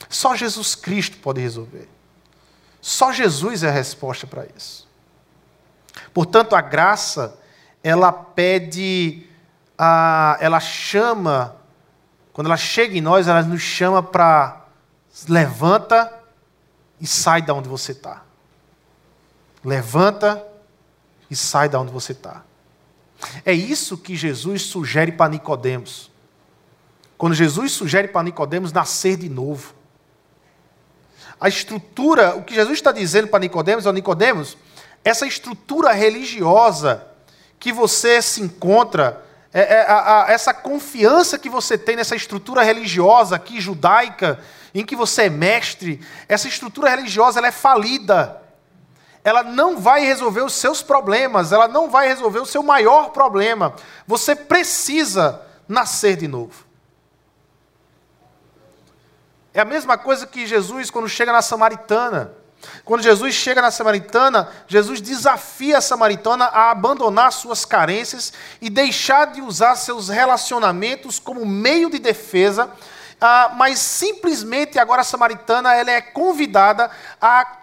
Só 0.09 0.35
Jesus 0.35 0.75
Cristo 0.75 1.19
pode 1.19 1.41
resolver. 1.41 1.89
Só 2.81 3.13
Jesus 3.13 3.63
é 3.63 3.69
a 3.69 3.73
resposta 3.73 4.27
para 4.27 4.47
isso. 4.57 4.89
Portanto, 6.13 6.55
a 6.55 6.61
graça, 6.61 7.39
ela 7.83 8.13
pede, 8.13 9.27
a, 9.77 10.37
ela 10.41 10.61
chama, 10.61 11.57
quando 12.33 12.47
ela 12.47 12.57
chega 12.57 12.97
em 12.97 13.01
nós, 13.01 13.29
ela 13.29 13.43
nos 13.43 13.63
chama 13.63 14.03
para 14.03 14.65
levanta 15.29 16.13
e 17.01 17.07
sai 17.07 17.43
da 17.43 17.55
onde 17.55 17.69
você 17.69 17.93
está. 17.93 18.23
Levanta 19.65 20.45
e 21.31 21.37
sai 21.37 21.69
da 21.69 21.81
onde 21.81 21.93
você 21.93 22.13
está. 22.13 22.43
É 23.45 23.53
isso 23.53 23.97
que 23.97 24.17
Jesus 24.17 24.63
sugere 24.63 25.13
para 25.13 25.31
Nicodemos. 25.31 26.11
Quando 27.17 27.35
Jesus 27.35 27.73
sugere 27.73 28.09
para 28.09 28.23
Nicodemos 28.23 28.73
nascer 28.73 29.17
de 29.17 29.29
novo. 29.29 29.75
A 31.41 31.49
estrutura, 31.49 32.37
o 32.37 32.43
que 32.43 32.55
Jesus 32.55 32.79
está 32.79 32.93
dizendo 32.93 33.29
para 33.29 33.41
Nicodemos, 33.41 33.87
é 33.87 33.93
Nicodemos, 33.93 34.57
essa 35.05 35.27
estrutura 35.27 35.93
religiosa 35.93 37.07
que 37.59 37.73
você 37.73 38.23
se 38.23 38.41
encontra, 38.41 39.25
é, 39.53 39.61
é, 39.61 39.81
a, 39.83 40.25
a, 40.25 40.33
essa 40.33 40.55
confiança 40.55 41.39
que 41.39 41.49
você 41.49 41.77
tem 41.77 41.97
nessa 41.97 42.15
estrutura 42.15 42.63
religiosa 42.63 43.37
aqui, 43.37 43.61
judaica, 43.61 44.39
em 44.75 44.85
que 44.85 44.95
você 44.95 45.23
é 45.23 45.31
mestre, 45.31 46.01
essa 46.29 46.47
estrutura 46.47 46.91
religiosa 46.91 47.41
ela 47.41 47.49
é 47.49 47.53
falida 47.53 48.48
ela 49.29 49.43
não 49.43 49.79
vai 49.79 50.01
resolver 50.01 50.41
os 50.41 50.55
seus 50.55 50.83
problemas, 50.83 51.53
ela 51.53 51.69
não 51.69 51.91
vai 51.91 52.09
resolver 52.09 52.39
o 52.39 52.47
seu 52.47 52.63
maior 52.63 53.11
problema. 53.11 53.75
Você 54.07 54.35
precisa 54.35 55.43
nascer 55.69 56.17
de 56.17 56.27
novo. 56.27 56.65
É 59.53 59.61
a 59.61 59.67
mesma 59.67 59.99
coisa 59.99 60.27
que 60.27 60.47
Jesus, 60.47 60.91
quando 60.91 61.09
chega 61.09 61.31
na 61.31 61.43
Samaritana. 61.43 62.33
Quando 62.85 63.03
Jesus 63.03 63.35
chega 63.35 63.61
na 63.61 63.71
Samaritana, 63.71 64.49
Jesus 64.67 65.01
desafia 65.01 65.77
a 65.77 65.83
Samaritana 65.83 66.47
a 66.47 66.71
abandonar 66.71 67.31
suas 67.31 67.67
carências 67.67 68.33
e 68.63 68.71
deixar 68.71 69.27
de 69.27 69.43
usar 69.43 69.77
seus 69.77 70.09
relacionamentos 70.09 71.19
como 71.19 71.45
meio 71.45 71.91
de 71.91 71.99
defesa, 71.99 72.71
ah, 73.21 73.53
mas 73.57 73.79
simplesmente 73.79 74.79
agora 74.79 75.03
a 75.03 75.05
Samaritana 75.05 75.75
ela 75.75 75.91
é 75.91 76.01
convidada 76.01 76.91
a 77.21 77.58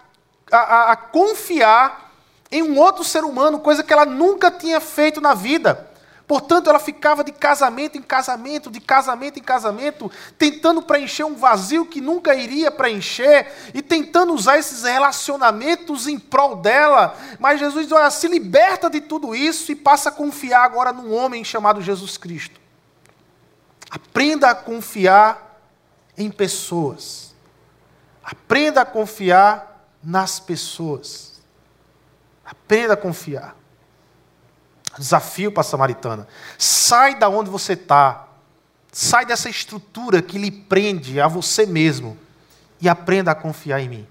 a, 0.56 0.60
a, 0.60 0.91
a 0.91 0.95
confiar 0.95 2.12
em 2.51 2.64
um 2.64 2.80
outro 2.80 3.03
ser 3.03 3.24
humano, 3.24 3.60
coisa 3.60 3.84
que 3.84 3.91
ela 3.91 4.06
nunca 4.06 4.49
tinha 4.51 4.80
feito 4.80 5.20
na 5.20 5.34
vida. 5.34 5.91
Portanto, 6.28 6.70
ela 6.70 6.80
ficava 6.80 7.24
de 7.24 7.32
casamento 7.32 7.97
em 7.97 8.01
casamento, 8.01 8.72
de 8.72 8.80
casamento 8.80 9.38
em 9.38 9.43
casamento, 9.43 10.12
tentando 10.39 10.82
preencher 10.82 11.24
um 11.24 11.36
vazio 11.36 11.86
que 11.86 12.01
nunca 12.01 12.34
iria 12.34 12.72
preencher 12.72 13.51
e 13.76 13.82
tentando 13.82 14.34
usar 14.34 14.58
esses 14.58 14.84
relacionamentos 14.84 16.08
em 16.08 16.18
prol 16.18 16.56
dela. 16.56 17.16
Mas 17.39 17.60
Jesus 17.60 17.86
diz: 17.86 17.91
olha, 17.91 18.10
se 18.10 18.28
liberta 18.28 18.89
de 18.89 19.01
tudo 19.01 19.36
isso 19.36 19.72
e 19.72 19.76
passa 19.76 20.10
a 20.10 20.12
confiar 20.12 20.64
agora 20.64 20.91
num 20.91 21.14
homem 21.14 21.43
chamado 21.43 21.80
Jesus 21.80 22.18
Cristo. 22.18 22.60
Aprenda 23.91 24.49
a 24.49 24.56
confiar 24.56 25.62
em 26.18 26.32
pessoas. 26.32 27.36
Aprenda 28.24 28.82
a 28.82 28.86
confiar 28.86 29.75
nas 30.06 30.39
pessoas. 30.39 31.41
Aprenda 32.45 32.93
a 32.93 32.97
confiar. 32.97 33.56
Desafio 34.97 35.51
para 35.51 35.62
a 35.62 35.64
samaritana. 35.64 36.28
Sai 36.58 37.18
da 37.18 37.28
onde 37.28 37.49
você 37.49 37.74
está. 37.74 38.28
Sai 38.91 39.26
dessa 39.26 39.49
estrutura 39.49 40.22
que 40.22 40.38
lhe 40.38 40.51
prende 40.51 41.20
a 41.20 41.28
você 41.28 41.66
mesmo. 41.66 42.18
E 42.80 42.88
aprenda 42.88 43.32
a 43.32 43.36
confiar 43.36 43.82
em 43.82 43.89
mim. 43.89 44.08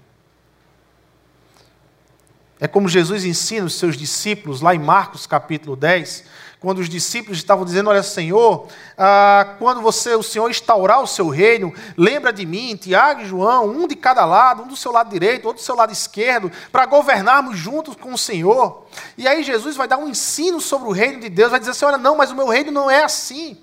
É 2.59 2.67
como 2.67 2.87
Jesus 2.87 3.25
ensina 3.25 3.65
os 3.65 3.75
seus 3.75 3.97
discípulos, 3.97 4.61
lá 4.61 4.73
em 4.73 4.79
Marcos 4.79 5.27
capítulo 5.27 5.75
10, 5.75 6.23
quando 6.65 6.79
os 6.79 6.89
discípulos 6.89 7.37
estavam 7.37 7.63
dizendo: 7.63 7.91
Olha, 7.91 8.01
Senhor, 8.01 8.65
ah, 8.97 9.55
quando 9.59 9.81
você, 9.81 10.15
o 10.15 10.23
Senhor 10.23 10.49
instaurar 10.49 10.99
o 10.99 11.05
seu 11.05 11.29
reino, 11.29 11.71
lembra 11.95 12.33
de 12.33 12.43
mim, 12.43 12.75
Tiago 12.75 13.21
e 13.21 13.25
João, 13.25 13.69
um 13.69 13.87
de 13.87 13.95
cada 13.95 14.25
lado, 14.25 14.63
um 14.63 14.67
do 14.67 14.75
seu 14.75 14.91
lado 14.91 15.11
direito, 15.11 15.45
outro 15.45 15.61
do 15.61 15.65
seu 15.65 15.75
lado 15.75 15.93
esquerdo, 15.93 16.51
para 16.71 16.87
governarmos 16.87 17.55
juntos 17.55 17.95
com 17.95 18.11
o 18.11 18.17
Senhor. 18.17 18.87
E 19.15 19.27
aí 19.27 19.43
Jesus 19.43 19.75
vai 19.75 19.87
dar 19.87 19.97
um 19.97 20.09
ensino 20.09 20.59
sobre 20.59 20.87
o 20.87 20.91
reino 20.91 21.19
de 21.19 21.29
Deus, 21.29 21.51
vai 21.51 21.59
dizer 21.59 21.71
assim: 21.71 21.85
Olha, 21.85 21.99
não, 21.99 22.17
mas 22.17 22.31
o 22.31 22.35
meu 22.35 22.47
reino 22.47 22.71
não 22.71 22.89
é 22.89 23.03
assim. 23.03 23.61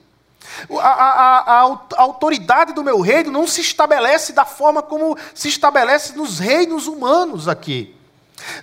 A, 0.70 0.88
a, 0.88 1.38
a, 1.38 1.62
a, 1.96 2.02
autoridade 2.02 2.72
do 2.72 2.84
meu 2.84 3.00
reino 3.00 3.32
não 3.32 3.48
se 3.48 3.60
estabelece 3.60 4.32
da 4.32 4.44
forma 4.44 4.80
como 4.80 5.18
se 5.34 5.48
estabelece 5.48 6.16
nos 6.16 6.38
reinos 6.38 6.86
humanos 6.86 7.48
aqui. 7.48 7.96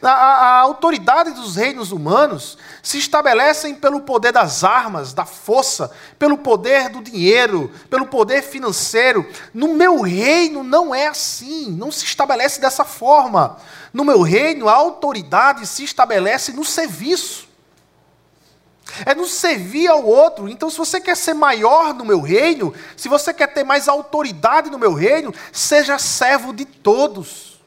A, 0.01 0.09
a, 0.09 0.59
autoridade 0.59 1.31
dos 1.31 1.55
reinos 1.55 1.91
humanos 1.91 2.57
se 2.81 2.97
estabelecem 2.97 3.75
pelo 3.75 4.01
poder 4.01 4.31
das 4.31 4.63
armas, 4.63 5.13
da 5.13 5.25
força, 5.25 5.91
pelo 6.17 6.37
poder 6.37 6.89
do 6.89 7.01
dinheiro, 7.01 7.71
pelo 7.89 8.07
poder 8.07 8.41
financeiro. 8.41 9.27
No 9.53 9.73
meu 9.73 10.01
reino 10.01 10.63
não 10.63 10.93
é 10.93 11.07
assim, 11.07 11.71
não 11.71 11.91
se 11.91 12.05
estabelece 12.05 12.61
dessa 12.61 12.83
forma. 12.83 13.57
No 13.93 14.05
meu 14.05 14.21
reino, 14.21 14.69
a 14.69 14.73
autoridade 14.73 15.65
se 15.65 15.83
estabelece 15.83 16.51
no 16.51 16.63
serviço. 16.63 17.49
É 19.05 19.13
no 19.13 19.27
servir 19.27 19.87
ao 19.87 20.03
outro. 20.03 20.49
Então, 20.49 20.69
se 20.69 20.77
você 20.77 20.99
quer 20.99 21.15
ser 21.15 21.33
maior 21.33 21.93
no 21.93 22.05
meu 22.05 22.21
reino, 22.21 22.73
se 22.95 23.07
você 23.07 23.33
quer 23.33 23.47
ter 23.47 23.63
mais 23.63 23.87
autoridade 23.87 24.69
no 24.69 24.79
meu 24.79 24.93
reino, 24.93 25.33
seja 25.51 25.97
servo 25.99 26.53
de 26.53 26.65
todos. 26.65 27.59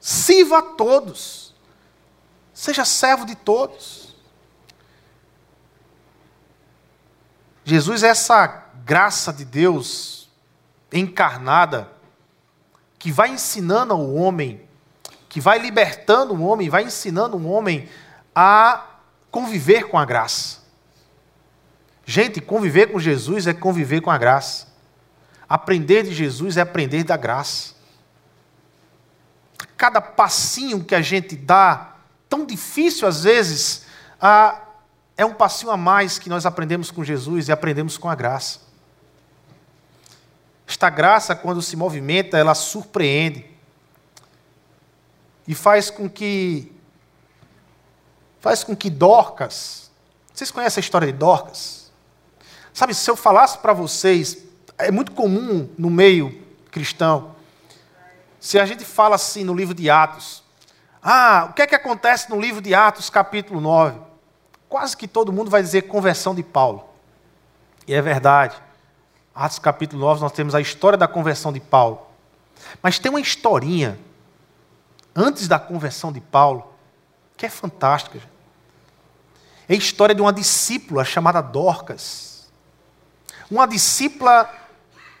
Sirva 0.00 0.58
a 0.58 0.62
todos. 0.62 1.47
Seja 2.58 2.84
servo 2.84 3.24
de 3.24 3.36
todos. 3.36 4.16
Jesus 7.64 8.02
é 8.02 8.08
essa 8.08 8.64
graça 8.84 9.32
de 9.32 9.44
Deus 9.44 10.28
encarnada 10.92 11.88
que 12.98 13.12
vai 13.12 13.28
ensinando 13.28 13.92
ao 13.92 14.12
homem, 14.12 14.60
que 15.28 15.40
vai 15.40 15.60
libertando 15.60 16.34
o 16.34 16.42
homem, 16.42 16.68
vai 16.68 16.82
ensinando 16.82 17.36
o 17.36 17.48
homem 17.48 17.88
a 18.34 18.86
conviver 19.30 19.84
com 19.84 19.96
a 19.96 20.04
graça. 20.04 20.58
Gente, 22.04 22.40
conviver 22.40 22.90
com 22.90 22.98
Jesus 22.98 23.46
é 23.46 23.54
conviver 23.54 24.00
com 24.00 24.10
a 24.10 24.18
graça. 24.18 24.66
Aprender 25.48 26.02
de 26.02 26.12
Jesus 26.12 26.56
é 26.56 26.62
aprender 26.62 27.04
da 27.04 27.16
graça. 27.16 27.74
Cada 29.76 30.00
passinho 30.00 30.82
que 30.82 30.96
a 30.96 31.00
gente 31.00 31.36
dá 31.36 31.94
tão 32.28 32.44
difícil 32.44 33.06
às 33.08 33.24
vezes, 33.24 33.84
ah, 34.20 34.60
é 35.16 35.24
um 35.24 35.34
passinho 35.34 35.72
a 35.72 35.76
mais 35.76 36.18
que 36.18 36.28
nós 36.28 36.46
aprendemos 36.46 36.90
com 36.90 37.02
Jesus 37.02 37.48
e 37.48 37.52
aprendemos 37.52 37.98
com 37.98 38.08
a 38.08 38.14
graça. 38.14 38.60
Esta 40.66 40.90
graça, 40.90 41.34
quando 41.34 41.62
se 41.62 41.76
movimenta, 41.76 42.36
ela 42.36 42.54
surpreende 42.54 43.44
e 45.46 45.54
faz 45.54 45.90
com 45.90 46.08
que 46.08 46.72
faz 48.40 48.62
com 48.62 48.76
que 48.76 48.88
Dorcas, 48.88 49.90
vocês 50.32 50.50
conhecem 50.50 50.80
a 50.80 50.84
história 50.84 51.10
de 51.10 51.18
Dorcas? 51.18 51.90
Sabe, 52.72 52.94
se 52.94 53.10
eu 53.10 53.16
falasse 53.16 53.58
para 53.58 53.72
vocês, 53.72 54.38
é 54.76 54.92
muito 54.92 55.10
comum 55.12 55.68
no 55.76 55.90
meio 55.90 56.46
cristão, 56.70 57.34
se 58.38 58.58
a 58.58 58.64
gente 58.64 58.84
fala 58.84 59.16
assim 59.16 59.42
no 59.42 59.54
livro 59.54 59.74
de 59.74 59.90
Atos, 59.90 60.44
ah, 61.02 61.48
o 61.50 61.52
que 61.52 61.62
é 61.62 61.66
que 61.66 61.74
acontece 61.74 62.30
no 62.30 62.40
livro 62.40 62.60
de 62.60 62.74
Atos, 62.74 63.08
capítulo 63.10 63.60
9? 63.60 63.98
Quase 64.68 64.96
que 64.96 65.08
todo 65.08 65.32
mundo 65.32 65.50
vai 65.50 65.62
dizer 65.62 65.82
conversão 65.82 66.34
de 66.34 66.42
Paulo. 66.42 66.84
E 67.86 67.94
é 67.94 68.02
verdade. 68.02 68.56
Atos 69.34 69.58
capítulo 69.58 70.00
9, 70.00 70.20
nós 70.20 70.32
temos 70.32 70.54
a 70.54 70.60
história 70.60 70.98
da 70.98 71.08
conversão 71.08 71.52
de 71.52 71.60
Paulo. 71.60 72.06
Mas 72.82 72.98
tem 72.98 73.10
uma 73.10 73.20
historinha 73.20 73.98
antes 75.14 75.48
da 75.48 75.58
conversão 75.58 76.12
de 76.12 76.20
Paulo 76.20 76.74
que 77.36 77.46
é 77.46 77.48
fantástica. 77.48 78.20
É 79.68 79.74
a 79.74 79.76
história 79.76 80.14
de 80.14 80.20
uma 80.20 80.32
discípula 80.32 81.04
chamada 81.04 81.40
Dorcas. 81.40 82.50
Uma 83.50 83.66
discípula 83.66 84.50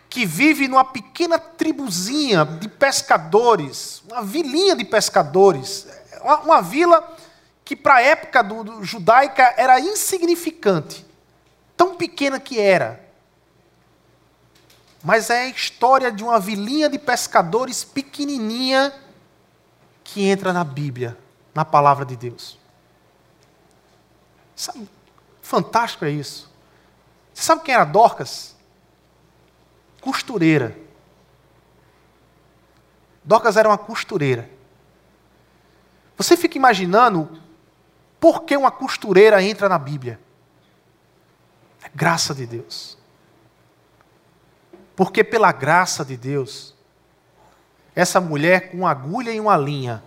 que 0.08 0.24
vive 0.24 0.68
numa 0.68 0.84
pequena 0.84 1.38
tribuzinha 1.38 2.44
de 2.44 2.68
pescadores, 2.68 4.02
uma 4.10 4.22
vilinha 4.22 4.74
de 4.74 4.84
pescadores, 4.84 5.86
uma, 6.22 6.62
vila 6.62 7.16
que 7.64 7.76
para 7.76 7.96
a 7.96 8.00
época 8.00 8.42
do, 8.42 8.64
do, 8.64 8.84
judaica 8.84 9.54
era 9.56 9.78
insignificante, 9.78 11.04
tão 11.76 11.94
pequena 11.94 12.40
que 12.40 12.58
era. 12.58 13.06
Mas 15.04 15.30
é 15.30 15.42
a 15.42 15.48
história 15.48 16.10
de 16.10 16.24
uma 16.24 16.40
vilinha 16.40 16.88
de 16.88 16.98
pescadores 16.98 17.84
pequenininha 17.84 18.92
que 20.02 20.26
entra 20.26 20.52
na 20.52 20.64
Bíblia, 20.64 21.16
na 21.54 21.64
palavra 21.64 22.04
de 22.04 22.16
Deus. 22.16 22.58
Sabe, 24.56 24.88
fantástico 25.42 26.04
é 26.04 26.10
isso. 26.10 26.50
Você 27.32 27.42
sabe 27.42 27.62
quem 27.62 27.74
era 27.74 27.84
Dorcas? 27.84 28.57
Costureira. 30.00 30.76
Dorcas 33.24 33.56
era 33.56 33.68
uma 33.68 33.78
costureira. 33.78 34.48
Você 36.16 36.36
fica 36.36 36.56
imaginando 36.56 37.38
por 38.18 38.42
que 38.42 38.56
uma 38.56 38.70
costureira 38.70 39.42
entra 39.42 39.68
na 39.68 39.78
Bíblia? 39.78 40.18
É 41.82 41.90
graça 41.94 42.34
de 42.34 42.46
Deus. 42.46 42.98
Porque 44.96 45.22
pela 45.22 45.52
graça 45.52 46.04
de 46.04 46.16
Deus, 46.16 46.74
essa 47.94 48.20
mulher 48.20 48.70
com 48.70 48.78
uma 48.78 48.90
agulha 48.90 49.30
e 49.30 49.38
uma 49.38 49.56
linha, 49.56 50.02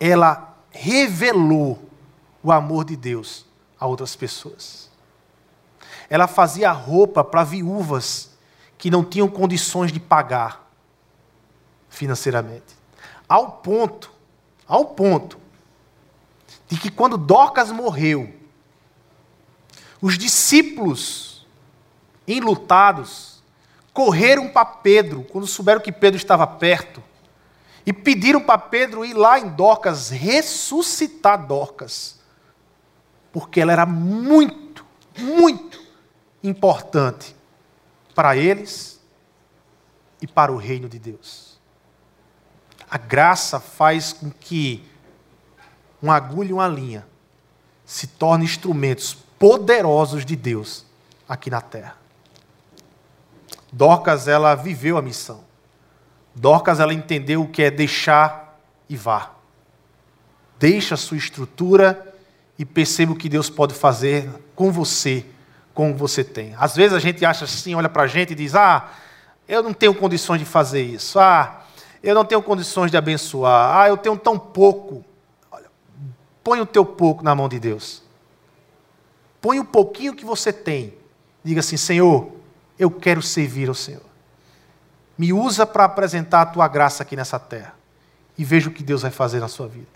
ela 0.00 0.56
revelou 0.70 1.90
o 2.42 2.50
amor 2.50 2.84
de 2.84 2.96
Deus 2.96 3.44
a 3.78 3.86
outras 3.86 4.16
pessoas. 4.16 4.90
Ela 6.08 6.26
fazia 6.26 6.70
roupa 6.70 7.22
para 7.24 7.44
viúvas 7.44 8.33
que 8.84 8.90
não 8.90 9.02
tinham 9.02 9.26
condições 9.26 9.90
de 9.90 9.98
pagar 9.98 10.70
financeiramente. 11.88 12.76
Ao 13.26 13.52
ponto, 13.52 14.12
ao 14.68 14.84
ponto, 14.84 15.38
de 16.68 16.76
que 16.76 16.90
quando 16.90 17.16
Docas 17.16 17.72
morreu, 17.72 18.34
os 20.02 20.18
discípulos, 20.18 21.46
enlutados, 22.28 23.42
correram 23.90 24.50
para 24.50 24.66
Pedro, 24.66 25.22
quando 25.32 25.46
souberam 25.46 25.80
que 25.80 25.90
Pedro 25.90 26.18
estava 26.18 26.46
perto, 26.46 27.02
e 27.86 27.90
pediram 27.90 28.42
para 28.42 28.58
Pedro 28.58 29.02
ir 29.02 29.14
lá 29.14 29.38
em 29.38 29.48
Docas, 29.48 30.10
ressuscitar 30.10 31.46
Docas, 31.46 32.20
porque 33.32 33.62
ela 33.62 33.72
era 33.72 33.86
muito, 33.86 34.84
muito 35.16 35.82
importante 36.42 37.34
para 38.14 38.36
eles 38.36 39.00
e 40.20 40.26
para 40.26 40.52
o 40.52 40.56
reino 40.56 40.88
de 40.88 40.98
Deus. 40.98 41.58
A 42.90 42.98
graça 42.98 43.58
faz 43.58 44.12
com 44.12 44.30
que 44.30 44.84
uma 46.00 46.14
agulha 46.14 46.50
e 46.50 46.52
uma 46.52 46.68
linha 46.68 47.06
se 47.84 48.06
tornem 48.06 48.44
instrumentos 48.44 49.14
poderosos 49.38 50.24
de 50.24 50.36
Deus 50.36 50.86
aqui 51.28 51.50
na 51.50 51.60
terra. 51.60 51.96
Dorcas, 53.72 54.28
ela 54.28 54.54
viveu 54.54 54.96
a 54.96 55.02
missão. 55.02 55.42
Dorcas, 56.34 56.78
ela 56.78 56.94
entendeu 56.94 57.42
o 57.42 57.48
que 57.48 57.62
é 57.62 57.70
deixar 57.70 58.60
e 58.88 58.96
vá. 58.96 59.32
Deixa 60.58 60.94
a 60.94 60.98
sua 60.98 61.16
estrutura 61.16 62.14
e 62.58 62.64
perceba 62.64 63.12
o 63.12 63.16
que 63.16 63.28
Deus 63.28 63.50
pode 63.50 63.74
fazer 63.74 64.30
com 64.54 64.70
você, 64.70 65.26
com 65.74 65.90
o 65.90 65.92
que 65.92 65.98
você 65.98 66.22
tem. 66.22 66.54
Às 66.56 66.76
vezes 66.76 66.94
a 66.94 67.00
gente 67.00 67.24
acha 67.24 67.44
assim, 67.44 67.74
olha 67.74 67.88
para 67.88 68.04
a 68.04 68.06
gente 68.06 68.32
e 68.32 68.34
diz: 68.34 68.54
Ah, 68.54 68.88
eu 69.46 69.62
não 69.62 69.74
tenho 69.74 69.94
condições 69.94 70.38
de 70.38 70.44
fazer 70.44 70.82
isso. 70.82 71.18
Ah, 71.18 71.64
eu 72.02 72.14
não 72.14 72.24
tenho 72.24 72.42
condições 72.42 72.90
de 72.90 72.96
abençoar. 72.96 73.76
Ah, 73.76 73.88
eu 73.88 73.96
tenho 73.96 74.16
tão 74.16 74.38
pouco. 74.38 75.04
Olha, 75.50 75.66
põe 76.42 76.60
o 76.60 76.66
teu 76.66 76.86
pouco 76.86 77.24
na 77.24 77.34
mão 77.34 77.48
de 77.48 77.58
Deus. 77.58 78.02
Põe 79.40 79.58
o 79.58 79.64
pouquinho 79.64 80.14
que 80.14 80.24
você 80.24 80.52
tem. 80.52 80.94
Diga 81.42 81.60
assim: 81.60 81.76
Senhor, 81.76 82.30
eu 82.78 82.90
quero 82.90 83.20
servir 83.20 83.68
ao 83.68 83.74
Senhor. 83.74 84.02
Me 85.18 85.32
usa 85.32 85.66
para 85.66 85.84
apresentar 85.84 86.42
a 86.42 86.46
tua 86.46 86.68
graça 86.68 87.02
aqui 87.02 87.16
nessa 87.16 87.38
terra. 87.38 87.74
E 88.38 88.44
veja 88.44 88.68
o 88.68 88.72
que 88.72 88.82
Deus 88.82 89.02
vai 89.02 89.10
fazer 89.10 89.40
na 89.40 89.48
sua 89.48 89.68
vida. 89.68 89.86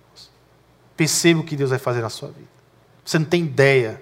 Perceba 0.97 1.41
o 1.41 1.45
que 1.45 1.57
Deus 1.57 1.71
vai 1.71 1.79
fazer 1.79 2.03
na 2.03 2.09
sua 2.09 2.29
vida. 2.29 2.49
Você 3.05 3.19
não 3.19 3.27
tem 3.27 3.43
ideia 3.43 4.01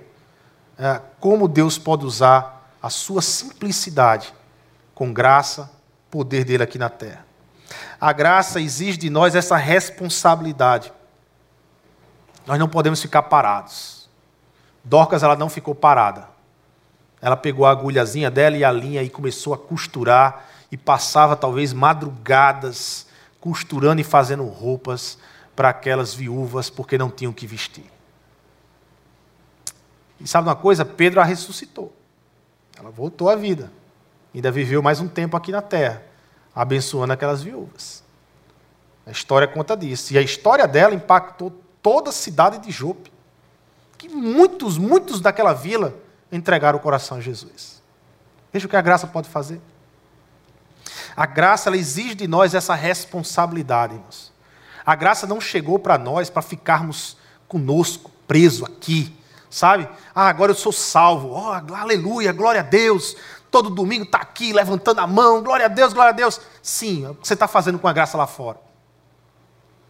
como 1.20 1.48
Deus 1.48 1.78
pode 1.78 2.04
usar 2.04 2.70
a 2.82 2.90
sua 2.90 3.22
simplicidade 3.22 4.32
com 4.94 5.12
graça, 5.12 5.70
poder 6.10 6.44
dele 6.44 6.62
aqui 6.62 6.78
na 6.78 6.88
terra. 6.88 7.24
A 8.00 8.12
graça 8.12 8.60
exige 8.60 8.96
de 8.96 9.10
nós 9.10 9.34
essa 9.34 9.56
responsabilidade. 9.56 10.92
Nós 12.46 12.58
não 12.58 12.68
podemos 12.68 13.00
ficar 13.00 13.22
parados. 13.24 14.08
Dorcas 14.84 15.22
ela 15.22 15.34
não 15.34 15.48
ficou 15.48 15.74
parada. 15.74 16.28
Ela 17.20 17.36
pegou 17.36 17.66
a 17.66 17.70
agulhazinha 17.70 18.30
dela 18.30 18.56
e 18.56 18.64
a 18.64 18.70
linha 18.70 19.02
e 19.02 19.10
começou 19.10 19.52
a 19.52 19.58
costurar 19.58 20.46
e 20.70 20.76
passava 20.76 21.34
talvez 21.34 21.72
madrugadas 21.72 23.06
costurando 23.40 24.00
e 24.00 24.04
fazendo 24.04 24.44
roupas 24.44 25.18
para 25.54 25.70
aquelas 25.70 26.14
viúvas 26.14 26.68
porque 26.68 26.98
não 26.98 27.10
tinham 27.10 27.32
que 27.32 27.46
vestir. 27.46 27.95
E 30.20 30.26
sabe 30.26 30.48
uma 30.48 30.56
coisa? 30.56 30.84
Pedro 30.84 31.20
a 31.20 31.24
ressuscitou. 31.24 31.94
Ela 32.78 32.90
voltou 32.90 33.28
à 33.28 33.36
vida. 33.36 33.70
Ainda 34.34 34.50
viveu 34.50 34.82
mais 34.82 35.00
um 35.00 35.08
tempo 35.08 35.36
aqui 35.36 35.50
na 35.50 35.62
terra, 35.62 36.02
abençoando 36.54 37.12
aquelas 37.12 37.42
viúvas. 37.42 38.04
A 39.06 39.10
história 39.10 39.46
conta 39.46 39.76
disso. 39.76 40.12
E 40.12 40.18
a 40.18 40.22
história 40.22 40.66
dela 40.66 40.94
impactou 40.94 41.52
toda 41.82 42.10
a 42.10 42.12
cidade 42.12 42.58
de 42.58 42.70
Jope. 42.70 43.12
Que 43.96 44.08
muitos, 44.08 44.76
muitos 44.76 45.20
daquela 45.20 45.52
vila 45.52 45.94
entregaram 46.30 46.78
o 46.78 46.82
coração 46.82 47.16
a 47.16 47.20
Jesus. 47.20 47.82
Veja 48.52 48.66
o 48.66 48.68
que 48.68 48.76
a 48.76 48.82
graça 48.82 49.06
pode 49.06 49.28
fazer. 49.28 49.60
A 51.16 51.24
graça 51.24 51.68
ela 51.68 51.76
exige 51.76 52.14
de 52.14 52.26
nós 52.26 52.54
essa 52.54 52.74
responsabilidade, 52.74 53.94
irmãos. 53.94 54.32
A 54.84 54.94
graça 54.94 55.26
não 55.26 55.40
chegou 55.40 55.78
para 55.78 55.96
nós 55.96 56.28
para 56.28 56.42
ficarmos 56.42 57.16
conosco, 57.48 58.10
preso 58.26 58.64
aqui, 58.64 59.16
sabe? 59.56 59.88
Ah, 60.14 60.28
agora 60.28 60.52
eu 60.52 60.56
sou 60.56 60.70
salvo. 60.70 61.30
Oh, 61.30 61.74
aleluia, 61.74 62.30
glória 62.32 62.60
a 62.60 62.64
Deus. 62.64 63.16
Todo 63.50 63.70
domingo 63.70 64.04
está 64.04 64.18
aqui 64.18 64.52
levantando 64.52 65.00
a 65.00 65.06
mão, 65.06 65.42
glória 65.42 65.64
a 65.64 65.68
Deus, 65.68 65.94
glória 65.94 66.10
a 66.10 66.14
Deus. 66.14 66.38
Sim, 66.62 67.06
o 67.06 67.14
que 67.14 67.26
você 67.26 67.32
está 67.32 67.48
fazendo 67.48 67.78
com 67.78 67.88
a 67.88 67.92
graça 67.92 68.18
lá 68.18 68.26
fora? 68.26 68.58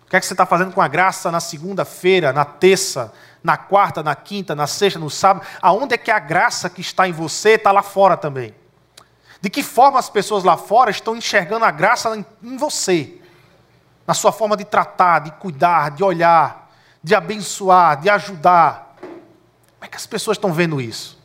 O 0.07 0.09
que 0.09 0.14
é 0.14 0.21
que 0.21 0.27
você 0.27 0.35
está 0.35 0.47
fazendo 0.47 0.73
com 0.73 0.81
a 0.81 0.87
graça 0.87 1.33
na 1.33 1.41
segunda-feira, 1.41 2.33
na 2.33 2.45
terça, 2.45 3.12
na 3.43 3.57
quarta, 3.57 4.05
na 4.05 4.14
quinta, 4.14 4.55
na 4.55 4.69
sexta, 4.69 5.01
no 5.01 5.11
sábado? 5.11 5.45
Aonde 5.61 5.95
é 5.95 5.99
que 5.99 6.12
a 6.12 6.21
graça 6.21 6.71
que 6.71 6.81
está 6.81 7.09
em 7.09 7.12
você 7.12 7.51
está 7.51 7.73
lá 7.73 7.83
fora 7.83 8.17
também? 8.17 8.55
De 9.41 9.51
que 9.51 9.64
forma 9.64 9.99
as 9.99 10.09
pessoas 10.09 10.45
lá 10.45 10.57
fora 10.57 10.93
estão 10.93 11.17
enxergando 11.17 11.64
a 11.64 11.73
graça 11.73 12.25
em 12.41 12.57
você? 12.57 13.21
Na 14.07 14.14
sua 14.14 14.31
forma 14.31 14.57
de 14.57 14.64
tratar, 14.64 15.19
de 15.19 15.33
cuidar, 15.33 15.91
de 15.91 16.05
olhar, 16.05 16.71
de 17.03 17.17
abençoar, 17.17 18.01
de 18.01 18.09
ajudar. 18.09 18.86
É 19.87 19.89
que 19.89 19.97
as 19.97 20.05
pessoas 20.05 20.37
estão 20.37 20.53
vendo 20.53 20.80
isso? 20.80 21.16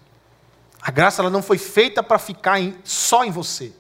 A 0.80 0.91
graça 0.91 1.20
ela 1.20 1.32
não 1.32 1.41
foi 1.41 1.57
feita 1.57 2.03
para 2.03 2.20
ficar 2.20 2.59
em, 2.59 2.78
só 2.84 3.26
em 3.26 3.32
você. 3.32 3.74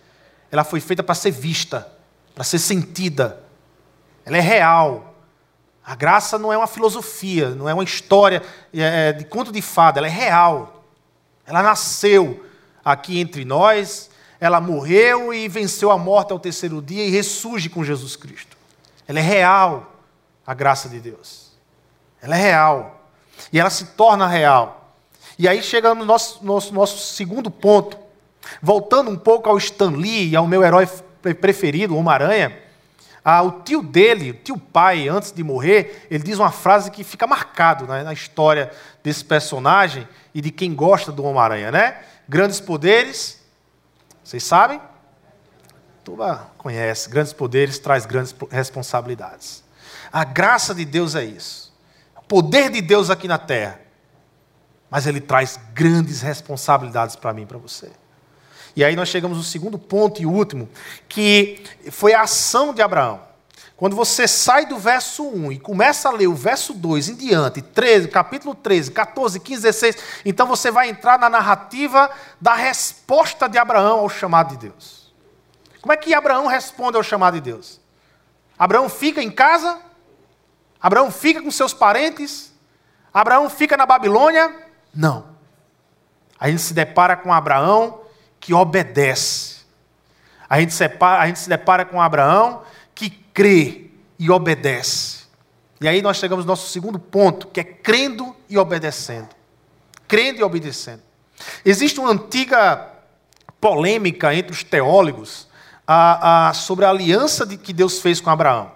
Ela 0.51 0.63
foi 0.63 0.79
feita 0.79 1.03
para 1.03 1.13
ser 1.13 1.29
vista, 1.29 1.87
para 2.33 2.43
ser 2.43 2.57
sentida. 2.57 3.43
Ela 4.25 4.37
é 4.37 4.41
real. 4.41 5.13
A 5.85 5.93
graça 5.93 6.39
não 6.39 6.51
é 6.51 6.57
uma 6.57 6.65
filosofia, 6.65 7.51
não 7.51 7.69
é 7.69 7.75
uma 7.75 7.83
história 7.83 8.41
é, 8.73 9.09
é 9.09 9.13
de 9.13 9.23
conto 9.23 9.51
de 9.51 9.61
fada, 9.61 9.99
ela 9.99 10.07
é 10.07 10.11
real. 10.11 10.83
Ela 11.45 11.61
nasceu 11.61 12.43
aqui 12.83 13.19
entre 13.19 13.45
nós, 13.45 14.09
ela 14.39 14.59
morreu 14.59 15.31
e 15.31 15.47
venceu 15.47 15.91
a 15.91 15.97
morte 15.97 16.33
ao 16.33 16.39
terceiro 16.39 16.81
dia 16.81 17.05
e 17.05 17.11
ressurge 17.11 17.69
com 17.69 17.83
Jesus 17.83 18.15
Cristo. 18.15 18.57
Ela 19.07 19.19
é 19.19 19.23
real, 19.23 19.95
a 20.45 20.55
graça 20.55 20.89
de 20.89 20.99
Deus. 20.99 21.51
Ela 22.19 22.35
é 22.35 22.41
real. 22.41 23.00
E 23.51 23.59
ela 23.59 23.69
se 23.69 23.85
torna 23.85 24.27
real. 24.27 24.95
E 25.37 25.47
aí 25.47 25.61
chega 25.63 25.95
no 25.95 26.05
nosso, 26.05 26.43
nosso, 26.45 26.73
nosso 26.73 27.13
segundo 27.13 27.49
ponto. 27.49 27.97
Voltando 28.61 29.09
um 29.09 29.17
pouco 29.17 29.49
ao 29.49 29.57
Stan 29.57 29.91
Lee, 29.91 30.35
ao 30.35 30.47
meu 30.47 30.63
herói 30.63 30.87
preferido, 31.39 31.95
Homem-Aranha, 31.95 32.57
o 33.43 33.51
tio 33.63 33.83
dele, 33.83 34.31
o 34.31 34.33
tio 34.33 34.57
pai, 34.57 35.07
antes 35.07 35.31
de 35.31 35.43
morrer, 35.43 36.07
ele 36.09 36.23
diz 36.23 36.39
uma 36.39 36.51
frase 36.51 36.89
que 36.89 37.03
fica 37.03 37.27
marcado 37.27 37.85
né, 37.85 38.03
na 38.03 38.13
história 38.13 38.71
desse 39.03 39.23
personagem 39.23 40.07
e 40.33 40.41
de 40.41 40.49
quem 40.51 40.73
gosta 40.73 41.11
do 41.11 41.23
Homem-Aranha, 41.23 41.71
né? 41.71 42.01
Grandes 42.27 42.59
poderes, 42.59 43.41
vocês 44.23 44.43
sabem? 44.43 44.81
Tuba 46.03 46.51
conhece, 46.57 47.09
grandes 47.09 47.33
poderes 47.33 47.77
traz 47.77 48.05
grandes 48.05 48.33
responsabilidades. 48.49 49.63
A 50.11 50.23
graça 50.23 50.73
de 50.73 50.83
Deus 50.83 51.13
é 51.13 51.23
isso. 51.23 51.70
Poder 52.31 52.69
de 52.69 52.79
Deus 52.79 53.09
aqui 53.09 53.27
na 53.27 53.37
terra. 53.37 53.81
Mas 54.89 55.05
ele 55.05 55.19
traz 55.19 55.59
grandes 55.73 56.21
responsabilidades 56.21 57.13
para 57.13 57.33
mim 57.33 57.41
e 57.41 57.45
para 57.45 57.57
você. 57.57 57.91
E 58.73 58.85
aí 58.85 58.95
nós 58.95 59.09
chegamos 59.09 59.37
no 59.37 59.43
segundo 59.43 59.77
ponto 59.77 60.21
e 60.21 60.25
último, 60.25 60.69
que 61.09 61.61
foi 61.91 62.13
a 62.13 62.21
ação 62.21 62.73
de 62.73 62.81
Abraão. 62.81 63.19
Quando 63.75 63.97
você 63.97 64.29
sai 64.29 64.65
do 64.65 64.77
verso 64.77 65.27
1 65.27 65.51
e 65.51 65.59
começa 65.59 66.07
a 66.07 66.13
ler 66.13 66.27
o 66.27 66.33
verso 66.33 66.73
2 66.73 67.09
em 67.09 67.15
diante, 67.15 67.61
13, 67.61 68.07
capítulo 68.07 68.55
13, 68.55 68.91
14, 68.91 69.37
15, 69.37 69.61
16, 69.63 69.97
então 70.23 70.47
você 70.47 70.71
vai 70.71 70.87
entrar 70.87 71.19
na 71.19 71.29
narrativa 71.29 72.09
da 72.39 72.55
resposta 72.55 73.49
de 73.49 73.57
Abraão 73.57 73.99
ao 73.99 74.07
chamado 74.07 74.51
de 74.51 74.69
Deus. 74.69 75.13
Como 75.81 75.91
é 75.91 75.97
que 75.97 76.13
Abraão 76.13 76.47
responde 76.47 76.95
ao 76.95 77.03
chamado 77.03 77.33
de 77.33 77.41
Deus? 77.41 77.81
Abraão 78.57 78.87
fica 78.87 79.21
em 79.21 79.29
casa? 79.29 79.90
Abraão 80.81 81.11
fica 81.11 81.41
com 81.41 81.51
seus 81.51 81.73
parentes? 81.73 82.51
Abraão 83.13 83.49
fica 83.49 83.77
na 83.77 83.85
Babilônia? 83.85 84.55
Não. 84.93 85.25
A 86.39 86.49
gente 86.49 86.61
se 86.61 86.73
depara 86.73 87.15
com 87.15 87.31
Abraão 87.31 88.01
que 88.39 88.53
obedece. 88.53 89.61
A 90.49 90.59
gente, 90.59 90.73
separa, 90.73 91.21
a 91.21 91.27
gente 91.27 91.39
se 91.39 91.47
depara 91.47 91.85
com 91.85 92.01
Abraão 92.01 92.63
que 92.95 93.09
crê 93.09 93.91
e 94.17 94.29
obedece. 94.29 95.21
E 95.79 95.87
aí 95.87 96.01
nós 96.01 96.17
chegamos 96.17 96.43
ao 96.45 96.47
nosso 96.47 96.69
segundo 96.69 96.99
ponto, 96.99 97.47
que 97.47 97.59
é 97.59 97.63
crendo 97.63 98.35
e 98.49 98.57
obedecendo. 98.57 99.29
Crendo 100.07 100.39
e 100.39 100.43
obedecendo. 100.43 101.01
Existe 101.63 101.99
uma 101.99 102.11
antiga 102.11 102.89
polêmica 103.59 104.33
entre 104.33 104.51
os 104.51 104.63
teólogos 104.63 105.47
sobre 106.55 106.85
a 106.85 106.89
aliança 106.89 107.45
de, 107.45 107.57
que 107.57 107.73
Deus 107.73 107.99
fez 107.99 108.19
com 108.19 108.29
Abraão. 108.29 108.71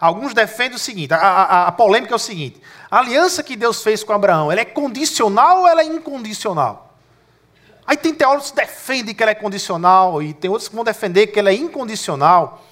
Alguns 0.00 0.34
defendem 0.34 0.76
o 0.76 0.78
seguinte: 0.78 1.12
a, 1.12 1.66
a, 1.66 1.72
polêmica 1.72 2.14
é 2.14 2.16
o 2.16 2.18
seguinte: 2.18 2.60
a 2.90 2.98
aliança 2.98 3.42
que 3.42 3.56
Deus 3.56 3.82
fez 3.82 4.02
com 4.02 4.12
Abraão, 4.12 4.50
ela 4.50 4.60
é 4.60 4.64
condicional 4.64 5.60
ou 5.60 5.68
ela 5.68 5.82
é 5.82 5.84
incondicional? 5.84 6.96
Aí 7.86 7.96
tem 7.96 8.12
teólogos 8.12 8.50
que 8.50 8.56
defendem 8.56 9.14
que 9.14 9.22
ela 9.22 9.32
é 9.32 9.34
condicional 9.34 10.22
e 10.22 10.34
tem 10.34 10.50
outros 10.50 10.68
que 10.68 10.74
vão 10.74 10.84
defender 10.84 11.28
que 11.28 11.38
ela 11.38 11.50
é 11.50 11.54
incondicional. 11.54 12.64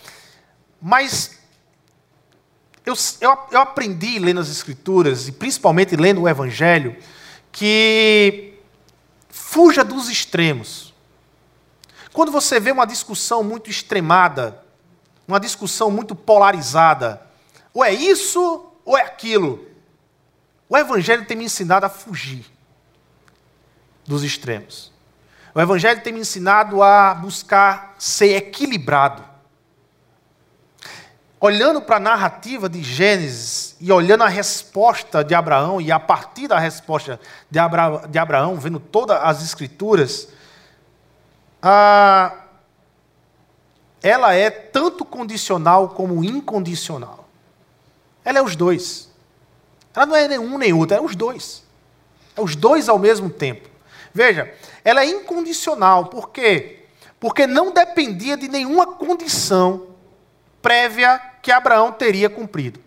Mas 0.80 1.38
eu, 2.84 2.94
eu, 3.20 3.38
eu 3.50 3.61
aprendi 3.61 4.18
lendo 4.18 4.40
as 4.40 4.50
Escrituras, 4.50 5.26
e 5.26 5.32
principalmente 5.32 5.96
lendo 5.96 6.22
o 6.22 6.28
Evangelho, 6.28 6.96
que 7.50 8.54
fuja 9.28 9.82
dos 9.82 10.09
extremos. 10.09 10.94
Quando 12.12 12.30
você 12.30 12.61
vê 12.61 12.70
uma 12.70 12.86
discussão 12.86 13.42
muito 13.42 13.70
extremada, 13.70 14.62
uma 15.26 15.40
discussão 15.40 15.90
muito 15.90 16.14
polarizada, 16.14 17.20
ou 17.74 17.84
é 17.84 17.92
isso 17.92 18.72
ou 18.84 18.96
é 18.96 19.02
aquilo, 19.02 19.66
o 20.68 20.76
Evangelho 20.76 21.26
tem 21.26 21.36
me 21.36 21.44
ensinado 21.44 21.86
a 21.86 21.88
fugir 21.88 22.46
dos 24.06 24.22
extremos. 24.22 24.92
O 25.54 25.60
Evangelho 25.60 26.02
tem 26.02 26.12
me 26.12 26.20
ensinado 26.20 26.82
a 26.82 27.14
buscar 27.14 27.94
ser 27.98 28.36
equilibrado. 28.36 29.24
Olhando 31.40 31.80
para 31.80 31.96
a 31.96 32.00
narrativa 32.00 32.68
de 32.68 32.82
Gênesis 32.82 33.76
e 33.80 33.90
olhando 33.92 34.24
a 34.24 34.28
resposta 34.28 35.22
de 35.22 35.34
Abraão, 35.34 35.80
e 35.80 35.92
a 35.92 36.00
partir 36.00 36.48
da 36.48 36.58
resposta 36.58 37.20
de, 37.50 37.58
Abra 37.58 38.06
de 38.08 38.18
Abraão, 38.18 38.56
vendo 38.56 38.80
todas 38.80 39.18
as 39.22 39.42
Escrituras, 39.42 40.28
ela 44.07 44.34
é 44.34 44.50
tanto 44.50 45.04
condicional 45.04 45.88
como 45.88 46.22
incondicional. 46.22 47.28
Ela 48.24 48.38
é 48.38 48.42
os 48.42 48.54
dois. 48.54 49.11
Ela 49.92 50.07
não 50.07 50.14
é 50.14 50.28
nenhum 50.28 50.57
nem 50.59 50.72
outro, 50.72 50.96
é 50.96 51.00
os 51.00 51.16
dois. 51.16 51.64
É 52.36 52.40
os 52.40 52.54
dois 52.54 52.88
ao 52.88 53.00
mesmo 53.00 53.28
tempo. 53.28 53.68
Veja, 54.14 54.54
ela 54.84 55.02
é 55.02 55.07
incondicional. 55.07 56.07
Por 56.07 56.30
quê? 56.30 56.84
Porque 57.18 57.48
não 57.48 57.72
dependia 57.72 58.36
de 58.36 58.46
nenhuma 58.46 58.86
condição 58.86 59.88
prévia 60.62 61.20
que 61.42 61.50
Abraão 61.50 61.90
teria 61.90 62.30
cumprido. 62.30 62.78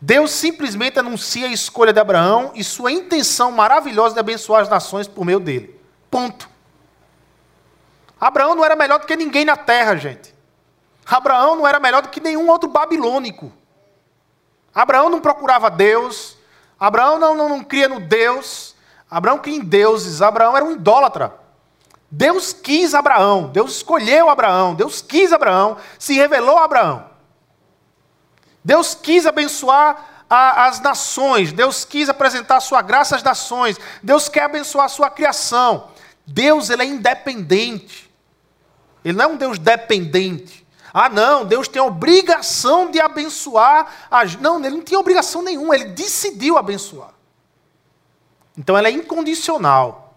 Deus 0.00 0.32
simplesmente 0.32 0.98
anuncia 0.98 1.46
a 1.46 1.52
escolha 1.52 1.92
de 1.92 2.00
Abraão 2.00 2.50
e 2.56 2.64
sua 2.64 2.90
intenção 2.90 3.52
maravilhosa 3.52 4.14
de 4.14 4.20
abençoar 4.20 4.62
as 4.62 4.68
nações 4.68 5.06
por 5.06 5.24
meio 5.24 5.38
dele. 5.38 5.78
Ponto. 6.10 6.50
Abraão 8.20 8.54
não 8.54 8.64
era 8.64 8.76
melhor 8.76 8.98
do 8.98 9.06
que 9.06 9.16
ninguém 9.16 9.44
na 9.44 9.56
terra, 9.56 9.96
gente. 9.96 10.34
Abraão 11.06 11.56
não 11.56 11.66
era 11.66 11.80
melhor 11.80 12.02
do 12.02 12.08
que 12.08 12.20
nenhum 12.20 12.48
outro 12.48 12.68
babilônico. 12.68 13.52
Abraão 14.74 15.08
não 15.08 15.20
procurava 15.20 15.70
Deus. 15.70 16.36
Abraão 16.78 17.18
não, 17.18 17.34
não, 17.34 17.48
não 17.48 17.64
cria 17.64 17.88
no 17.88 17.98
Deus. 17.98 18.76
Abraão 19.10 19.38
cria 19.38 19.56
em 19.56 19.64
deuses. 19.64 20.20
Abraão 20.20 20.56
era 20.56 20.64
um 20.64 20.72
idólatra. 20.72 21.34
Deus 22.10 22.52
quis 22.52 22.94
Abraão. 22.94 23.48
Deus 23.48 23.76
escolheu 23.76 24.28
Abraão. 24.28 24.74
Deus 24.74 25.00
quis 25.00 25.32
Abraão. 25.32 25.78
Se 25.98 26.14
revelou 26.14 26.58
a 26.58 26.64
Abraão. 26.64 27.10
Deus 28.62 28.94
quis 28.94 29.26
abençoar 29.26 30.10
a, 30.28 30.66
as 30.66 30.80
nações, 30.80 31.52
Deus 31.52 31.84
quis 31.84 32.08
apresentar 32.08 32.58
a 32.58 32.60
sua 32.60 32.82
graça 32.82 33.16
às 33.16 33.22
nações, 33.22 33.78
Deus 34.02 34.28
quer 34.28 34.44
abençoar 34.44 34.84
a 34.84 34.88
sua 34.88 35.10
criação. 35.10 35.88
Deus 36.26 36.70
ele 36.70 36.82
é 36.82 36.86
independente. 36.86 38.09
Ele 39.04 39.16
não 39.16 39.24
é 39.24 39.28
um 39.28 39.36
Deus 39.36 39.58
dependente. 39.58 40.66
Ah, 40.92 41.08
não, 41.08 41.44
Deus 41.44 41.68
tem 41.68 41.80
a 41.80 41.84
obrigação 41.84 42.90
de 42.90 43.00
abençoar. 43.00 44.08
As... 44.10 44.36
Não, 44.36 44.58
ele 44.58 44.76
não 44.76 44.82
tinha 44.82 44.98
obrigação 44.98 45.42
nenhuma, 45.42 45.74
ele 45.74 45.86
decidiu 45.86 46.58
abençoar. 46.58 47.10
Então 48.58 48.76
ela 48.76 48.88
é 48.88 48.90
incondicional. 48.90 50.14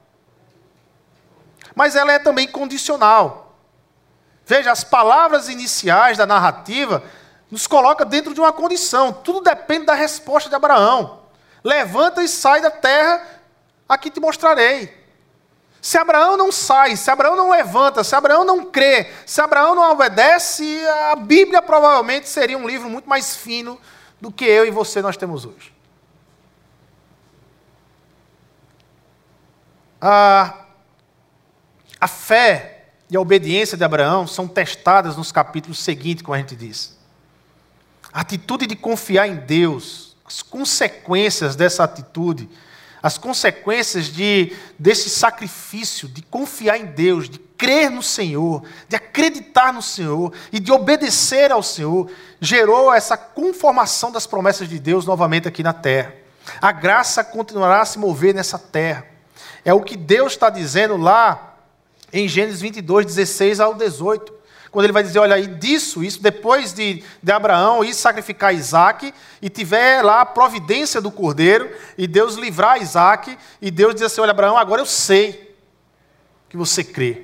Mas 1.75 1.95
ela 1.95 2.11
é 2.11 2.19
também 2.19 2.47
condicional. 2.47 3.55
Veja, 4.45 4.71
as 4.71 4.83
palavras 4.83 5.47
iniciais 5.47 6.17
da 6.17 6.25
narrativa 6.25 7.03
nos 7.49 7.67
coloca 7.67 8.03
dentro 8.03 8.33
de 8.33 8.39
uma 8.39 8.51
condição. 8.51 9.13
Tudo 9.13 9.41
depende 9.41 9.85
da 9.85 9.93
resposta 9.93 10.49
de 10.49 10.55
Abraão. 10.55 11.21
Levanta 11.63 12.21
e 12.21 12.27
sai 12.27 12.61
da 12.61 12.71
terra, 12.71 13.25
aqui 13.87 14.09
te 14.09 14.19
mostrarei. 14.19 15.02
Se 15.83 15.97
Abraão 15.97 16.37
não 16.37 16.49
sai, 16.49 16.95
se 16.95 17.11
Abraão 17.11 17.35
não 17.35 17.51
levanta, 17.51 18.05
se 18.05 18.15
Abraão 18.15 18.45
não 18.45 18.71
crê, 18.71 19.11
se 19.25 19.41
Abraão 19.41 19.75
não 19.75 19.91
obedece, 19.91 20.81
a 21.11 21.15
Bíblia 21.17 21.61
provavelmente 21.61 22.29
seria 22.29 22.57
um 22.57 22.65
livro 22.65 22.89
muito 22.89 23.09
mais 23.09 23.35
fino 23.35 23.77
do 24.21 24.31
que 24.31 24.45
eu 24.45 24.65
e 24.65 24.71
você 24.71 25.01
nós 25.01 25.17
temos 25.17 25.43
hoje. 25.43 25.73
A, 29.99 30.53
a 31.99 32.07
fé 32.07 32.85
e 33.09 33.17
a 33.17 33.19
obediência 33.19 33.77
de 33.77 33.83
Abraão 33.83 34.25
são 34.25 34.47
testadas 34.47 35.17
nos 35.17 35.33
capítulos 35.33 35.79
seguintes, 35.79 36.23
como 36.23 36.33
a 36.33 36.37
gente 36.37 36.55
disse. 36.55 36.91
A 38.13 38.21
atitude 38.21 38.67
de 38.67 38.77
confiar 38.77 39.27
em 39.27 39.35
Deus, 39.35 40.15
as 40.23 40.41
consequências 40.41 41.57
dessa 41.57 41.83
atitude, 41.83 42.49
as 43.03 43.17
consequências 43.17 44.05
de, 44.05 44.55
desse 44.79 45.09
sacrifício, 45.09 46.07
de 46.07 46.21
confiar 46.21 46.77
em 46.77 46.85
Deus, 46.85 47.29
de 47.29 47.37
crer 47.37 47.91
no 47.91 48.01
Senhor, 48.01 48.63
de 48.87 48.95
acreditar 48.95 49.73
no 49.73 49.81
Senhor 49.81 50.31
e 50.53 50.59
de 50.59 50.71
obedecer 50.71 51.51
ao 51.51 51.61
Senhor, 51.61 52.09
gerou 52.39 52.93
essa 52.93 53.17
conformação 53.17 54.09
das 54.09 54.25
promessas 54.25 54.69
de 54.69 54.79
Deus 54.79 55.05
novamente 55.05 55.49
aqui 55.49 55.61
na 55.61 55.73
terra. 55.73 56.15
A 56.61 56.71
graça 56.71 57.25
continuará 57.25 57.81
a 57.81 57.85
se 57.85 57.99
mover 57.99 58.33
nessa 58.33 58.57
terra. 58.57 59.05
É 59.65 59.73
o 59.73 59.81
que 59.81 59.97
Deus 59.97 60.31
está 60.31 60.49
dizendo 60.49 60.95
lá 60.95 61.57
em 62.11 62.25
Gênesis 62.25 62.61
22, 62.61 63.05
16 63.05 63.59
ao 63.59 63.75
18 63.75 64.42
quando 64.73 64.85
ele 64.85 64.93
vai 64.93 65.03
dizer, 65.03 65.19
olha, 65.19 65.37
e 65.37 65.45
disso, 65.45 66.03
isso 66.03 66.19
depois 66.19 66.73
de, 66.73 67.03
de 67.21 67.31
Abraão 67.31 67.85
ir 67.85 67.93
sacrificar 67.93 68.55
Isaac, 68.55 69.13
e 69.39 69.47
tiver 69.47 70.01
lá 70.01 70.21
a 70.21 70.25
providência 70.25 70.99
do 70.99 71.11
cordeiro, 71.11 71.69
e 71.95 72.07
Deus 72.07 72.33
livrar 72.33 72.81
Isaac, 72.81 73.37
e 73.61 73.69
Deus 73.69 73.93
diz 73.93 74.01
assim, 74.01 74.19
olha, 74.19 74.31
Abraão, 74.31 74.57
agora 74.57 74.81
eu 74.81 74.85
sei 74.87 75.55
que 76.49 76.57
você 76.57 76.83
crê 76.83 77.21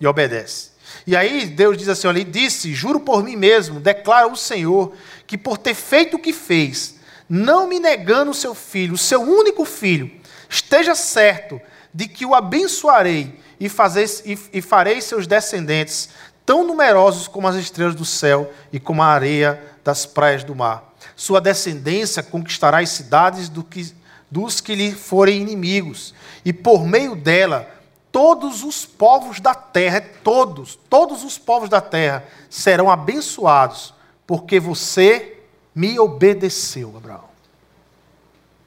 e 0.00 0.06
obedece. 0.06 0.72
E 1.06 1.14
aí 1.14 1.46
Deus 1.46 1.78
diz 1.78 1.88
assim, 1.88 2.08
olha, 2.08 2.18
e 2.18 2.24
disse, 2.24 2.74
juro 2.74 2.98
por 2.98 3.22
mim 3.22 3.36
mesmo, 3.36 3.78
declara 3.78 4.26
o 4.26 4.36
Senhor, 4.36 4.92
que 5.28 5.38
por 5.38 5.58
ter 5.58 5.74
feito 5.74 6.16
o 6.16 6.20
que 6.20 6.32
fez, 6.32 6.96
não 7.28 7.68
me 7.68 7.78
negando 7.78 8.32
o 8.32 8.34
seu 8.34 8.52
filho, 8.52 8.94
o 8.94 8.98
seu 8.98 9.22
único 9.22 9.64
filho, 9.64 10.10
esteja 10.48 10.96
certo 10.96 11.60
de 11.94 12.08
que 12.08 12.26
o 12.26 12.34
abençoarei 12.34 13.38
e, 13.60 13.68
fazer, 13.68 14.08
e, 14.24 14.38
e 14.54 14.62
farei 14.62 15.00
seus 15.00 15.26
descendentes 15.26 16.08
tão 16.44 16.66
numerosos 16.66 17.28
como 17.28 17.46
as 17.46 17.56
estrelas 17.56 17.94
do 17.94 18.04
céu 18.04 18.52
e 18.72 18.80
como 18.80 19.02
a 19.02 19.06
areia 19.06 19.62
das 19.84 20.06
praias 20.06 20.44
do 20.44 20.54
mar. 20.54 20.94
Sua 21.16 21.40
descendência 21.40 22.22
conquistará 22.22 22.78
as 22.78 22.90
cidades 22.90 23.48
do 23.48 23.62
que, 23.62 23.94
dos 24.30 24.60
que 24.60 24.74
lhe 24.74 24.92
forem 24.92 25.40
inimigos, 25.40 26.14
e 26.44 26.52
por 26.52 26.84
meio 26.84 27.14
dela 27.14 27.68
todos 28.12 28.64
os 28.64 28.84
povos 28.84 29.40
da 29.40 29.54
terra, 29.54 30.00
todos, 30.24 30.78
todos 30.88 31.24
os 31.24 31.38
povos 31.38 31.68
da 31.68 31.80
terra 31.80 32.24
serão 32.48 32.90
abençoados, 32.90 33.94
porque 34.26 34.58
você 34.58 35.38
me 35.74 35.98
obedeceu, 35.98 36.96
Abraão. 36.96 37.30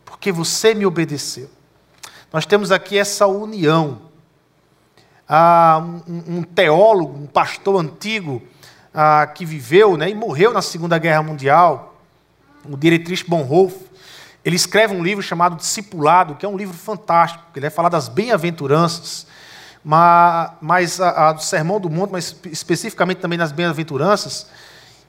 Porque 0.05 0.31
você 0.31 0.73
me 0.73 0.85
obedeceu. 0.85 1.49
Nós 2.31 2.45
temos 2.45 2.71
aqui 2.71 2.97
essa 2.97 3.27
união 3.27 4.12
um, 6.27 6.43
teólogo, 6.43 7.17
um 7.17 7.27
pastor 7.27 7.79
antigo 7.81 8.41
que 9.35 9.45
viveu 9.45 9.97
né, 9.97 10.09
e 10.09 10.15
morreu 10.15 10.53
na 10.53 10.61
Segunda 10.61 10.97
Guerra 10.97 11.23
Mundial, 11.23 11.95
o 12.69 12.77
Dietrich 12.77 13.27
Bonhoeffer, 13.27 13.87
ele 14.45 14.55
escreve 14.55 14.93
um 14.93 15.01
livro 15.01 15.23
chamado 15.23 15.55
Discipulado, 15.55 16.35
que 16.35 16.45
é 16.45 16.49
um 16.49 16.57
livro 16.57 16.77
fantástico, 16.77 17.43
ele 17.55 17.61
vai 17.61 17.69
falar 17.69 17.89
das 17.89 18.09
bem-aventuranças, 18.09 19.25
mas, 19.83 20.51
mas 20.61 21.01
a, 21.01 21.29
a, 21.29 21.33
do 21.33 21.41
Sermão 21.41 21.79
do 21.79 21.89
Monte, 21.89 22.11
mas 22.11 22.35
especificamente 22.45 23.19
também 23.19 23.37
nas 23.37 23.51
bem-aventuranças, 23.51 24.49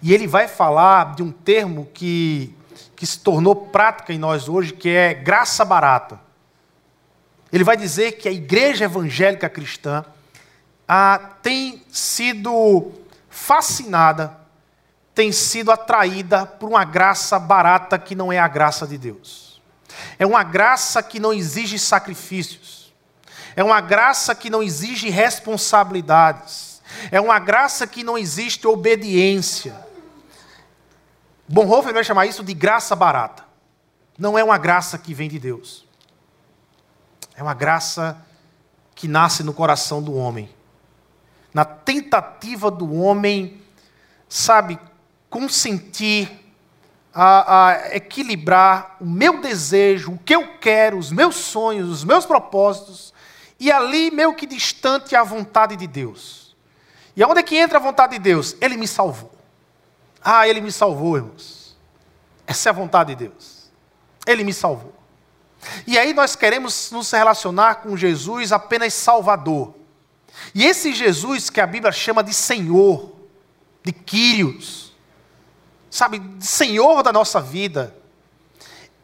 e 0.00 0.12
ele 0.12 0.26
vai 0.26 0.46
falar 0.46 1.14
de 1.16 1.22
um 1.22 1.30
termo 1.32 1.88
que, 1.92 2.54
que 2.94 3.06
se 3.06 3.18
tornou 3.18 3.56
prática 3.56 4.12
em 4.12 4.18
nós 4.18 4.48
hoje, 4.48 4.72
que 4.72 4.88
é 4.88 5.14
graça 5.14 5.64
barata. 5.64 6.20
Ele 7.52 7.64
vai 7.64 7.76
dizer 7.76 8.12
que 8.12 8.28
a 8.28 8.32
igreja 8.32 8.84
evangélica 8.84 9.48
cristã 9.48 10.04
ah, 10.88 11.18
tem 11.42 11.82
sido 11.90 12.92
fascinada, 13.28 14.36
tem 15.14 15.32
sido 15.32 15.70
atraída 15.70 16.44
por 16.44 16.68
uma 16.68 16.84
graça 16.84 17.38
barata 17.38 17.98
que 17.98 18.14
não 18.14 18.32
é 18.32 18.38
a 18.38 18.48
graça 18.48 18.86
de 18.86 18.98
Deus. 18.98 19.62
É 20.18 20.26
uma 20.26 20.42
graça 20.42 21.02
que 21.02 21.18
não 21.20 21.32
exige 21.32 21.78
sacrifícios. 21.78 22.92
É 23.56 23.62
uma 23.62 23.80
graça 23.80 24.34
que 24.34 24.50
não 24.50 24.62
exige 24.62 25.08
responsabilidades. 25.08 26.82
É 27.10 27.20
uma 27.20 27.38
graça 27.38 27.86
que 27.86 28.02
não 28.02 28.18
existe 28.18 28.66
obediência. 28.66 29.74
Bonhoeffer 31.48 31.92
vai 31.92 32.04
chamar 32.04 32.26
isso 32.26 32.42
de 32.42 32.54
graça 32.54 32.96
barata. 32.96 33.44
Não 34.18 34.38
é 34.38 34.44
uma 34.44 34.58
graça 34.58 34.98
que 34.98 35.12
vem 35.12 35.28
de 35.28 35.38
Deus. 35.38 35.86
É 37.36 37.42
uma 37.42 37.54
graça 37.54 38.16
que 38.94 39.08
nasce 39.08 39.42
no 39.42 39.52
coração 39.52 40.02
do 40.02 40.14
homem. 40.14 40.53
Na 41.54 41.64
tentativa 41.64 42.70
do 42.70 42.92
homem, 42.92 43.62
sabe, 44.28 44.78
consentir, 45.30 46.44
a, 47.14 47.68
a, 47.68 47.96
equilibrar 47.96 48.96
o 49.00 49.06
meu 49.06 49.40
desejo, 49.40 50.12
o 50.12 50.18
que 50.18 50.34
eu 50.34 50.58
quero, 50.58 50.98
os 50.98 51.12
meus 51.12 51.36
sonhos, 51.36 51.88
os 51.88 52.04
meus 52.04 52.26
propósitos, 52.26 53.14
e 53.60 53.70
ali 53.70 54.10
meio 54.10 54.34
que 54.34 54.46
distante 54.46 55.14
a 55.14 55.22
vontade 55.22 55.76
de 55.76 55.86
Deus. 55.86 56.56
E 57.16 57.22
aonde 57.22 57.38
é 57.38 57.42
que 57.44 57.56
entra 57.56 57.78
a 57.78 57.80
vontade 57.80 58.14
de 58.14 58.18
Deus? 58.18 58.56
Ele 58.60 58.76
me 58.76 58.88
salvou. 58.88 59.30
Ah, 60.22 60.48
ele 60.48 60.60
me 60.60 60.72
salvou, 60.72 61.16
irmãos. 61.16 61.76
Essa 62.46 62.68
é 62.68 62.70
a 62.70 62.72
vontade 62.72 63.14
de 63.14 63.28
Deus. 63.28 63.70
Ele 64.26 64.42
me 64.42 64.52
salvou. 64.52 64.92
E 65.86 65.96
aí 65.96 66.12
nós 66.12 66.34
queremos 66.34 66.90
nos 66.90 67.10
relacionar 67.12 67.76
com 67.76 67.96
Jesus 67.96 68.50
apenas 68.50 68.92
Salvador. 68.92 69.74
E 70.54 70.64
esse 70.64 70.92
Jesus 70.92 71.50
que 71.50 71.60
a 71.60 71.66
Bíblia 71.66 71.92
chama 71.92 72.22
de 72.22 72.32
Senhor, 72.32 73.12
de 73.82 73.92
Quírios, 73.92 74.92
sabe, 75.90 76.18
de 76.18 76.46
Senhor 76.46 77.02
da 77.02 77.12
nossa 77.12 77.40
vida, 77.40 77.94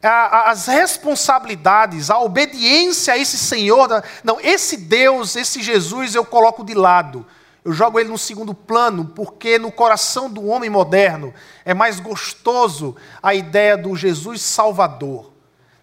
as 0.03 0.65
responsabilidades, 0.65 2.09
a 2.09 2.19
obediência 2.19 3.13
a 3.13 3.17
esse 3.17 3.37
Senhor, 3.37 4.03
não, 4.23 4.39
esse 4.41 4.75
Deus, 4.75 5.35
esse 5.35 5.61
Jesus 5.61 6.15
eu 6.15 6.25
coloco 6.25 6.63
de 6.63 6.73
lado. 6.73 7.25
eu 7.63 7.71
jogo 7.71 7.99
ele 7.99 8.09
no 8.09 8.17
segundo 8.17 8.53
plano, 8.53 9.05
porque 9.15 9.59
no 9.59 9.71
coração 9.71 10.29
do 10.29 10.47
homem 10.47 10.69
moderno 10.69 11.33
é 11.63 11.73
mais 11.73 11.99
gostoso 11.99 12.95
a 13.21 13.35
ideia 13.35 13.77
do 13.77 13.95
Jesus 13.95 14.41
Salvador, 14.41 15.31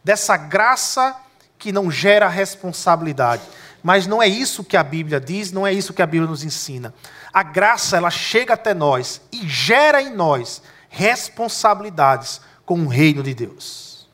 dessa 0.02 0.36
graça 0.36 1.16
que 1.56 1.70
não 1.70 1.90
gera 1.90 2.28
responsabilidade. 2.28 3.42
Mas 3.88 4.06
não 4.06 4.22
é 4.22 4.28
isso 4.28 4.62
que 4.62 4.76
a 4.76 4.82
Bíblia 4.82 5.18
diz, 5.18 5.50
não 5.50 5.66
é 5.66 5.72
isso 5.72 5.94
que 5.94 6.02
a 6.02 6.06
Bíblia 6.06 6.28
nos 6.28 6.44
ensina. 6.44 6.92
A 7.32 7.42
graça, 7.42 7.96
ela 7.96 8.10
chega 8.10 8.52
até 8.52 8.74
nós 8.74 9.22
e 9.32 9.48
gera 9.48 10.02
em 10.02 10.14
nós 10.14 10.60
responsabilidades 10.90 12.42
com 12.66 12.80
o 12.80 12.86
reino 12.86 13.22
de 13.22 13.32
Deus. 13.32 14.06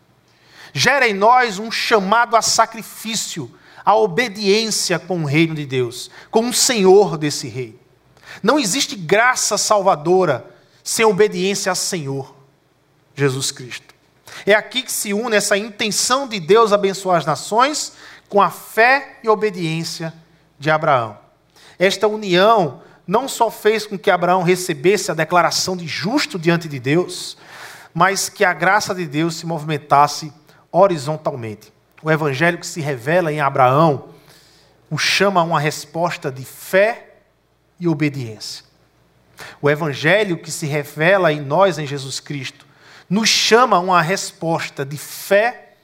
Gera 0.72 1.08
em 1.08 1.12
nós 1.12 1.58
um 1.58 1.72
chamado 1.72 2.36
a 2.36 2.40
sacrifício, 2.40 3.52
a 3.84 3.96
obediência 3.96 4.96
com 4.96 5.24
o 5.24 5.26
reino 5.26 5.56
de 5.56 5.66
Deus, 5.66 6.08
com 6.30 6.48
o 6.48 6.54
Senhor 6.54 7.18
desse 7.18 7.48
reino. 7.48 7.80
Não 8.44 8.60
existe 8.60 8.94
graça 8.94 9.58
salvadora 9.58 10.54
sem 10.84 11.04
obediência 11.04 11.70
ao 11.70 11.74
Senhor, 11.74 12.32
Jesus 13.16 13.50
Cristo. 13.50 13.92
É 14.46 14.54
aqui 14.54 14.82
que 14.82 14.92
se 14.92 15.12
une 15.12 15.34
essa 15.34 15.58
intenção 15.58 16.28
de 16.28 16.38
Deus 16.38 16.72
abençoar 16.72 17.18
as 17.18 17.26
nações 17.26 17.92
com 18.34 18.42
a 18.42 18.50
fé 18.50 19.18
e 19.22 19.28
obediência 19.28 20.12
de 20.58 20.68
Abraão. 20.68 21.16
Esta 21.78 22.08
união 22.08 22.82
não 23.06 23.28
só 23.28 23.48
fez 23.48 23.86
com 23.86 23.96
que 23.96 24.10
Abraão 24.10 24.42
recebesse 24.42 25.08
a 25.08 25.14
declaração 25.14 25.76
de 25.76 25.86
justo 25.86 26.36
diante 26.36 26.66
de 26.66 26.80
Deus, 26.80 27.38
mas 27.94 28.28
que 28.28 28.44
a 28.44 28.52
graça 28.52 28.92
de 28.92 29.06
Deus 29.06 29.36
se 29.36 29.46
movimentasse 29.46 30.32
horizontalmente 30.72 31.72
o 32.02 32.10
evangelho 32.10 32.58
que 32.58 32.66
se 32.66 32.80
revela 32.80 33.32
em 33.32 33.40
Abraão 33.40 34.08
o 34.90 34.98
chama 34.98 35.40
a 35.40 35.44
uma 35.44 35.60
resposta 35.60 36.28
de 36.28 36.44
fé 36.44 37.14
e 37.78 37.86
obediência. 37.86 38.64
O 39.62 39.70
evangelho 39.70 40.38
que 40.38 40.50
se 40.50 40.66
revela 40.66 41.32
em 41.32 41.40
nós, 41.40 41.78
em 41.78 41.86
Jesus 41.86 42.18
Cristo, 42.18 42.66
nos 43.08 43.28
chama 43.28 43.76
a 43.76 43.80
uma 43.80 44.02
resposta 44.02 44.84
de 44.84 44.96
fé, 44.96 45.76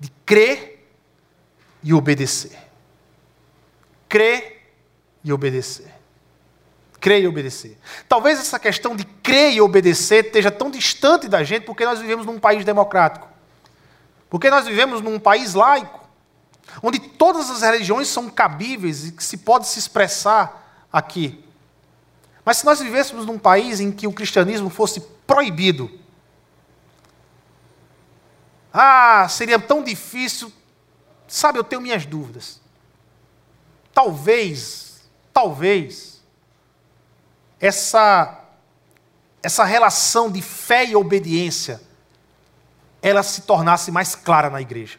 de 0.00 0.10
crer 0.24 0.77
e 1.88 1.94
obedecer. 1.94 2.52
Crer 4.10 4.74
e 5.24 5.32
obedecer. 5.32 5.90
Crer 7.00 7.22
e 7.22 7.26
obedecer. 7.26 7.78
Talvez 8.06 8.38
essa 8.38 8.58
questão 8.58 8.94
de 8.94 9.04
crer 9.04 9.54
e 9.54 9.60
obedecer 9.62 10.26
esteja 10.26 10.50
tão 10.50 10.70
distante 10.70 11.28
da 11.28 11.42
gente 11.42 11.64
porque 11.64 11.86
nós 11.86 11.98
vivemos 11.98 12.26
num 12.26 12.38
país 12.38 12.62
democrático. 12.62 13.26
Porque 14.28 14.50
nós 14.50 14.66
vivemos 14.66 15.00
num 15.00 15.18
país 15.18 15.54
laico, 15.54 16.06
onde 16.82 16.98
todas 16.98 17.48
as 17.48 17.62
religiões 17.62 18.06
são 18.08 18.28
cabíveis 18.28 19.06
e 19.06 19.12
que 19.12 19.24
se 19.24 19.38
pode 19.38 19.66
se 19.66 19.78
expressar 19.78 20.86
aqui. 20.92 21.42
Mas 22.44 22.58
se 22.58 22.66
nós 22.66 22.80
vivêssemos 22.80 23.24
num 23.24 23.38
país 23.38 23.80
em 23.80 23.90
que 23.90 24.06
o 24.06 24.12
cristianismo 24.12 24.68
fosse 24.68 25.00
proibido, 25.26 25.90
ah, 28.74 29.26
seria 29.30 29.58
tão 29.58 29.82
difícil. 29.82 30.52
Sabe, 31.28 31.58
eu 31.58 31.64
tenho 31.64 31.82
minhas 31.82 32.06
dúvidas. 32.06 32.60
Talvez, 33.92 35.08
talvez, 35.32 36.24
essa, 37.60 38.44
essa 39.42 39.64
relação 39.64 40.30
de 40.30 40.40
fé 40.40 40.86
e 40.86 40.96
obediência 40.96 41.80
ela 43.00 43.22
se 43.22 43.42
tornasse 43.42 43.92
mais 43.92 44.14
clara 44.14 44.50
na 44.50 44.60
igreja. 44.60 44.98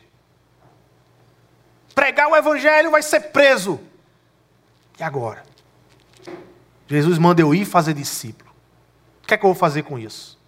Pregar 1.94 2.30
o 2.30 2.36
evangelho 2.36 2.92
vai 2.92 3.02
ser 3.02 3.20
preso. 3.32 3.80
E 4.98 5.04
agora? 5.04 5.44
Jesus 6.88 7.18
manda 7.18 7.42
eu 7.42 7.54
ir 7.54 7.66
fazer 7.66 7.94
discípulo. 7.94 8.50
O 9.24 9.28
que 9.28 9.34
é 9.34 9.38
que 9.38 9.46
eu 9.46 9.50
vou 9.50 9.60
fazer 9.60 9.84
com 9.84 10.00
isso? 10.00 10.40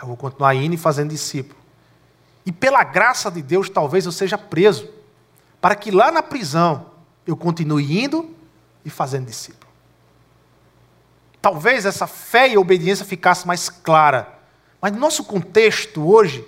Eu 0.00 0.06
vou 0.06 0.16
continuar 0.16 0.54
indo 0.54 0.74
e 0.74 0.78
fazendo 0.78 1.10
discípulo. 1.10 1.58
E 2.46 2.52
pela 2.52 2.82
graça 2.84 3.30
de 3.30 3.42
Deus, 3.42 3.68
talvez 3.68 4.06
eu 4.06 4.12
seja 4.12 4.38
preso, 4.38 4.88
para 5.60 5.74
que 5.74 5.90
lá 5.90 6.10
na 6.10 6.22
prisão 6.22 6.90
eu 7.26 7.36
continue 7.36 8.04
indo 8.04 8.34
e 8.84 8.90
fazendo 8.90 9.26
discípulo. 9.26 9.70
Talvez 11.40 11.84
essa 11.86 12.06
fé 12.06 12.48
e 12.48 12.58
obediência 12.58 13.04
ficasse 13.04 13.46
mais 13.46 13.68
clara. 13.68 14.28
Mas 14.80 14.92
no 14.92 14.98
nosso 14.98 15.24
contexto 15.24 16.06
hoje, 16.06 16.44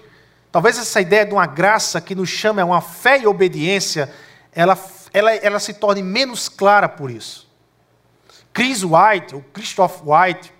Talvez 0.52 0.78
essa 0.78 1.00
ideia 1.00 1.24
de 1.24 1.32
uma 1.32 1.46
graça 1.46 2.00
que 2.00 2.14
nos 2.14 2.28
chama 2.28 2.62
a 2.62 2.64
uma 2.64 2.80
fé 2.80 3.20
e 3.20 3.26
obediência, 3.26 4.12
ela, 4.52 4.76
ela, 5.12 5.32
ela 5.36 5.60
se 5.60 5.74
torne 5.74 6.02
menos 6.02 6.48
clara 6.48 6.88
por 6.88 7.10
isso. 7.10 7.48
Chris 8.52 8.82
White, 8.82 9.36
ou 9.36 9.42
Christoph 9.52 10.00
White, 10.04 10.52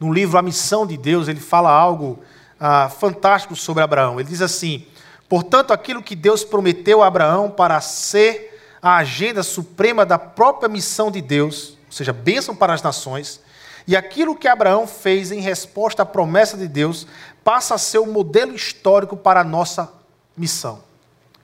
no 0.00 0.12
livro 0.12 0.38
A 0.38 0.42
Missão 0.42 0.86
de 0.86 0.96
Deus, 0.96 1.28
ele 1.28 1.40
fala 1.40 1.70
algo 1.70 2.22
ah, 2.58 2.88
fantástico 2.88 3.54
sobre 3.54 3.82
Abraão. 3.82 4.18
Ele 4.18 4.30
diz 4.30 4.40
assim: 4.40 4.86
Portanto, 5.28 5.72
aquilo 5.72 6.02
que 6.02 6.14
Deus 6.14 6.44
prometeu 6.44 7.02
a 7.02 7.06
Abraão 7.06 7.50
para 7.50 7.80
ser 7.80 8.60
a 8.80 8.96
agenda 8.96 9.42
suprema 9.42 10.06
da 10.06 10.18
própria 10.18 10.68
missão 10.68 11.10
de 11.10 11.20
Deus, 11.20 11.76
ou 11.86 11.92
seja, 11.92 12.12
bênção 12.12 12.54
para 12.54 12.72
as 12.72 12.82
nações, 12.82 13.40
e 13.86 13.96
aquilo 13.96 14.36
que 14.36 14.48
Abraão 14.48 14.86
fez 14.86 15.30
em 15.30 15.40
resposta 15.40 16.02
à 16.02 16.06
promessa 16.06 16.56
de 16.56 16.66
Deus 16.66 17.06
passa 17.44 17.74
a 17.74 17.78
ser 17.78 17.98
o 17.98 18.06
modelo 18.06 18.54
histórico 18.54 19.16
para 19.16 19.40
a 19.40 19.44
nossa 19.44 19.92
missão: 20.36 20.82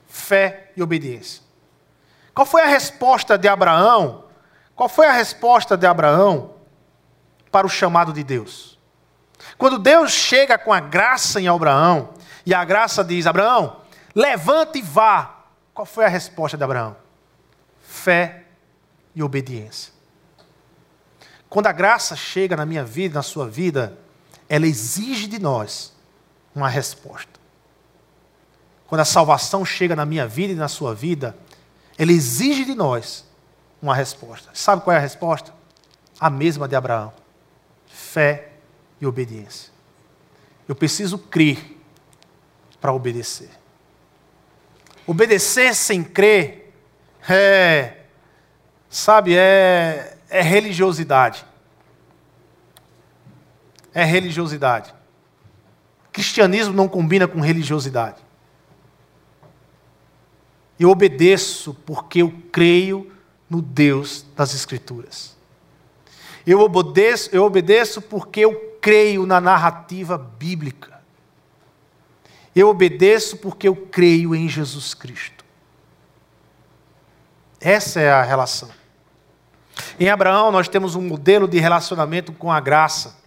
fé 0.07 0.71
e 0.75 0.83
obediência. 0.83 1.41
Qual 2.33 2.45
foi 2.45 2.61
a 2.61 2.67
resposta 2.67 3.37
de 3.37 3.47
Abraão? 3.47 4.23
Qual 4.75 4.89
foi 4.89 5.05
a 5.05 5.11
resposta 5.13 5.77
de 5.77 5.85
Abraão 5.85 6.51
para 7.51 7.67
o 7.67 7.69
chamado 7.69 8.11
de 8.11 8.23
Deus? 8.23 8.77
Quando 9.57 9.77
Deus 9.77 10.11
chega 10.11 10.57
com 10.57 10.73
a 10.73 10.79
graça 10.79 11.39
em 11.39 11.47
Abraão, 11.47 12.09
e 12.45 12.53
a 12.53 12.63
graça 12.63 13.03
diz: 13.03 13.25
Abraão, 13.25 13.81
levanta 14.13 14.77
e 14.77 14.81
vá. 14.81 15.45
Qual 15.73 15.85
foi 15.85 16.05
a 16.05 16.09
resposta 16.09 16.57
de 16.57 16.63
Abraão? 16.63 16.95
Fé 17.81 18.43
e 19.15 19.23
obediência. 19.23 19.91
Quando 21.49 21.67
a 21.67 21.71
graça 21.71 22.15
chega 22.15 22.55
na 22.55 22.65
minha 22.65 22.83
vida, 22.83 23.15
na 23.15 23.23
sua 23.23 23.47
vida, 23.47 23.97
ela 24.49 24.65
exige 24.65 25.27
de 25.27 25.39
nós 25.39 25.93
uma 26.53 26.67
resposta. 26.67 27.39
Quando 28.87 29.01
a 29.01 29.05
salvação 29.05 29.65
chega 29.65 29.95
na 29.95 30.05
minha 30.05 30.27
vida 30.27 30.53
e 30.53 30.55
na 30.55 30.67
sua 30.67 30.93
vida, 30.93 31.35
ela 31.97 32.11
exige 32.11 32.65
de 32.65 32.75
nós 32.75 33.25
uma 33.81 33.95
resposta. 33.95 34.49
Sabe 34.53 34.83
qual 34.83 34.93
é 34.93 34.97
a 34.97 35.01
resposta? 35.01 35.53
A 36.19 36.29
mesma 36.29 36.67
de 36.67 36.75
Abraão: 36.75 37.13
fé 37.87 38.51
e 38.99 39.05
obediência. 39.05 39.71
Eu 40.67 40.75
preciso 40.75 41.17
crer 41.17 41.82
para 42.83 42.91
obedecer. 42.91 43.49
Obedecer 45.07 45.73
sem 45.73 46.03
crer 46.03 46.73
é, 47.29 47.99
sabe, 48.89 49.37
é, 49.37 50.17
é 50.29 50.41
religiosidade. 50.41 51.45
É 53.93 54.03
religiosidade. 54.03 54.93
Cristianismo 56.11 56.73
não 56.73 56.89
combina 56.89 57.25
com 57.25 57.39
religiosidade. 57.39 58.21
Eu 60.77 60.89
obedeço 60.89 61.73
porque 61.85 62.21
eu 62.21 62.33
creio 62.51 63.09
no 63.49 63.61
Deus 63.61 64.25
das 64.35 64.53
Escrituras. 64.53 65.37
Eu 66.45 66.59
obedeço, 66.59 67.29
eu 67.31 67.45
obedeço 67.45 68.01
porque 68.01 68.41
eu 68.41 68.77
creio 68.81 69.25
na 69.25 69.39
narrativa 69.39 70.17
bíblica. 70.17 70.92
Eu 72.55 72.69
obedeço 72.69 73.37
porque 73.37 73.67
eu 73.67 73.75
creio 73.75 74.35
em 74.35 74.47
Jesus 74.47 74.93
Cristo. 74.93 75.43
Essa 77.59 78.01
é 78.01 78.11
a 78.11 78.21
relação. 78.21 78.69
Em 79.99 80.09
Abraão, 80.09 80.51
nós 80.51 80.67
temos 80.67 80.95
um 80.95 81.01
modelo 81.01 81.47
de 81.47 81.59
relacionamento 81.59 82.31
com 82.33 82.51
a 82.51 82.59
graça. 82.59 83.17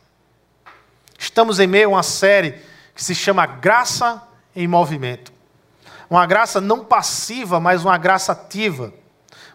Estamos 1.19 1.59
em 1.59 1.67
meio 1.67 1.89
a 1.89 1.93
uma 1.93 2.03
série 2.03 2.61
que 2.95 3.03
se 3.03 3.15
chama 3.15 3.47
Graça 3.47 4.23
em 4.55 4.69
Movimento. 4.69 5.33
Uma 6.09 6.27
graça 6.27 6.61
não 6.61 6.85
passiva, 6.85 7.59
mas 7.59 7.85
uma 7.85 7.99
graça 7.99 8.33
ativa. 8.33 8.93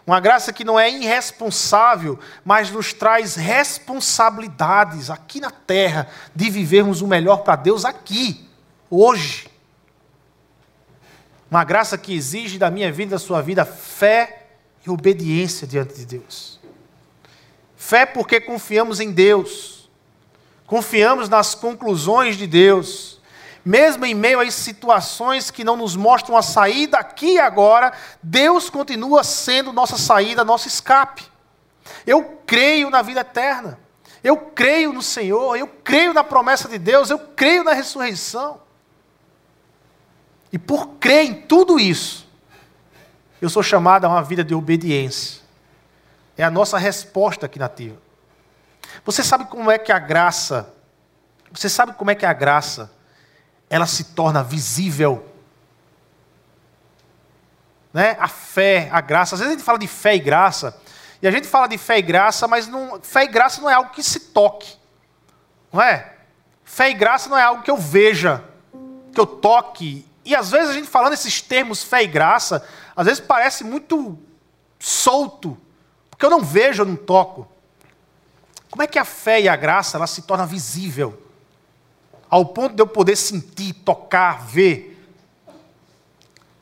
Uma 0.06 0.18
graça 0.20 0.52
que 0.52 0.64
não 0.64 0.78
é 0.78 0.90
irresponsável, 0.90 2.18
mas 2.44 2.70
nos 2.70 2.92
traz 2.92 3.36
responsabilidades 3.36 5.08
aqui 5.10 5.40
na 5.40 5.50
terra 5.50 6.08
de 6.34 6.50
vivermos 6.50 7.00
o 7.00 7.06
melhor 7.06 7.38
para 7.38 7.56
Deus 7.56 7.84
aqui, 7.84 8.48
hoje. 8.90 9.51
Uma 11.52 11.64
graça 11.64 11.98
que 11.98 12.14
exige 12.14 12.58
da 12.58 12.70
minha 12.70 12.90
vida 12.90 13.10
da 13.10 13.18
sua 13.18 13.42
vida 13.42 13.66
fé 13.66 14.46
e 14.86 14.88
obediência 14.88 15.66
diante 15.66 15.92
de 15.92 16.06
Deus. 16.06 16.58
Fé 17.76 18.06
porque 18.06 18.40
confiamos 18.40 19.00
em 19.00 19.12
Deus, 19.12 19.90
confiamos 20.66 21.28
nas 21.28 21.54
conclusões 21.54 22.38
de 22.38 22.46
Deus, 22.46 23.20
mesmo 23.62 24.06
em 24.06 24.14
meio 24.14 24.40
às 24.40 24.54
situações 24.54 25.50
que 25.50 25.62
não 25.62 25.76
nos 25.76 25.94
mostram 25.94 26.38
a 26.38 26.42
saída 26.42 26.96
aqui 26.96 27.34
e 27.34 27.38
agora, 27.38 27.92
Deus 28.22 28.70
continua 28.70 29.22
sendo 29.22 29.74
nossa 29.74 29.98
saída, 29.98 30.42
nosso 30.42 30.68
escape. 30.68 31.22
Eu 32.06 32.40
creio 32.46 32.88
na 32.88 33.02
vida 33.02 33.20
eterna. 33.20 33.78
Eu 34.24 34.38
creio 34.38 34.90
no 34.90 35.02
Senhor, 35.02 35.54
eu 35.56 35.66
creio 35.66 36.14
na 36.14 36.24
promessa 36.24 36.66
de 36.66 36.78
Deus, 36.78 37.10
eu 37.10 37.18
creio 37.18 37.62
na 37.62 37.74
ressurreição. 37.74 38.61
E 40.52 40.58
por 40.58 40.88
crer 41.00 41.24
em 41.24 41.34
tudo 41.34 41.80
isso, 41.80 42.28
eu 43.40 43.48
sou 43.48 43.62
chamado 43.62 44.04
a 44.04 44.08
uma 44.08 44.22
vida 44.22 44.44
de 44.44 44.54
obediência. 44.54 45.40
É 46.36 46.44
a 46.44 46.50
nossa 46.50 46.78
resposta 46.78 47.46
aqui 47.46 47.58
nativa. 47.58 47.96
Você 49.04 49.22
sabe 49.22 49.46
como 49.46 49.70
é 49.70 49.78
que 49.78 49.90
a 49.90 49.98
graça, 49.98 50.72
você 51.50 51.68
sabe 51.68 51.94
como 51.94 52.10
é 52.10 52.14
que 52.14 52.26
a 52.26 52.32
graça, 52.32 52.92
ela 53.70 53.86
se 53.86 54.04
torna 54.04 54.44
visível? 54.44 55.26
Né? 57.92 58.16
A 58.20 58.28
fé, 58.28 58.88
a 58.92 59.00
graça. 59.00 59.34
Às 59.34 59.40
vezes 59.40 59.54
a 59.54 59.56
gente 59.56 59.64
fala 59.64 59.78
de 59.78 59.86
fé 59.86 60.14
e 60.16 60.18
graça, 60.18 60.78
e 61.22 61.26
a 61.26 61.30
gente 61.30 61.46
fala 61.46 61.66
de 61.66 61.78
fé 61.78 61.98
e 61.98 62.02
graça, 62.02 62.46
mas 62.46 62.66
não, 62.66 63.00
fé 63.02 63.24
e 63.24 63.28
graça 63.28 63.60
não 63.60 63.70
é 63.70 63.74
algo 63.74 63.90
que 63.90 64.02
se 64.02 64.20
toque. 64.20 64.76
Não 65.72 65.80
é? 65.80 66.12
Fé 66.64 66.90
e 66.90 66.94
graça 66.94 67.28
não 67.28 67.38
é 67.38 67.42
algo 67.42 67.62
que 67.62 67.70
eu 67.70 67.76
veja, 67.76 68.44
que 69.12 69.20
eu 69.20 69.26
toque. 69.26 70.06
E 70.24 70.34
às 70.34 70.50
vezes 70.50 70.70
a 70.70 70.72
gente 70.72 70.88
falando 70.88 71.14
esses 71.14 71.40
termos 71.40 71.82
fé 71.82 72.04
e 72.04 72.06
graça, 72.06 72.66
às 72.94 73.06
vezes 73.06 73.20
parece 73.20 73.64
muito 73.64 74.18
solto, 74.78 75.58
porque 76.10 76.24
eu 76.24 76.30
não 76.30 76.40
vejo, 76.40 76.82
eu 76.82 76.86
não 76.86 76.96
toco. 76.96 77.48
Como 78.70 78.82
é 78.82 78.86
que 78.86 78.98
a 78.98 79.04
fé 79.04 79.40
e 79.40 79.48
a 79.48 79.56
graça 79.56 79.96
ela 79.96 80.06
se 80.06 80.22
torna 80.22 80.46
visível? 80.46 81.22
Ao 82.30 82.46
ponto 82.46 82.74
de 82.74 82.80
eu 82.80 82.86
poder 82.86 83.16
sentir, 83.16 83.74
tocar, 83.74 84.44
ver. 84.46 84.88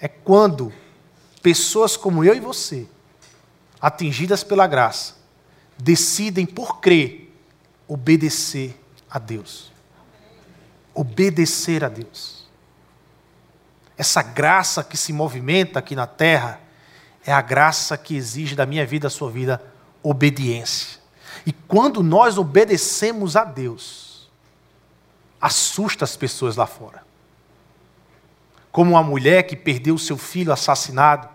É 0.00 0.08
quando 0.08 0.72
pessoas 1.42 1.96
como 1.96 2.24
eu 2.24 2.34
e 2.34 2.40
você, 2.40 2.88
atingidas 3.80 4.42
pela 4.42 4.66
graça, 4.66 5.14
decidem 5.78 6.46
por 6.46 6.80
crer 6.80 7.32
obedecer 7.86 8.78
a 9.08 9.18
Deus. 9.18 9.70
Obedecer 10.94 11.84
a 11.84 11.88
Deus. 11.88 12.39
Essa 14.00 14.22
graça 14.22 14.82
que 14.82 14.96
se 14.96 15.12
movimenta 15.12 15.78
aqui 15.78 15.94
na 15.94 16.06
terra 16.06 16.58
é 17.22 17.30
a 17.30 17.42
graça 17.42 17.98
que 17.98 18.16
exige 18.16 18.56
da 18.56 18.64
minha 18.64 18.86
vida, 18.86 19.08
da 19.08 19.10
sua 19.10 19.30
vida, 19.30 19.62
obediência. 20.02 20.98
E 21.44 21.52
quando 21.52 22.02
nós 22.02 22.38
obedecemos 22.38 23.36
a 23.36 23.44
Deus, 23.44 24.30
assusta 25.38 26.06
as 26.06 26.16
pessoas 26.16 26.56
lá 26.56 26.66
fora. 26.66 27.02
Como 28.72 28.92
uma 28.92 29.02
mulher 29.02 29.42
que 29.42 29.54
perdeu 29.54 29.98
seu 29.98 30.16
filho 30.16 30.50
assassinado, 30.50 31.28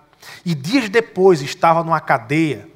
e 0.44 0.56
dias 0.56 0.90
depois 0.90 1.44
estava 1.44 1.84
numa 1.84 2.02
cadeia, 2.02 2.68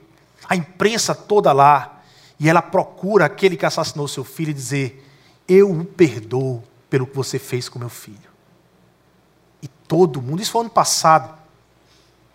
a 0.47 0.55
imprensa 0.55 1.15
toda 1.15 1.51
lá, 1.51 1.99
e 2.39 2.47
ela 2.47 2.61
procura 2.61 3.25
aquele 3.25 3.57
que 3.57 3.65
assassinou 3.65 4.07
seu 4.07 4.23
filho 4.23 4.51
e 4.51 4.53
dizer: 4.53 5.03
Eu 5.47 5.71
o 5.71 5.83
perdoo 5.83 6.63
pelo 6.91 7.07
que 7.07 7.15
você 7.15 7.39
fez 7.39 7.67
com 7.67 7.79
meu 7.79 7.89
filho. 7.89 8.28
Todo 9.89 10.21
mundo, 10.21 10.41
isso 10.41 10.51
foi 10.51 10.61
ano 10.61 10.69
passado, 10.69 11.37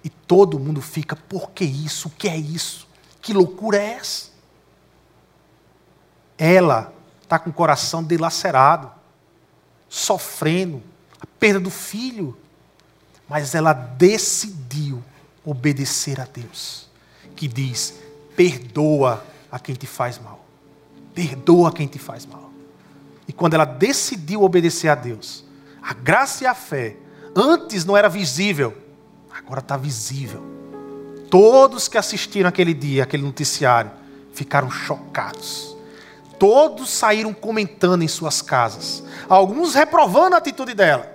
e 0.05 0.11
todo 0.11 0.59
mundo 0.59 0.83
fica: 0.83 1.17
Por 1.17 1.53
que 1.53 1.65
isso? 1.65 2.09
O 2.09 2.11
que 2.11 2.29
é 2.29 2.37
isso? 2.37 2.87
Que 3.23 3.33
loucura 3.33 3.79
é 3.79 3.93
essa? 3.95 4.29
Ela 6.37 6.93
está 7.23 7.39
com 7.39 7.49
o 7.49 7.53
coração 7.55 8.05
dilacerado, 8.05 8.93
sofrendo 9.89 10.83
a 11.19 11.27
perda 11.27 11.61
do 11.61 11.71
filho 11.71 12.37
mas 13.29 13.55
ela 13.55 13.73
decidiu 13.73 15.03
obedecer 15.45 16.21
a 16.21 16.25
Deus, 16.25 16.89
que 17.35 17.49
diz: 17.49 17.95
perdoa 18.37 19.25
a 19.51 19.59
quem 19.59 19.75
te 19.75 19.87
faz 19.87 20.19
mal. 20.19 20.45
Perdoa 21.15 21.73
quem 21.73 21.87
te 21.87 21.99
faz 21.99 22.27
mal. 22.27 22.51
E 23.27 23.33
quando 23.33 23.55
ela 23.55 23.65
decidiu 23.65 24.43
obedecer 24.43 24.89
a 24.89 24.95
Deus, 24.95 25.45
a 25.81 25.95
graça 25.95 26.45
e 26.45 26.47
a 26.47 26.55
fé, 26.55 26.97
antes 27.35 27.85
não 27.85 27.97
era 27.97 28.09
visível, 28.09 28.75
agora 29.37 29.61
está 29.61 29.77
visível. 29.77 30.43
Todos 31.31 31.89
que 31.89 31.99
assistiram 31.99 32.49
aquele 32.49 32.73
dia, 32.73 33.03
aquele 33.03 33.25
noticiário, 33.25 33.91
ficaram 34.33 34.71
chocados. 34.71 35.77
Todos 36.39 36.91
saíram 36.91 37.33
comentando 37.33 38.03
em 38.03 38.09
suas 38.09 38.41
casas. 38.41 39.03
Alguns 39.29 39.75
reprovando 39.75 40.35
a 40.35 40.39
atitude 40.39 40.75
dela. 40.75 41.13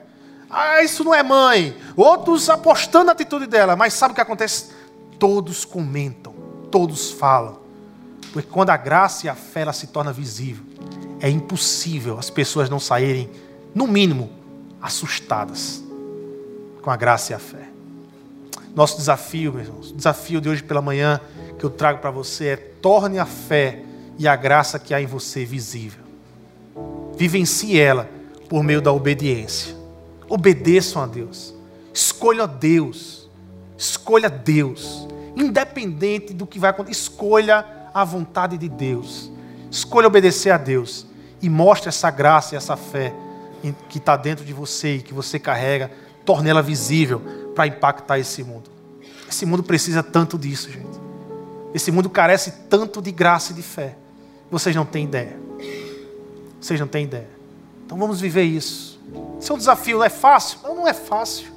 Ah, 0.50 0.84
isso 0.84 1.04
não 1.04 1.14
é 1.14 1.22
mãe. 1.22 1.78
Outros 1.96 2.50
apostando 2.50 3.06
na 3.06 3.12
atitude 3.12 3.46
dela. 3.46 3.76
Mas 3.76 3.94
sabe 3.94 4.12
o 4.12 4.16
que 4.16 4.22
acontece? 4.22 4.72
Todos 5.18 5.64
comentam, 5.64 6.34
todos 6.72 7.12
falam. 7.12 7.60
Porque 8.34 8.50
quando 8.50 8.70
a 8.72 8.78
graça 8.78 9.26
e 9.26 9.30
a 9.30 9.36
fé 9.36 9.62
ela 9.62 9.74
se 9.74 9.88
torna 9.88 10.12
visível, 10.12 10.66
é 11.20 11.30
impossível 11.30 12.18
as 12.18 12.30
pessoas 12.30 12.70
não 12.70 12.80
saírem, 12.80 13.30
no 13.74 13.88
mínimo, 13.88 14.30
assustadas 14.82 15.84
com 16.82 16.90
a 16.90 16.96
graça 16.96 17.32
e 17.32 17.36
a 17.36 17.40
fé. 17.40 17.70
Nosso 18.76 18.98
desafio, 18.98 19.54
meus 19.54 19.68
irmãos, 19.68 19.92
desafio 19.92 20.40
de 20.40 20.50
hoje 20.50 20.64
pela 20.64 20.82
manhã 20.82 21.20
que 21.58 21.66
eu 21.66 21.70
trago 21.70 22.00
para 22.00 22.12
você 22.12 22.46
é 22.46 22.56
torne 22.56 23.20
a 23.20 23.26
fé 23.26 23.84
e 24.18 24.28
a 24.28 24.36
graça 24.36 24.80
que 24.80 24.94
há 24.94 25.02
em 25.02 25.06
você 25.06 25.44
visível. 25.44 26.04
Vivencie 27.18 27.80
ela 27.80 28.10
por 28.48 28.64
meio 28.64 28.82
da 28.82 28.92
obediência. 28.92 29.76
Obedeçam 30.30 31.02
a 31.02 31.06
Deus. 31.06 31.54
Escolha 31.94 32.48
Deus. 32.48 33.30
Escolha 33.78 34.30
Deus. 34.30 35.08
Independente 35.36 36.34
do 36.34 36.48
que 36.48 36.60
vai 36.60 36.70
acontecer, 36.70 37.00
escolha 37.00 37.66
a 37.94 38.04
vontade 38.04 38.58
de 38.58 38.70
Deus. 38.70 39.32
Escolha 39.70 40.08
obedecer 40.08 40.52
a 40.52 40.58
Deus. 40.58 41.06
E 41.42 41.50
mostre 41.50 41.90
essa 41.90 42.10
graça 42.10 42.56
e 42.56 42.58
essa 42.58 42.76
fé 42.76 43.14
que 43.90 43.98
está 43.98 44.16
dentro 44.16 44.46
de 44.46 44.54
você 44.54 44.96
e 44.96 45.02
que 45.02 45.14
você 45.14 45.38
carrega. 45.40 45.92
Torne 46.26 46.50
ela 46.50 46.62
visível 46.62 47.22
para 47.56 47.68
impactar 47.68 48.20
esse 48.20 48.44
mundo. 48.44 48.70
Esse 49.30 49.46
mundo 49.46 49.64
precisa 49.64 50.02
tanto 50.02 50.38
disso, 50.38 50.72
gente. 50.72 51.00
Esse 51.74 51.92
mundo 51.92 52.10
carece 52.10 52.52
tanto 52.70 53.02
de 53.02 53.12
graça 53.12 53.52
e 53.52 53.56
de 53.56 53.62
fé. 53.62 53.96
Vocês 54.50 54.76
não 54.76 54.86
têm 54.86 55.06
ideia. 55.06 55.38
Vocês 56.60 56.80
não 56.80 56.88
têm 56.88 57.06
ideia. 57.06 57.30
Então 57.86 57.98
vamos 57.98 58.20
viver 58.20 58.44
isso. 58.44 59.00
Seu 59.40 59.56
desafio 59.56 59.98
não 59.98 60.06
é 60.06 60.10
fácil? 60.10 60.60
Não, 60.64 60.76
não 60.76 60.88
é 60.88 60.94
fácil. 60.94 61.52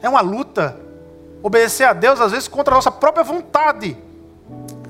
É 0.00 0.08
uma 0.08 0.20
luta. 0.20 0.78
Obedecer 1.42 1.84
a 1.84 1.92
Deus, 1.92 2.20
às 2.20 2.32
vezes, 2.32 2.48
contra 2.48 2.74
a 2.74 2.76
nossa 2.76 2.90
própria 2.90 3.24
vontade. 3.24 3.96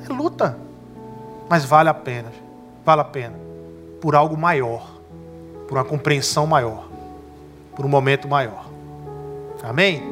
É 0.08 0.12
luta. 0.12 0.58
Mas 1.48 1.64
vale 1.64 1.88
a 1.88 1.94
pena. 1.94 2.32
Vale 2.84 3.02
a 3.02 3.04
pena. 3.04 3.34
Por 4.00 4.14
algo 4.14 4.36
maior. 4.36 5.00
Por 5.68 5.76
uma 5.76 5.84
compreensão 5.84 6.46
maior. 6.46 6.88
Por 7.76 7.84
um 7.84 7.88
momento 7.88 8.26
maior. 8.26 8.71
Amém? 9.62 10.02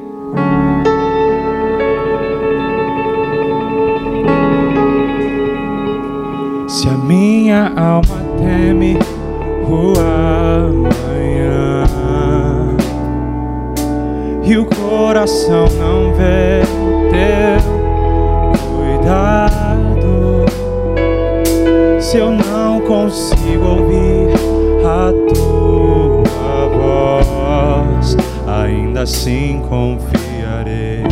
Se 6.69 6.87
a 6.87 6.93
minha 6.93 7.73
alma 7.75 8.21
teme 8.37 8.97
o 9.67 9.93
amanhã 9.99 11.83
e 14.41 14.57
o 14.57 14.65
coração 14.65 15.67
não 15.77 16.13
vê 16.13 16.61
teu 17.11 17.59
cuidado. 18.77 20.45
Se 21.99 22.17
eu 22.17 22.31
não 22.31 22.79
consigo 22.81 23.65
ouvir 23.65 24.31
a 24.85 25.11
tua 25.33 26.69
voz, 26.69 28.15
ainda 28.71 29.01
assim 29.01 29.61
confiarei. 29.67 31.03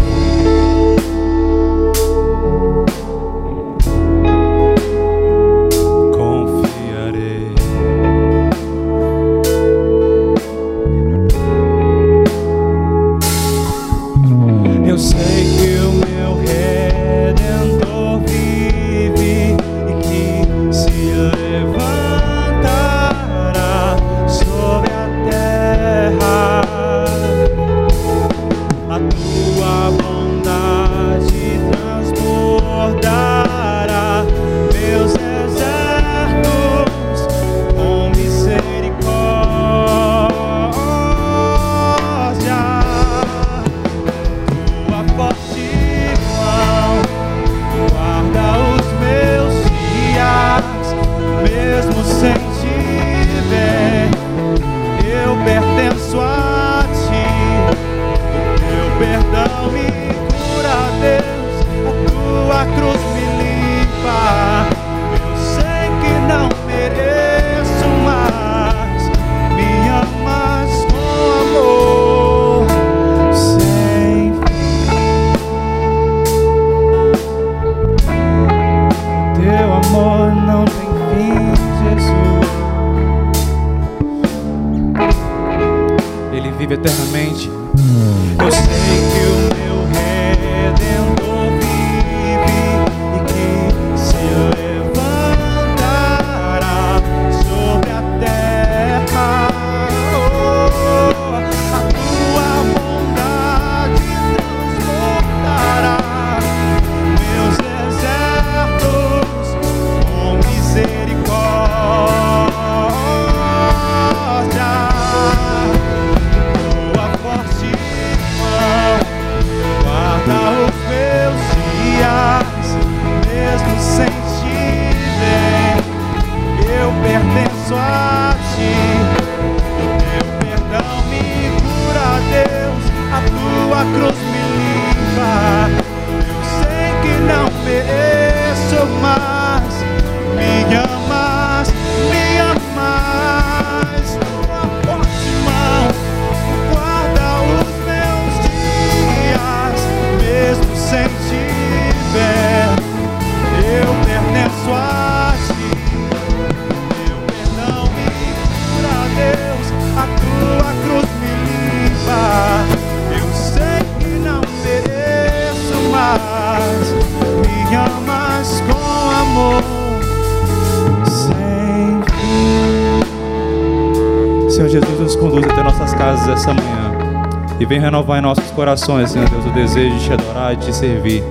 renovar 177.90 178.20
em 178.20 178.22
nossos 178.22 178.50
corações, 178.52 179.10
Senhor 179.12 179.28
Deus, 179.30 179.46
o 179.46 179.50
desejo 179.50 179.98
de 179.98 180.06
te 180.06 180.14
adorar 180.14 180.54
e 180.54 180.58
de 180.58 180.68
te 180.68 180.76
servir. 180.76 181.24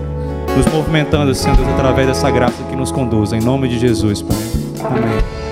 Nos 0.56 0.66
movimentando, 0.66 1.32
Senhor 1.32 1.56
Deus, 1.56 1.68
através 1.68 2.08
dessa 2.08 2.30
graça 2.30 2.62
que 2.64 2.74
nos 2.74 2.90
conduz. 2.90 3.32
Em 3.32 3.40
nome 3.40 3.68
de 3.68 3.78
Jesus, 3.78 4.22
Pai. 4.22 4.36
Amém. 4.84 5.47